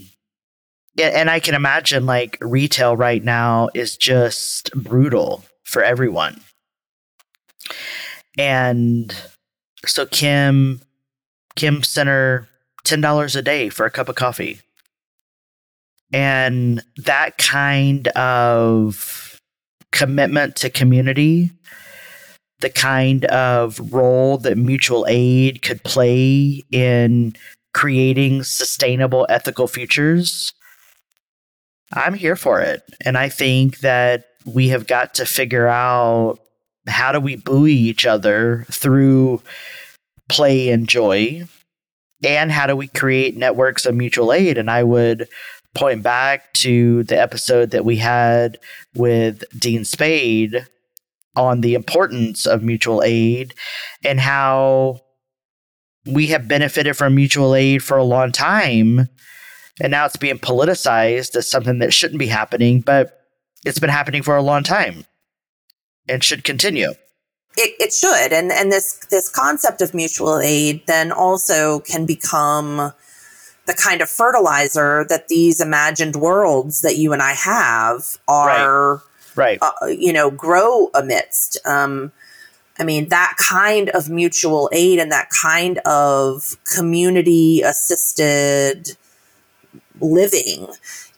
and 1.01 1.31
I 1.31 1.41
can 1.41 1.55
imagine 1.55 2.07
like 2.07 2.39
retail 2.41 2.97
right 2.97 3.23
now 3.23 3.69
is 3.75 3.97
just 3.97 4.73
brutal 4.75 5.45
for 5.65 5.83
everyone. 5.83 6.41
And 8.39 9.15
so 9.87 10.07
Kim 10.07 10.81
Kim 11.57 11.83
sent 11.83 12.09
her 12.09 12.49
$10 12.85 13.37
a 13.37 13.43
day 13.43 13.69
for 13.69 13.87
a 13.87 13.91
cup 13.91 14.09
of 14.09 14.17
coffee. 14.17 14.61
And 16.13 16.83
that 16.97 17.39
kind 17.39 18.09
of 18.09 19.41
commitment 19.93 20.57
to 20.57 20.71
community, 20.71 21.51
the 22.61 22.71
kind 22.71 23.25
of 23.27 23.93
role 23.93 24.39
that 24.39 24.59
mutual 24.59 25.07
aid 25.09 25.63
could 25.63 25.83
play 25.83 26.63
in 26.71 27.35
creating 27.73 28.43
sustainable 28.45 29.27
ethical 29.29 29.67
futures, 29.67 30.53
I'm 31.93 32.15
here 32.15 32.37
for 32.37 32.61
it. 32.61 32.83
And 33.05 33.17
I 33.17 33.29
think 33.29 33.81
that 33.81 34.25
we 34.45 34.69
have 34.69 34.87
got 34.87 35.15
to 35.15 35.27
figure 35.27 35.67
out 35.67 36.39
how 36.87 37.13
do 37.13 37.21
we 37.21 37.37
buoy 37.37 37.73
each 37.73 38.07
other 38.07 38.67
through 38.71 39.43
play 40.29 40.71
and 40.71 40.89
joy 40.89 41.45
and 42.25 42.51
how 42.51 42.67
do 42.67 42.77
we 42.77 42.89
create 42.89 43.37
networks 43.37 43.85
of 43.85 43.95
mutual 43.95 44.33
aid 44.33 44.57
and 44.57 44.71
i 44.71 44.83
would 44.83 45.29
point 45.75 46.03
back 46.03 46.53
to 46.55 47.03
the 47.05 47.21
episode 47.21 47.71
that 47.71 47.85
we 47.85 47.97
had 47.97 48.59
with 48.95 49.45
dean 49.59 49.85
spade 49.85 50.67
on 51.37 51.61
the 51.61 51.75
importance 51.75 52.47
of 52.47 52.63
mutual 52.63 53.03
aid 53.03 53.55
and 54.05 54.21
how 54.21 55.01
we 56.07 56.29
have 56.29 56.49
benefited 56.49 56.97
from 56.97 57.15
mutual 57.15 57.55
aid 57.55 57.83
for 57.83 57.97
a 57.97 58.05
long 58.05 58.31
time 58.31 59.09
and 59.81 59.91
now 59.91 60.07
it's 60.07 60.17
being 60.17 60.39
politicized 60.39 61.35
as 61.37 61.49
something 61.49 61.79
that 61.79 61.93
shouldn't 61.93 62.19
be 62.19 62.27
happening 62.27 62.81
but 62.81 63.27
it's 63.65 63.79
been 63.79 63.91
happening 63.91 64.23
for 64.23 64.37
a 64.37 64.43
long 64.43 64.63
time 64.63 65.05
and 66.09 66.23
should 66.23 66.45
continue 66.45 66.93
it, 67.57 67.75
it 67.79 67.93
should. 67.93 68.33
And, 68.33 68.51
and 68.51 68.73
this, 68.73 68.95
this 69.11 69.29
concept 69.29 69.81
of 69.81 69.95
mutual 69.95 70.41
aid 70.41 70.83
then 70.87 71.13
also 71.13 71.81
can 71.81 72.07
become 72.07 72.93
the 73.67 73.75
kind 73.75 74.01
of 74.03 74.09
fertilizer 74.09 75.07
that 75.09 75.29
these 75.29 75.61
imagined 75.61 76.17
worlds 76.17 76.83
that 76.83 76.97
you 76.97 77.13
and 77.13 77.23
I 77.23 77.33
have 77.33 78.19
are, 78.29 79.03
right, 79.37 79.59
right. 79.61 79.63
Uh, 79.63 79.87
you 79.87 80.13
know, 80.13 80.31
grow 80.31 80.91
amidst. 80.95 81.59
Um, 81.65 82.13
I 82.79 82.85
mean, 82.85 83.09
that 83.09 83.37
kind 83.39 83.89
of 83.91 84.11
mutual 84.11 84.69
aid 84.73 84.99
and 84.99 85.13
that 85.13 85.31
kind 85.31 85.79
of 85.87 86.57
community 86.75 87.63
assisted 87.63 88.97
living 90.05 90.69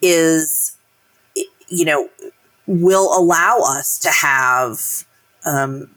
is, 0.00 0.76
you 1.68 1.84
know, 1.84 2.08
will 2.66 3.16
allow 3.18 3.58
us 3.58 3.98
to 4.00 4.10
have 4.10 5.06
um, 5.44 5.90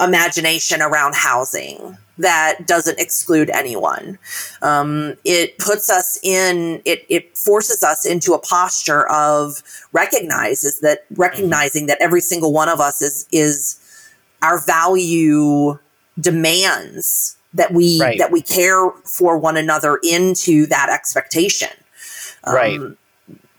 imagination 0.00 0.82
around 0.82 1.14
housing 1.14 1.96
that 2.18 2.66
doesn't 2.66 2.98
exclude 2.98 3.48
anyone. 3.50 4.18
Um, 4.60 5.16
it 5.24 5.56
puts 5.58 5.88
us 5.88 6.18
in, 6.22 6.82
it, 6.84 7.06
it 7.08 7.36
forces 7.36 7.82
us 7.82 8.04
into 8.04 8.34
a 8.34 8.38
posture 8.38 9.08
of 9.08 9.62
recognizes 9.92 10.80
that 10.80 11.06
recognizing 11.16 11.86
that 11.86 11.98
every 12.00 12.20
single 12.20 12.52
one 12.52 12.68
of 12.68 12.78
us 12.78 13.00
is, 13.00 13.26
is 13.32 13.78
our 14.42 14.60
value 14.60 15.78
demands 16.18 17.36
that 17.54 17.72
we, 17.72 18.00
right. 18.00 18.18
that 18.18 18.30
we 18.30 18.42
care 18.42 18.90
for 19.04 19.36
one 19.38 19.56
another 19.56 19.98
into 20.02 20.66
that 20.66 20.88
expectation. 20.90 21.70
Um, 22.44 22.54
right. 22.54 22.80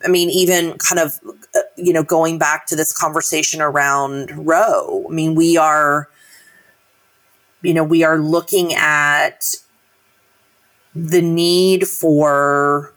I 0.04 0.08
mean, 0.08 0.30
even 0.30 0.78
kind 0.78 1.00
of, 1.00 1.20
uh, 1.56 1.60
you 1.76 1.94
know, 1.94 2.04
going 2.04 2.38
back 2.40 2.66
to 2.68 2.76
this 2.76 2.96
conversation 2.98 3.62
around 3.62 4.48
Roe, 4.48 5.06
I 5.08 5.14
mean, 5.14 5.36
we 5.36 5.58
are, 5.58 6.10
you 7.62 7.74
know, 7.74 7.84
we 7.84 8.04
are 8.04 8.18
looking 8.18 8.74
at 8.74 9.56
the 10.96 11.22
need 11.22 11.88
for 11.88 12.94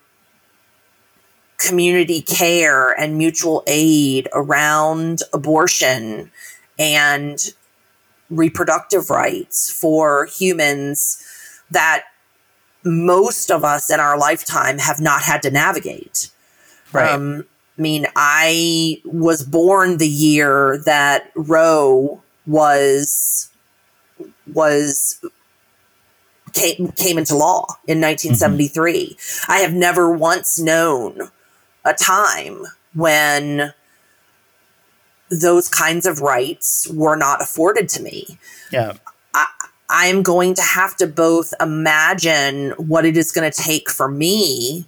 community 1.58 2.20
care 2.22 2.92
and 2.98 3.16
mutual 3.16 3.62
aid 3.66 4.28
around 4.32 5.20
abortion 5.32 6.30
and 6.78 7.54
reproductive 8.30 9.10
rights 9.10 9.70
for 9.70 10.26
humans 10.26 11.22
that 11.70 12.04
most 12.84 13.50
of 13.50 13.64
us 13.64 13.90
in 13.90 14.00
our 14.00 14.18
lifetime 14.18 14.78
have 14.78 15.00
not 15.00 15.22
had 15.22 15.42
to 15.42 15.50
navigate. 15.50 16.30
Right. 16.92 17.10
Um, 17.10 17.46
I 17.78 17.82
mean, 17.82 18.06
I 18.14 19.00
was 19.04 19.42
born 19.42 19.98
the 19.98 20.08
year 20.08 20.80
that 20.84 21.30
Roe 21.34 22.22
was 22.46 23.50
was 24.52 25.24
came 26.52 26.92
came 26.92 27.18
into 27.18 27.36
law 27.36 27.64
in 27.86 28.00
1973. 28.00 29.16
Mm-hmm. 29.16 29.52
I 29.52 29.58
have 29.58 29.72
never 29.72 30.14
once 30.14 30.58
known 30.58 31.30
a 31.84 31.94
time 31.94 32.62
when 32.94 33.74
those 35.30 35.68
kinds 35.68 36.06
of 36.06 36.20
rights 36.20 36.88
were 36.88 37.16
not 37.16 37.40
afforded 37.40 37.88
to 37.90 38.02
me. 38.02 38.38
Yeah. 38.70 38.94
I, 39.34 39.46
I'm 39.88 40.22
going 40.22 40.54
to 40.54 40.62
have 40.62 40.96
to 40.96 41.06
both 41.06 41.52
imagine 41.60 42.70
what 42.72 43.04
it 43.04 43.16
is 43.16 43.32
going 43.32 43.50
to 43.50 43.62
take 43.62 43.90
for 43.90 44.08
me 44.08 44.86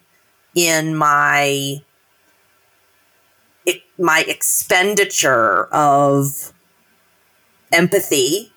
in 0.54 0.96
my 0.96 1.82
my 3.98 4.24
expenditure 4.28 5.64
of 5.72 6.52
empathy 7.72 8.52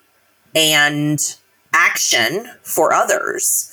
and 0.54 1.36
action 1.72 2.50
for 2.62 2.92
others, 2.92 3.72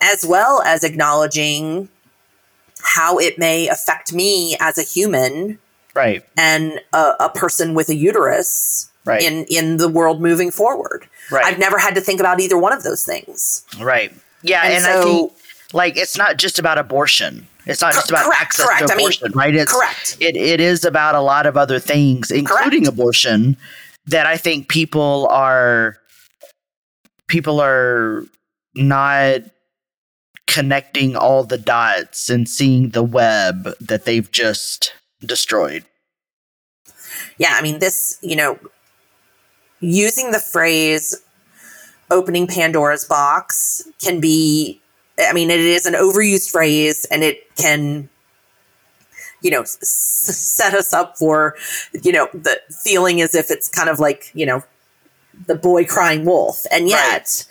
as 0.00 0.24
well 0.26 0.60
as 0.62 0.82
acknowledging 0.84 1.88
how 2.82 3.18
it 3.18 3.38
may 3.38 3.68
affect 3.68 4.12
me 4.12 4.56
as 4.60 4.76
a 4.76 4.82
human 4.82 5.58
right 5.94 6.24
and 6.36 6.80
a, 6.92 7.12
a 7.20 7.30
person 7.34 7.74
with 7.74 7.88
a 7.88 7.94
uterus 7.94 8.90
right. 9.04 9.22
in 9.22 9.44
in 9.48 9.76
the 9.76 9.88
world 9.88 10.20
moving 10.20 10.50
forward 10.50 11.08
right. 11.30 11.44
i've 11.44 11.58
never 11.58 11.78
had 11.78 11.94
to 11.94 12.00
think 12.00 12.20
about 12.20 12.40
either 12.40 12.58
one 12.58 12.72
of 12.72 12.82
those 12.82 13.04
things 13.04 13.64
right 13.80 14.12
yeah 14.42 14.62
and, 14.64 14.74
And 14.74 14.86
i 14.86 14.92
so- 14.92 15.02
think 15.02 15.32
like 15.72 15.96
it's 15.96 16.16
not 16.16 16.36
just 16.36 16.58
about 16.58 16.78
abortion 16.78 17.46
it's 17.66 17.80
not 17.80 17.94
just 17.94 18.10
about 18.10 18.24
Correct, 18.26 18.42
access 18.42 18.66
correct. 18.66 18.86
to 18.88 18.92
I 18.92 18.96
mean, 18.96 19.06
abortion 19.06 19.32
right 19.34 19.54
it's 19.54 19.72
correct. 19.72 20.16
it, 20.20 20.36
it 20.36 20.60
is 20.60 20.84
about 20.84 21.14
a 21.14 21.20
lot 21.20 21.46
of 21.46 21.56
other 21.56 21.78
things 21.78 22.30
including 22.30 22.82
Correct. 22.84 22.88
abortion 22.88 23.56
that 24.06 24.26
i 24.26 24.36
think 24.36 24.68
people 24.68 25.26
are 25.30 25.96
people 27.28 27.60
are 27.60 28.24
not 28.74 29.40
connecting 30.46 31.16
all 31.16 31.42
the 31.42 31.58
dots 31.58 32.28
and 32.28 32.48
seeing 32.48 32.90
the 32.90 33.02
web 33.02 33.68
that 33.80 34.04
they've 34.04 34.30
just 34.30 34.92
destroyed. 35.24 35.84
Yeah 37.38 37.54
i 37.58 37.62
mean 37.62 37.78
this 37.78 38.18
you 38.22 38.36
know 38.36 38.58
using 39.80 40.30
the 40.30 40.38
phrase 40.38 41.14
opening 42.10 42.46
pandora's 42.46 43.04
box 43.04 43.82
can 44.02 44.20
be 44.20 44.80
i 45.18 45.32
mean 45.32 45.50
it 45.50 45.60
is 45.60 45.86
an 45.86 45.94
overused 45.94 46.50
phrase 46.50 47.04
and 47.10 47.22
it 47.24 47.54
can 47.56 48.08
you 49.42 49.50
know 49.50 49.62
s- 49.62 49.78
set 49.86 50.74
us 50.74 50.92
up 50.92 51.16
for 51.18 51.56
you 52.02 52.12
know 52.12 52.28
the 52.32 52.60
feeling 52.84 53.20
as 53.20 53.34
if 53.34 53.50
it's 53.50 53.68
kind 53.68 53.88
of 53.88 53.98
like 53.98 54.30
you 54.34 54.46
know 54.46 54.62
the 55.46 55.54
boy 55.54 55.84
crying 55.84 56.24
wolf. 56.24 56.64
And 56.70 56.88
yet 56.88 57.44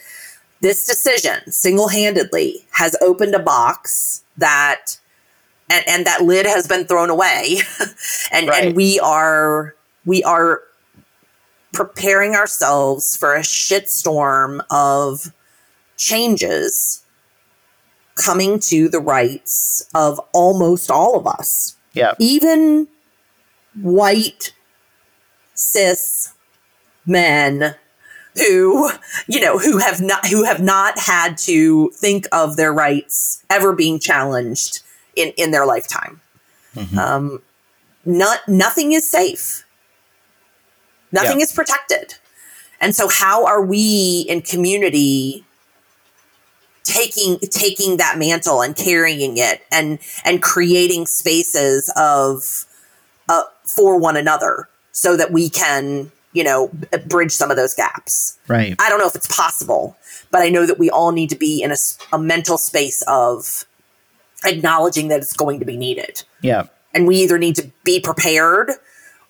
this 0.61 0.85
decision 0.85 1.51
single-handedly 1.51 2.65
has 2.71 2.95
opened 3.01 3.35
a 3.35 3.39
box 3.39 4.23
that 4.37 4.97
and, 5.69 5.83
and 5.87 6.05
that 6.05 6.21
lid 6.23 6.45
has 6.45 6.67
been 6.67 6.85
thrown 6.85 7.09
away. 7.09 7.57
And 8.31 8.47
Right. 8.47 8.67
and 8.67 8.75
we 8.75 8.99
are 8.99 9.75
we 10.05 10.23
are 10.23 10.61
preparing 11.71 12.35
ourselves 12.35 13.15
for 13.15 13.35
a 13.35 13.41
shitstorm 13.41 14.61
of 14.71 15.31
changes 15.97 17.03
coming 18.15 18.59
to 18.59 18.87
the 18.89 18.99
rights 18.99 19.87
of 19.95 20.19
almost 20.33 20.91
all 20.91 21.15
of 21.17 21.25
us. 21.27 21.75
Yeah 21.93 22.13
even 22.19 22.87
white 23.81 24.53
cis 25.55 26.33
men 27.05 27.75
who 28.37 28.89
you 29.27 29.39
know 29.39 29.57
who 29.57 29.77
have 29.79 30.01
not 30.01 30.27
who 30.27 30.43
have 30.43 30.59
not 30.61 30.97
had 30.99 31.37
to 31.37 31.89
think 31.91 32.25
of 32.31 32.55
their 32.55 32.73
rights 32.73 33.43
ever 33.49 33.73
being 33.73 33.99
challenged 33.99 34.81
in 35.15 35.29
in 35.37 35.51
their 35.51 35.65
lifetime. 35.65 36.21
Mhm. 36.75 36.97
um 36.97 37.41
not 38.05 38.47
nothing 38.47 38.91
is 38.93 39.09
safe. 39.09 39.63
Nothing 41.11 41.37
is 41.41 41.51
protected. 41.51 42.15
And 42.81 42.95
so 42.95 43.07
how 43.07 43.45
are 43.45 43.61
we 43.61 44.25
in 44.27 44.41
community 44.41 45.45
taking 46.83 47.39
taking 47.39 47.97
that 47.97 48.17
mantle 48.17 48.61
and 48.61 48.75
carrying 48.75 49.37
it 49.37 49.61
and 49.71 49.99
and 50.25 50.41
creating 50.41 51.05
spaces 51.05 51.89
of 51.95 52.65
uh, 53.29 53.43
for 53.65 53.97
one 53.97 54.17
another 54.17 54.67
so 54.91 55.15
that 55.15 55.31
we 55.31 55.49
can 55.49 56.11
you 56.33 56.43
know 56.43 56.69
bridge 57.07 57.31
some 57.31 57.51
of 57.51 57.57
those 57.57 57.73
gaps? 57.73 58.37
Right. 58.47 58.75
I 58.79 58.89
don't 58.89 58.99
know 58.99 59.07
if 59.07 59.15
it's 59.15 59.33
possible 59.33 59.95
but 60.33 60.41
i 60.41 60.49
know 60.49 60.65
that 60.65 60.79
we 60.79 60.89
all 60.89 61.11
need 61.11 61.29
to 61.29 61.35
be 61.35 61.61
in 61.61 61.71
a, 61.71 61.75
a 62.11 62.17
mental 62.19 62.57
space 62.57 63.01
of 63.07 63.65
acknowledging 64.45 65.07
that 65.09 65.19
it's 65.21 65.33
going 65.33 65.59
to 65.59 65.65
be 65.65 65.77
needed 65.77 66.23
yeah 66.41 66.63
and 66.93 67.07
we 67.07 67.17
either 67.17 67.37
need 67.37 67.55
to 67.55 67.69
be 67.83 67.99
prepared 67.99 68.69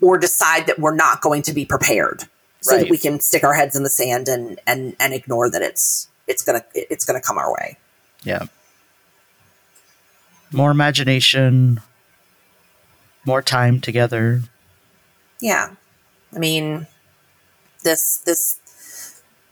or 0.02 0.18
decide 0.18 0.68
that 0.68 0.80
we're 0.80 0.96
not 0.96 1.22
going 1.22 1.42
to 1.42 1.54
be 1.54 1.66
prepared 1.66 2.24
so 2.62 2.76
Right. 2.76 2.82
that 2.84 2.90
we 2.90 2.98
can 2.98 3.20
stick 3.20 3.44
our 3.44 3.54
heads 3.54 3.76
in 3.76 3.84
the 3.84 3.90
sand 3.90 4.28
and 4.28 4.60
and 4.68 4.96
and 5.00 5.14
ignore 5.14 5.50
that 5.50 5.62
it's 5.62 6.08
it's 6.28 6.44
gonna 6.44 6.64
it's 6.74 7.04
gonna 7.06 7.22
come 7.22 7.38
our 7.38 7.52
way 7.52 7.78
Yeah. 8.24 8.44
More 10.52 10.70
imagination, 10.72 11.82
more 13.26 13.42
time 13.42 13.80
together. 13.82 14.42
yeah 15.42 15.72
i 16.36 16.40
mean 16.40 16.88
this 17.84 18.18
this 18.26 18.60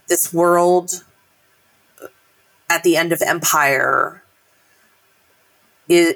this 0.08 0.32
world 0.32 1.04
at 2.70 2.82
the 2.82 2.96
end 2.96 3.12
of 3.12 3.20
empire 3.22 4.21
is 5.92 6.14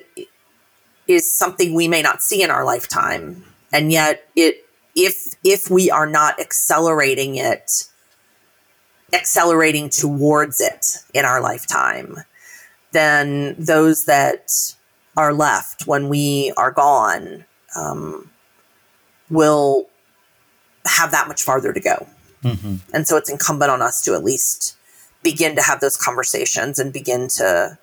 is 1.06 1.30
something 1.30 1.74
we 1.74 1.86
may 1.86 2.02
not 2.02 2.22
see 2.22 2.42
in 2.42 2.50
our 2.50 2.64
lifetime 2.64 3.44
and 3.72 3.92
yet 3.92 4.28
it 4.34 4.64
if 4.94 5.34
if 5.44 5.70
we 5.70 5.90
are 5.90 6.06
not 6.06 6.40
accelerating 6.40 7.36
it 7.36 7.84
accelerating 9.12 9.88
towards 9.88 10.60
it 10.60 10.96
in 11.14 11.24
our 11.24 11.40
lifetime 11.40 12.16
then 12.92 13.54
those 13.58 14.06
that 14.06 14.50
are 15.16 15.32
left 15.32 15.86
when 15.86 16.08
we 16.08 16.52
are 16.56 16.70
gone 16.70 17.44
um, 17.76 18.30
will 19.30 19.86
have 20.86 21.10
that 21.10 21.28
much 21.28 21.42
farther 21.42 21.72
to 21.72 21.80
go 21.80 22.06
Mm-hmm. 22.42 22.76
and 22.94 23.08
so 23.08 23.16
it's 23.16 23.30
incumbent 23.30 23.72
on 23.72 23.82
us 23.82 24.02
to 24.02 24.14
at 24.14 24.22
least 24.22 24.76
begin 25.22 25.56
to 25.56 25.62
have 25.62 25.80
those 25.80 25.96
conversations 25.96 26.78
and 26.78 26.92
begin 26.92 27.26
to 27.28 27.76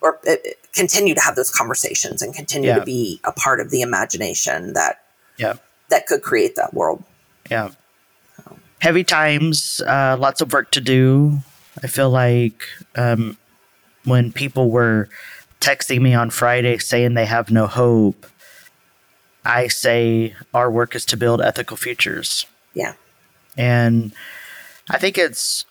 or 0.00 0.18
uh, 0.28 0.34
continue 0.74 1.14
to 1.14 1.20
have 1.20 1.36
those 1.36 1.50
conversations 1.50 2.22
and 2.22 2.34
continue 2.34 2.68
Yeah. 2.70 2.78
to 2.78 2.84
be 2.84 3.20
a 3.24 3.32
part 3.32 3.60
of 3.60 3.70
the 3.70 3.80
imagination 3.82 4.72
that 4.74 5.02
Yeah. 5.36 5.54
that 5.88 6.06
could 6.06 6.22
create 6.22 6.56
that 6.56 6.72
world 6.74 7.02
Yeah. 7.50 7.70
Heavy 8.80 9.04
times, 9.04 9.82
uh, 9.86 10.16
lots 10.18 10.40
of 10.40 10.52
work 10.54 10.70
to 10.70 10.80
do. 10.80 11.40
I 11.82 11.86
feel 11.86 12.08
like 12.08 12.62
um, 12.96 13.36
when 14.04 14.32
people 14.32 14.70
were 14.70 15.08
texting 15.60 16.00
me 16.00 16.14
on 16.14 16.30
Friday 16.30 16.78
saying 16.78 17.12
they 17.14 17.26
have 17.26 17.50
no 17.50 17.66
hope, 17.66 18.24
I 19.44 19.68
say 19.68 20.34
our 20.54 20.70
work 20.70 20.94
is 20.94 21.04
to 21.06 21.16
build 21.16 21.42
ethical 21.42 21.76
futures. 21.76 22.46
yeah 22.74 22.94
And 23.56 24.12
I 24.88 24.96
think 24.98 25.18
it's 25.18 25.66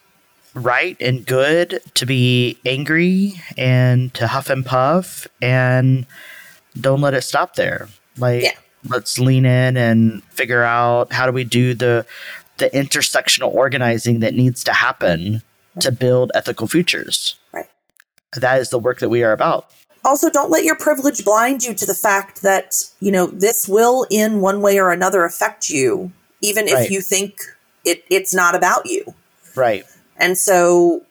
right 0.54 0.98
and 1.00 1.26
good 1.26 1.80
to 1.96 2.06
be 2.06 2.58
angry 2.66 3.34
and 3.58 4.14
to 4.16 4.28
huff 4.28 4.50
and 4.50 4.66
puff 4.66 5.28
and 5.42 6.06
don't 6.80 7.02
let 7.02 7.14
it 7.14 7.22
stop 7.22 7.56
there. 7.56 7.88
Like 8.18 8.44
Yeah. 8.44 8.52
let's 8.88 9.20
lean 9.20 9.46
in 9.46 9.78
and 9.78 10.24
figure 10.32 10.64
out 10.64 11.12
how 11.14 11.26
do 11.26 11.32
we 11.32 11.44
do 11.44 11.74
the 11.74 12.06
the 12.58 12.70
intersectional 12.72 13.54
organizing 13.54 14.20
that 14.20 14.34
needs 14.34 14.64
to 14.66 14.74
happen 14.74 15.42
to 15.80 15.92
build 15.94 16.30
ethical 16.36 16.68
futures. 16.68 17.36
Right. 17.54 17.68
That 18.36 18.60
is 18.60 18.70
the 18.70 18.80
work 18.80 19.00
that 19.00 19.08
we 19.10 19.24
are 19.24 19.32
about. 19.32 19.68
also 20.04 20.30
don't 20.30 20.50
let 20.52 20.64
your 20.64 20.76
privilege 20.76 21.24
blind 21.26 21.64
you 21.64 21.74
to 21.74 21.86
the 21.86 21.94
fact 21.94 22.42
that 22.42 22.74
you 23.00 23.12
know 23.12 23.28
this 23.28 23.68
will 23.68 24.06
in 24.10 24.40
one 24.42 24.62
way 24.62 24.80
or 24.80 24.92
another 24.92 25.24
affect 25.26 25.70
you 25.70 26.12
even 26.42 26.68
if 26.68 26.74
Right. 26.74 26.90
you 26.92 27.02
think 27.02 27.42
it 27.86 28.04
it's 28.10 28.34
not 28.34 28.56
about 28.56 28.86
you 28.86 29.14
Right. 29.56 29.84
And 30.20 30.38
so 30.38 31.04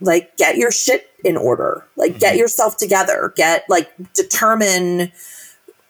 like 0.00 0.36
get 0.36 0.56
your 0.56 0.70
shit 0.70 1.08
in 1.24 1.36
order. 1.36 1.84
Like 1.96 2.18
get 2.18 2.36
yourself 2.36 2.76
together. 2.76 3.32
Get 3.36 3.64
like 3.68 3.90
determine 4.14 5.12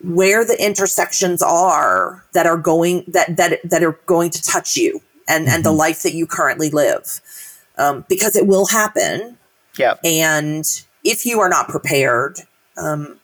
where 0.02 0.44
the 0.44 0.62
intersections 0.62 1.42
are 1.42 2.24
that 2.34 2.46
are 2.46 2.56
going 2.58 3.04
that 3.08 3.36
that 3.36 3.60
that 3.64 3.82
are 3.82 3.98
going 4.06 4.30
to 4.30 4.42
touch 4.42 4.76
you 4.76 5.00
and 5.28 5.48
and 5.48 5.64
the 5.64 5.70
Mhm. 5.72 5.78
life 5.78 6.02
that 6.02 6.14
you 6.14 6.26
currently 6.26 6.70
live. 6.70 7.20
Um, 7.78 8.04
because 8.08 8.36
it 8.36 8.46
will 8.46 8.66
happen. 8.66 9.38
Yeah. 9.78 9.94
and 10.04 10.66
if 11.02 11.24
you 11.24 11.40
are 11.40 11.48
not 11.48 11.68
prepared 11.68 12.40
um, 12.76 13.18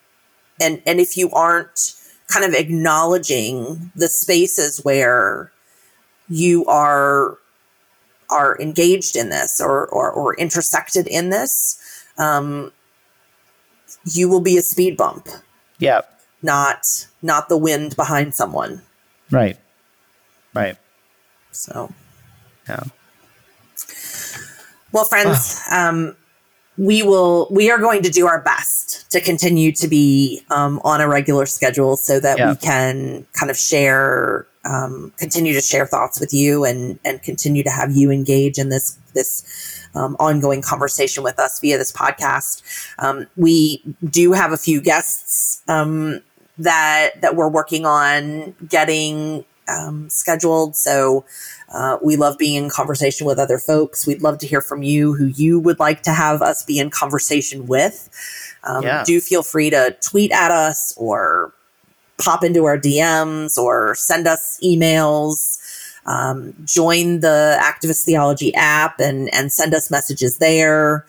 and 0.59 0.81
and 0.87 0.99
if 0.99 1.15
you 1.15 1.29
aren't 1.31 1.93
kind 2.27 2.43
of 2.43 2.53
acknowledging 2.55 3.91
the 3.95 4.07
spaces 4.07 4.79
where 4.83 5.51
you 6.27 6.65
are 6.65 7.37
are 8.29 8.57
engaged 8.59 9.15
in 9.15 9.29
this 9.29 9.59
or 9.61 9.87
or, 9.87 10.11
or 10.11 10.35
intersected 10.35 11.07
in 11.07 11.29
this 11.29 11.77
um, 12.17 12.71
you 14.05 14.29
will 14.29 14.41
be 14.41 14.57
a 14.57 14.61
speed 14.61 14.95
bump 14.97 15.27
Yeah. 15.79 16.01
not 16.41 17.07
not 17.21 17.49
the 17.49 17.57
wind 17.57 17.95
behind 17.95 18.33
someone. 18.35 18.81
Right. 19.31 19.57
Right. 20.53 20.77
So, 21.51 21.91
Yeah. 22.67 22.83
well, 24.91 25.05
friends, 25.05 25.59
um, 25.71 26.15
we 26.77 27.03
will. 27.03 27.47
We 27.51 27.69
are 27.71 27.77
going 27.77 28.03
to 28.03 28.09
do 28.09 28.25
our 28.27 28.41
best 28.41 29.09
to 29.11 29.19
continue 29.19 29.71
to 29.73 29.87
be 29.87 30.41
um, 30.49 30.79
on 30.83 31.01
a 31.01 31.07
regular 31.07 31.45
schedule 31.45 31.97
so 31.97 32.19
that 32.19 32.37
Yeah. 32.37 32.49
we 32.51 32.55
can 32.55 33.25
kind 33.33 33.49
of 33.51 33.57
share, 33.57 34.47
um, 34.65 35.13
continue 35.17 35.53
to 35.53 35.61
share 35.61 35.85
thoughts 35.85 36.19
with 36.19 36.33
you, 36.33 36.65
and 36.65 36.99
and 37.05 37.21
continue 37.21 37.63
to 37.63 37.69
have 37.69 37.91
you 37.91 38.11
engage 38.11 38.57
in 38.57 38.69
this 38.69 38.97
this 39.13 39.89
um, 39.95 40.15
ongoing 40.19 40.61
conversation 40.61 41.23
with 41.23 41.39
us 41.39 41.59
via 41.59 41.77
this 41.77 41.91
podcast. 41.91 42.61
Um, 42.99 43.27
we 43.35 43.83
do 44.03 44.33
have 44.33 44.51
a 44.51 44.57
few 44.57 44.81
guests 44.81 45.61
um, 45.67 46.21
that 46.57 47.21
that 47.21 47.35
we're 47.35 47.49
working 47.49 47.85
on 47.85 48.55
getting 48.67 49.45
um, 49.67 50.09
scheduled. 50.09 50.75
So 50.75 51.25
uh, 51.73 51.97
we 52.03 52.15
love 52.17 52.37
being 52.37 52.63
in 52.63 52.69
conversation 52.69 53.25
with 53.27 53.39
other 53.39 53.59
folks. 53.59 54.07
We'd 54.07 54.21
love 54.21 54.39
to 54.39 54.47
hear 54.47 54.61
from 54.61 54.83
you 54.83 55.13
who 55.13 55.27
you 55.27 55.59
would 55.59 55.79
like 55.79 56.01
to 56.03 56.11
have 56.11 56.41
us 56.41 56.63
be 56.63 56.79
in 56.79 56.89
conversation 56.89 57.67
with. 57.67 58.09
Um, 58.63 58.83
Yeah. 58.83 59.03
Do 59.05 59.21
feel 59.21 59.43
free 59.43 59.69
to 59.69 59.95
tweet 60.01 60.31
at 60.31 60.51
us 60.51 60.93
or 60.97 61.53
pop 62.19 62.43
into 62.43 62.65
our 62.65 62.77
DMs 62.77 63.57
or 63.57 63.95
send 63.95 64.27
us 64.27 64.59
emails. 64.63 65.57
Um, 66.05 66.53
join 66.65 67.19
the 67.19 67.57
Activist 67.61 68.03
Theology 68.05 68.53
app 68.55 68.99
and, 68.99 69.33
and 69.33 69.51
send 69.51 69.73
us 69.73 69.91
messages 69.91 70.37
there. 70.39 71.05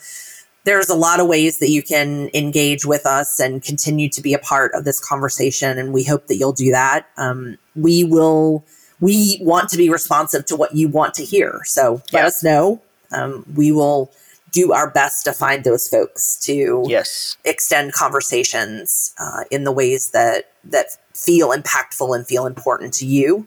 There's 0.65 0.91
a 0.91 0.95
lot 0.95 1.21
of 1.21 1.27
ways 1.27 1.59
that 1.61 1.71
you 1.71 1.83
can 1.83 2.29
engage 2.35 2.85
with 2.85 3.07
us 3.07 3.41
and 3.41 3.63
continue 3.63 4.11
to 4.11 4.21
be 4.21 4.35
a 4.35 4.39
part 4.39 4.73
of 4.75 4.85
this 4.85 5.01
conversation. 5.01 5.79
And 5.79 5.93
we 5.95 6.05
hope 6.05 6.27
that 6.27 6.37
you'll 6.37 6.53
do 6.53 6.71
that. 6.73 7.07
Um, 7.17 7.57
we 7.75 8.05
will 8.05 8.65
we 9.01 9.39
want 9.41 9.71
to 9.71 9.79
be 9.79 9.89
responsive 9.89 10.45
to 10.47 10.57
what 10.57 10.75
you 10.75 10.87
want 10.89 11.15
to 11.15 11.25
hear. 11.25 11.61
So 11.65 12.03
let 12.13 12.27
us 12.27 12.45
know. 12.45 12.83
Um, 13.11 13.47
we 13.55 13.73
will 13.73 14.13
do 14.53 14.73
our 14.73 14.91
best 14.91 15.25
to 15.25 15.33
find 15.33 15.65
those 15.65 15.89
folks 15.89 16.37
to 16.45 16.85
Yes. 16.87 17.39
extend 17.45 17.93
conversations 17.95 19.15
uh, 19.19 19.45
in 19.51 19.65
the 19.65 19.73
ways 19.73 20.11
that 20.11 20.51
that 20.65 20.87
feel 21.15 21.51
impactful 21.51 22.15
and 22.15 22.27
feel 22.27 22.47
important 22.47 22.95
to 22.95 23.07
you. 23.07 23.47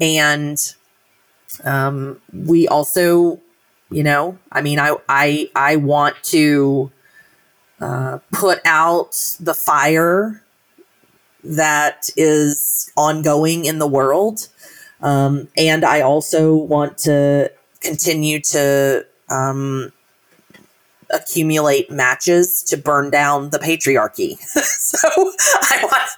And 0.00 0.58
um, 1.64 2.20
we 2.32 2.66
also, 2.68 3.40
you 3.90 4.02
know, 4.02 4.38
I 4.50 4.62
mean, 4.62 4.78
I 4.78 4.96
I 5.08 5.50
I 5.54 5.76
want 5.76 6.16
to 6.24 6.90
uh, 7.80 8.18
put 8.32 8.60
out 8.64 9.36
the 9.40 9.54
fire 9.54 10.42
that 11.44 12.08
is 12.16 12.90
ongoing 12.96 13.64
in 13.64 13.78
the 13.78 13.86
world. 13.86 14.48
Um, 15.00 15.48
and 15.56 15.84
I 15.84 16.00
also 16.00 16.54
want 16.54 16.96
to 16.98 17.50
continue 17.80 18.40
to 18.40 19.04
um, 19.28 19.92
accumulate 21.12 21.90
matches 21.90 22.62
to 22.64 22.76
burn 22.76 23.10
down 23.10 23.50
the 23.50 23.58
patriarchy. 23.58 24.38
so 24.38 25.08
I 25.08 25.80
want. 25.82 26.10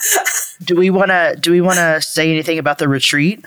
Do 0.65 0.77
we 0.77 0.91
want 0.91 1.11
to 1.11 1.37
do 1.41 1.51
we 1.51 1.61
want 1.61 1.79
to 1.79 2.01
say 2.01 2.31
anything 2.31 2.59
about 2.59 2.79
the 2.79 2.89
retreat? 2.89 3.45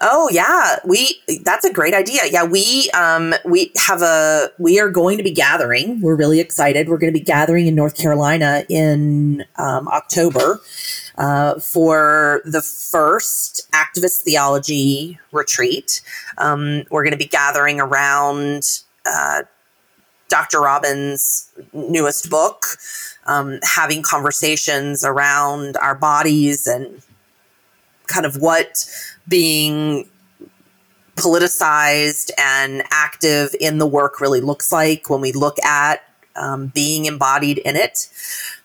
Oh 0.00 0.30
yeah, 0.32 0.76
we. 0.84 1.20
That's 1.44 1.64
a 1.64 1.72
great 1.72 1.92
idea. 1.94 2.22
Yeah, 2.30 2.44
we 2.44 2.90
um 2.90 3.34
we 3.44 3.70
have 3.76 4.00
a 4.00 4.50
we 4.58 4.80
are 4.80 4.88
going 4.88 5.18
to 5.18 5.24
be 5.24 5.30
gathering. 5.30 6.00
We're 6.00 6.16
really 6.16 6.40
excited. 6.40 6.88
We're 6.88 6.98
going 6.98 7.12
to 7.12 7.18
be 7.18 7.24
gathering 7.24 7.66
in 7.66 7.74
North 7.74 7.96
Carolina 7.96 8.64
in 8.68 9.44
um, 9.56 9.88
October 9.88 10.60
uh, 11.18 11.58
for 11.60 12.40
the 12.44 12.62
first 12.62 13.70
activist 13.72 14.22
theology 14.22 15.18
retreat. 15.32 16.00
Um, 16.38 16.84
we're 16.90 17.04
going 17.04 17.12
to 17.12 17.18
be 17.18 17.26
gathering 17.26 17.80
around 17.80 18.64
uh, 19.06 19.42
Dr. 20.32 20.62
Robyn's 20.62 21.52
newest 21.74 22.30
book, 22.30 22.78
um, 23.26 23.58
having 23.62 24.02
conversations 24.02 25.04
around 25.04 25.76
our 25.76 25.94
bodies 25.94 26.66
and 26.66 27.02
kind 28.06 28.24
of 28.24 28.36
what 28.36 28.86
being 29.28 30.08
politicized 31.16 32.30
and 32.38 32.82
active 32.90 33.54
in 33.60 33.76
the 33.76 33.86
work 33.86 34.22
really 34.22 34.40
looks 34.40 34.72
like 34.72 35.10
when 35.10 35.20
we 35.20 35.32
look 35.32 35.62
at 35.62 36.00
um, 36.34 36.68
being 36.68 37.04
embodied 37.04 37.58
in 37.58 37.76
it. 37.76 38.08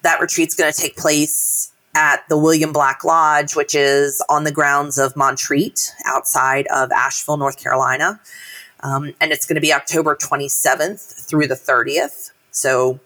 That 0.04 0.22
retreat's 0.22 0.56
going 0.56 0.72
to 0.72 0.82
take 0.82 0.96
place 0.96 1.74
at 1.96 2.24
the 2.30 2.38
William 2.38 2.72
Black 2.72 3.04
Lodge, 3.04 3.58
which 3.58 3.76
is 3.76 4.24
on 4.30 4.46
the 4.46 4.54
grounds 4.54 4.98
of 4.98 5.18
Montreat 5.18 5.92
outside 6.06 6.66
of 6.68 6.94
Asheville, 6.94 7.36
North 7.36 7.62
Carolina. 7.62 8.22
Um, 8.88 9.14
and 9.20 9.32
it's 9.32 9.46
going 9.46 9.56
to 9.56 9.62
be 9.62 9.74
October 9.74 10.16
27th 10.16 11.28
through 11.28 11.48
the 11.48 11.56
30th. 11.56 12.32
So 12.52 13.00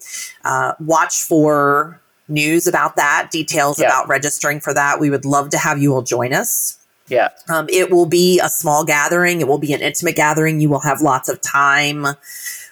uh, 0.46 0.74
watch 0.80 1.22
for 1.24 2.00
news 2.28 2.68
about 2.68 2.96
that, 2.98 3.30
details 3.32 3.80
Yeah. 3.80 3.88
about 3.88 4.08
registering 4.08 4.60
for 4.60 4.74
that. 4.74 5.00
We 5.00 5.10
would 5.10 5.26
love 5.26 5.50
to 5.50 5.58
have 5.58 5.82
you 5.82 5.94
all 5.94 6.02
join 6.04 6.34
us. 6.34 6.78
Yeah. 7.08 7.30
Um, 7.50 7.68
it 7.70 7.90
will 7.92 8.06
be 8.06 8.40
a 8.40 8.48
small 8.50 8.86
gathering. 8.86 9.42
It 9.42 9.48
will 9.48 9.58
be 9.58 9.74
an 9.74 9.82
intimate 9.82 10.16
gathering. 10.16 10.62
You 10.62 10.70
will 10.70 10.80
have 10.82 11.02
lots 11.02 11.28
of 11.30 11.42
time 11.42 12.06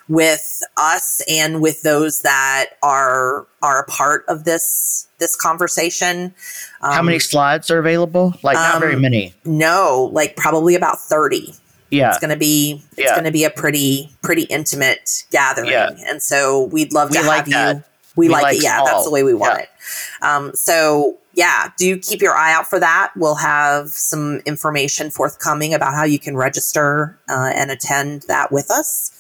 with 0.08 0.62
us 0.78 1.22
and 1.28 1.62
with 1.62 1.82
those 1.84 2.22
that 2.22 2.72
are 2.82 3.46
are 3.62 3.80
a 3.82 3.86
part 3.86 4.24
of 4.28 4.44
this 4.46 5.08
this 5.20 5.36
conversation. 5.36 6.34
How 6.82 7.00
Um, 7.02 7.06
many 7.08 7.20
slides 7.20 7.70
are 7.70 7.80
available? 7.80 8.34
Like 8.44 8.56
not 8.56 8.80
very 8.80 8.96
um, 8.96 9.02
many. 9.02 9.34
No, 9.46 10.10
like 10.14 10.36
probably 10.38 10.76
about 10.76 11.00
thirty. 11.02 11.54
Yeah. 11.90 12.10
It's 12.10 12.20
gonna 12.20 12.36
be 12.38 12.84
it's 12.98 13.10
Yeah. 13.10 13.16
gonna 13.16 13.32
be 13.32 13.44
a 13.44 13.50
pretty 13.50 14.12
pretty 14.22 14.44
intimate 14.44 15.24
gathering, 15.32 15.72
Yeah. 15.72 15.90
and 16.08 16.22
so 16.22 16.64
we'd 16.64 16.94
love 16.94 17.10
We 17.12 17.18
to 17.18 17.24
like 17.24 17.48
have 17.48 17.76
you. 17.78 17.84
We, 18.16 18.28
We 18.28 18.34
like, 18.34 18.44
like 18.44 18.58
it. 18.58 18.64
Yeah, 18.64 18.84
that's 18.84 19.06
the 19.06 19.12
way 19.12 19.24
we 19.24 19.34
want 19.34 19.62
it. 19.62 19.70
Um, 20.22 20.52
so 20.54 21.18
yeah, 21.34 21.70
do 21.78 21.98
keep 21.98 22.22
your 22.22 22.36
eye 22.36 22.52
out 22.54 22.68
for 22.70 22.80
that. 22.80 23.12
We'll 23.16 23.36
have 23.36 23.90
some 23.90 24.42
information 24.46 25.10
forthcoming 25.10 25.74
about 25.74 25.94
how 25.94 26.04
you 26.04 26.20
can 26.20 26.36
register 26.36 27.18
uh, 27.30 27.52
and 27.56 27.72
attend 27.72 28.24
that 28.28 28.52
with 28.52 28.70
us. 28.72 29.12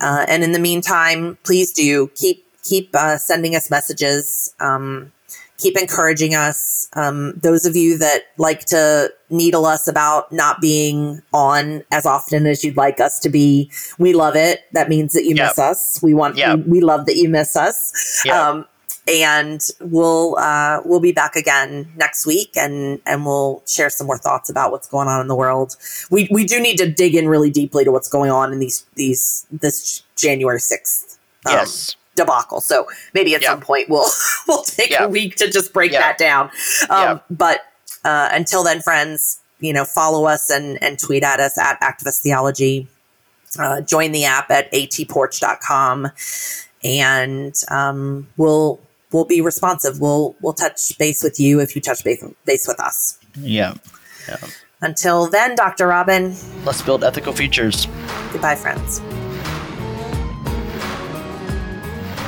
Uh, 0.00 0.24
and 0.28 0.44
in 0.44 0.52
the 0.52 0.60
meantime, 0.60 1.36
please 1.42 1.72
do 1.72 2.08
keep 2.14 2.44
keep 2.62 2.94
uh, 2.94 3.16
sending 3.18 3.56
us 3.56 3.70
messages. 3.70 4.52
Um, 4.60 5.10
keep 5.58 5.76
encouraging 5.76 6.34
us. 6.34 6.88
Um, 6.94 7.34
those 7.34 7.66
of 7.66 7.76
you 7.76 7.98
that 7.98 8.22
like 8.38 8.64
to 8.66 9.12
needle 9.28 9.66
us 9.66 9.86
about 9.86 10.32
not 10.32 10.60
being 10.60 11.20
on 11.34 11.82
as 11.92 12.06
often 12.06 12.46
as 12.46 12.64
you'd 12.64 12.76
like 12.76 13.00
us 13.00 13.18
to 13.20 13.28
be, 13.28 13.70
we 13.98 14.14
love 14.14 14.36
it. 14.36 14.62
That 14.72 14.88
means 14.88 15.12
that 15.12 15.24
you 15.24 15.34
Yep. 15.34 15.48
miss 15.48 15.58
us. 15.58 16.00
We 16.02 16.14
want 16.14 16.36
Yep. 16.36 16.56
we, 16.58 16.62
we 16.62 16.80
love 16.80 17.06
that 17.06 17.16
you 17.16 17.28
miss 17.28 17.56
us. 17.56 18.22
Yep. 18.24 18.34
Um, 18.34 18.66
and 19.08 19.62
we'll 19.80 20.36
uh, 20.38 20.82
we'll 20.84 21.00
be 21.00 21.12
back 21.12 21.34
again 21.34 21.90
next 21.96 22.26
week, 22.26 22.50
and 22.56 23.00
and 23.06 23.24
we'll 23.24 23.62
share 23.66 23.88
some 23.88 24.06
more 24.06 24.18
thoughts 24.18 24.50
about 24.50 24.70
what's 24.70 24.86
going 24.86 25.08
on 25.08 25.20
in 25.20 25.28
the 25.28 25.34
world. 25.34 25.76
We 26.10 26.28
we 26.30 26.44
do 26.44 26.60
need 26.60 26.76
to 26.76 26.90
dig 26.90 27.14
in 27.14 27.26
really 27.26 27.50
deeply 27.50 27.84
to 27.84 27.90
what's 27.90 28.08
going 28.08 28.30
on 28.30 28.52
in 28.52 28.58
these 28.58 28.84
these 28.96 29.46
this 29.50 30.02
January 30.16 30.60
sixth 30.60 31.18
um, 31.46 31.54
yes. 31.54 31.96
Debacle. 32.18 32.60
So 32.60 32.86
maybe 33.14 33.34
at 33.34 33.42
Yeah. 33.42 33.50
some 33.50 33.60
point 33.60 33.88
we'll 33.88 34.10
we'll 34.48 34.62
take 34.64 34.90
Yeah. 34.90 35.04
a 35.04 35.08
week 35.08 35.36
to 35.36 35.50
just 35.50 35.72
break 35.72 35.92
Yeah. 35.92 36.00
that 36.00 36.18
down. 36.18 36.50
Um, 36.90 37.00
Yeah. 37.02 37.18
But 37.30 37.60
uh, 38.04 38.28
until 38.32 38.62
then, 38.64 38.80
friends, 38.82 39.38
you 39.60 39.72
know, 39.72 39.84
follow 39.84 40.26
us 40.26 40.50
and 40.50 40.82
and 40.82 40.98
tweet 40.98 41.22
at 41.24 41.40
us 41.40 41.56
at 41.58 41.80
Activist 41.80 42.20
Theology. 42.20 42.86
Uh, 43.58 43.80
join 43.80 44.12
the 44.12 44.24
app 44.26 44.50
at 44.50 44.70
atporch.com 44.72 46.10
and 46.84 47.54
um, 47.70 48.28
we'll 48.36 48.78
we'll 49.10 49.24
be 49.24 49.40
responsive. 49.40 50.00
We'll 50.00 50.36
we'll 50.42 50.52
touch 50.52 50.96
base 50.98 51.22
with 51.22 51.40
you 51.40 51.60
if 51.60 51.74
you 51.74 51.80
touch 51.80 52.04
base, 52.04 52.22
base 52.44 52.68
with 52.68 52.78
us. 52.80 53.18
Yeah. 53.36 53.74
Until 54.80 55.26
then, 55.28 55.56
Dr. 55.56 55.88
Robyn, 55.88 56.36
Let's 56.64 56.82
build 56.82 57.02
ethical 57.02 57.32
futures. 57.32 57.86
goodbye, 58.32 58.54
friends. 58.54 59.00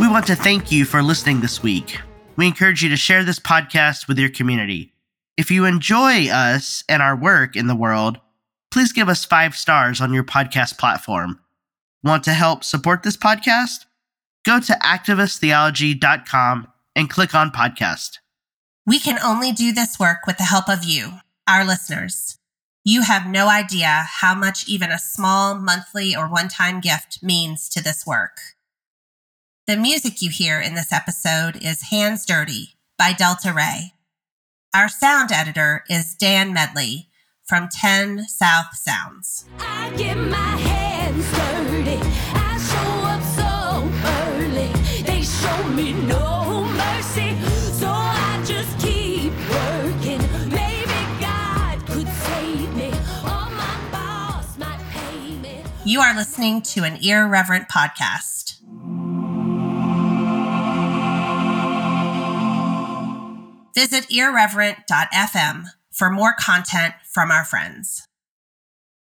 We 0.01 0.09
want 0.09 0.27
to 0.29 0.35
thank 0.35 0.73
you 0.73 0.87
for 0.87 1.03
listening 1.03 1.43
this 1.43 1.63
week. 1.63 2.01
We 2.37 2.47
encourage 2.47 2.83
you 2.83 2.89
to 2.89 2.97
share 2.97 3.23
this 3.23 3.39
podcast 3.39 4.09
with 4.09 4.19
your 4.19 4.31
community. 4.31 4.95
If 5.37 5.51
you 5.51 5.67
enjoy 5.67 6.31
us 6.31 6.83
and 6.89 7.03
our 7.03 7.15
work 7.15 7.55
in 7.55 7.67
the 7.67 7.75
world, 7.75 8.19
please 8.71 8.95
give 8.95 9.11
us 9.11 9.27
five 9.27 9.55
stars 9.55 10.01
on 10.01 10.15
your 10.15 10.25
podcast 10.25 10.79
platform. 10.79 11.39
Want 12.03 12.25
to 12.25 12.33
help 12.33 12.65
support 12.65 13.03
this 13.03 13.19
podcast? 13.19 13.85
Go 14.47 14.59
to 14.59 14.73
activisttheology.com 14.73 16.69
and 16.97 17.11
click 17.11 17.35
on 17.35 17.51
podcast. 17.51 18.21
We 18.87 19.01
can 19.01 19.19
only 19.23 19.53
do 19.53 19.71
this 19.71 19.99
work 19.99 20.21
with 20.27 20.39
the 20.39 20.45
help 20.45 20.71
of 20.71 20.83
you, 20.83 21.19
our 21.47 21.63
listeners. 21.63 22.39
You 22.85 23.03
have 23.03 23.27
no 23.27 23.51
idea 23.51 24.07
how 24.09 24.35
much 24.35 24.67
even 24.67 24.91
a 24.91 24.99
small 24.99 25.57
monthly 25.57 26.17
or 26.17 26.27
one 26.27 26.49
time 26.49 26.81
gift 26.81 27.23
means 27.23 27.69
to 27.69 27.83
this 27.83 28.07
work. 28.07 28.50
The 29.71 29.77
music 29.77 30.21
you 30.21 30.31
hear 30.31 30.59
in 30.61 30.75
this 30.75 30.93
episode 30.93 31.55
is 31.63 31.91
Hands 31.91 32.27
Dirty 32.27 32.75
by 32.99 33.13
Delta 33.13 33.53
Rae. 33.53 33.93
Our 34.75 34.89
sound 34.89 35.31
editor 35.31 35.85
is 35.89 36.17
Dan 36.17 36.53
Medley 36.53 37.09
from 37.45 37.69
10 37.69 38.27
South 38.27 38.75
Sounds. 38.75 39.45
I 39.61 39.95
get 39.97 40.17
my 40.17 40.37
hands 40.37 41.25
dirty. 41.31 42.01
I 42.35 42.59
show 42.59 43.01
Visit 63.81 64.13
irreverent.fm 64.13 65.65
for 65.91 66.11
more 66.11 66.35
content 66.39 66.93
from 67.11 67.31
our 67.31 67.47
friends. 67.47 68.07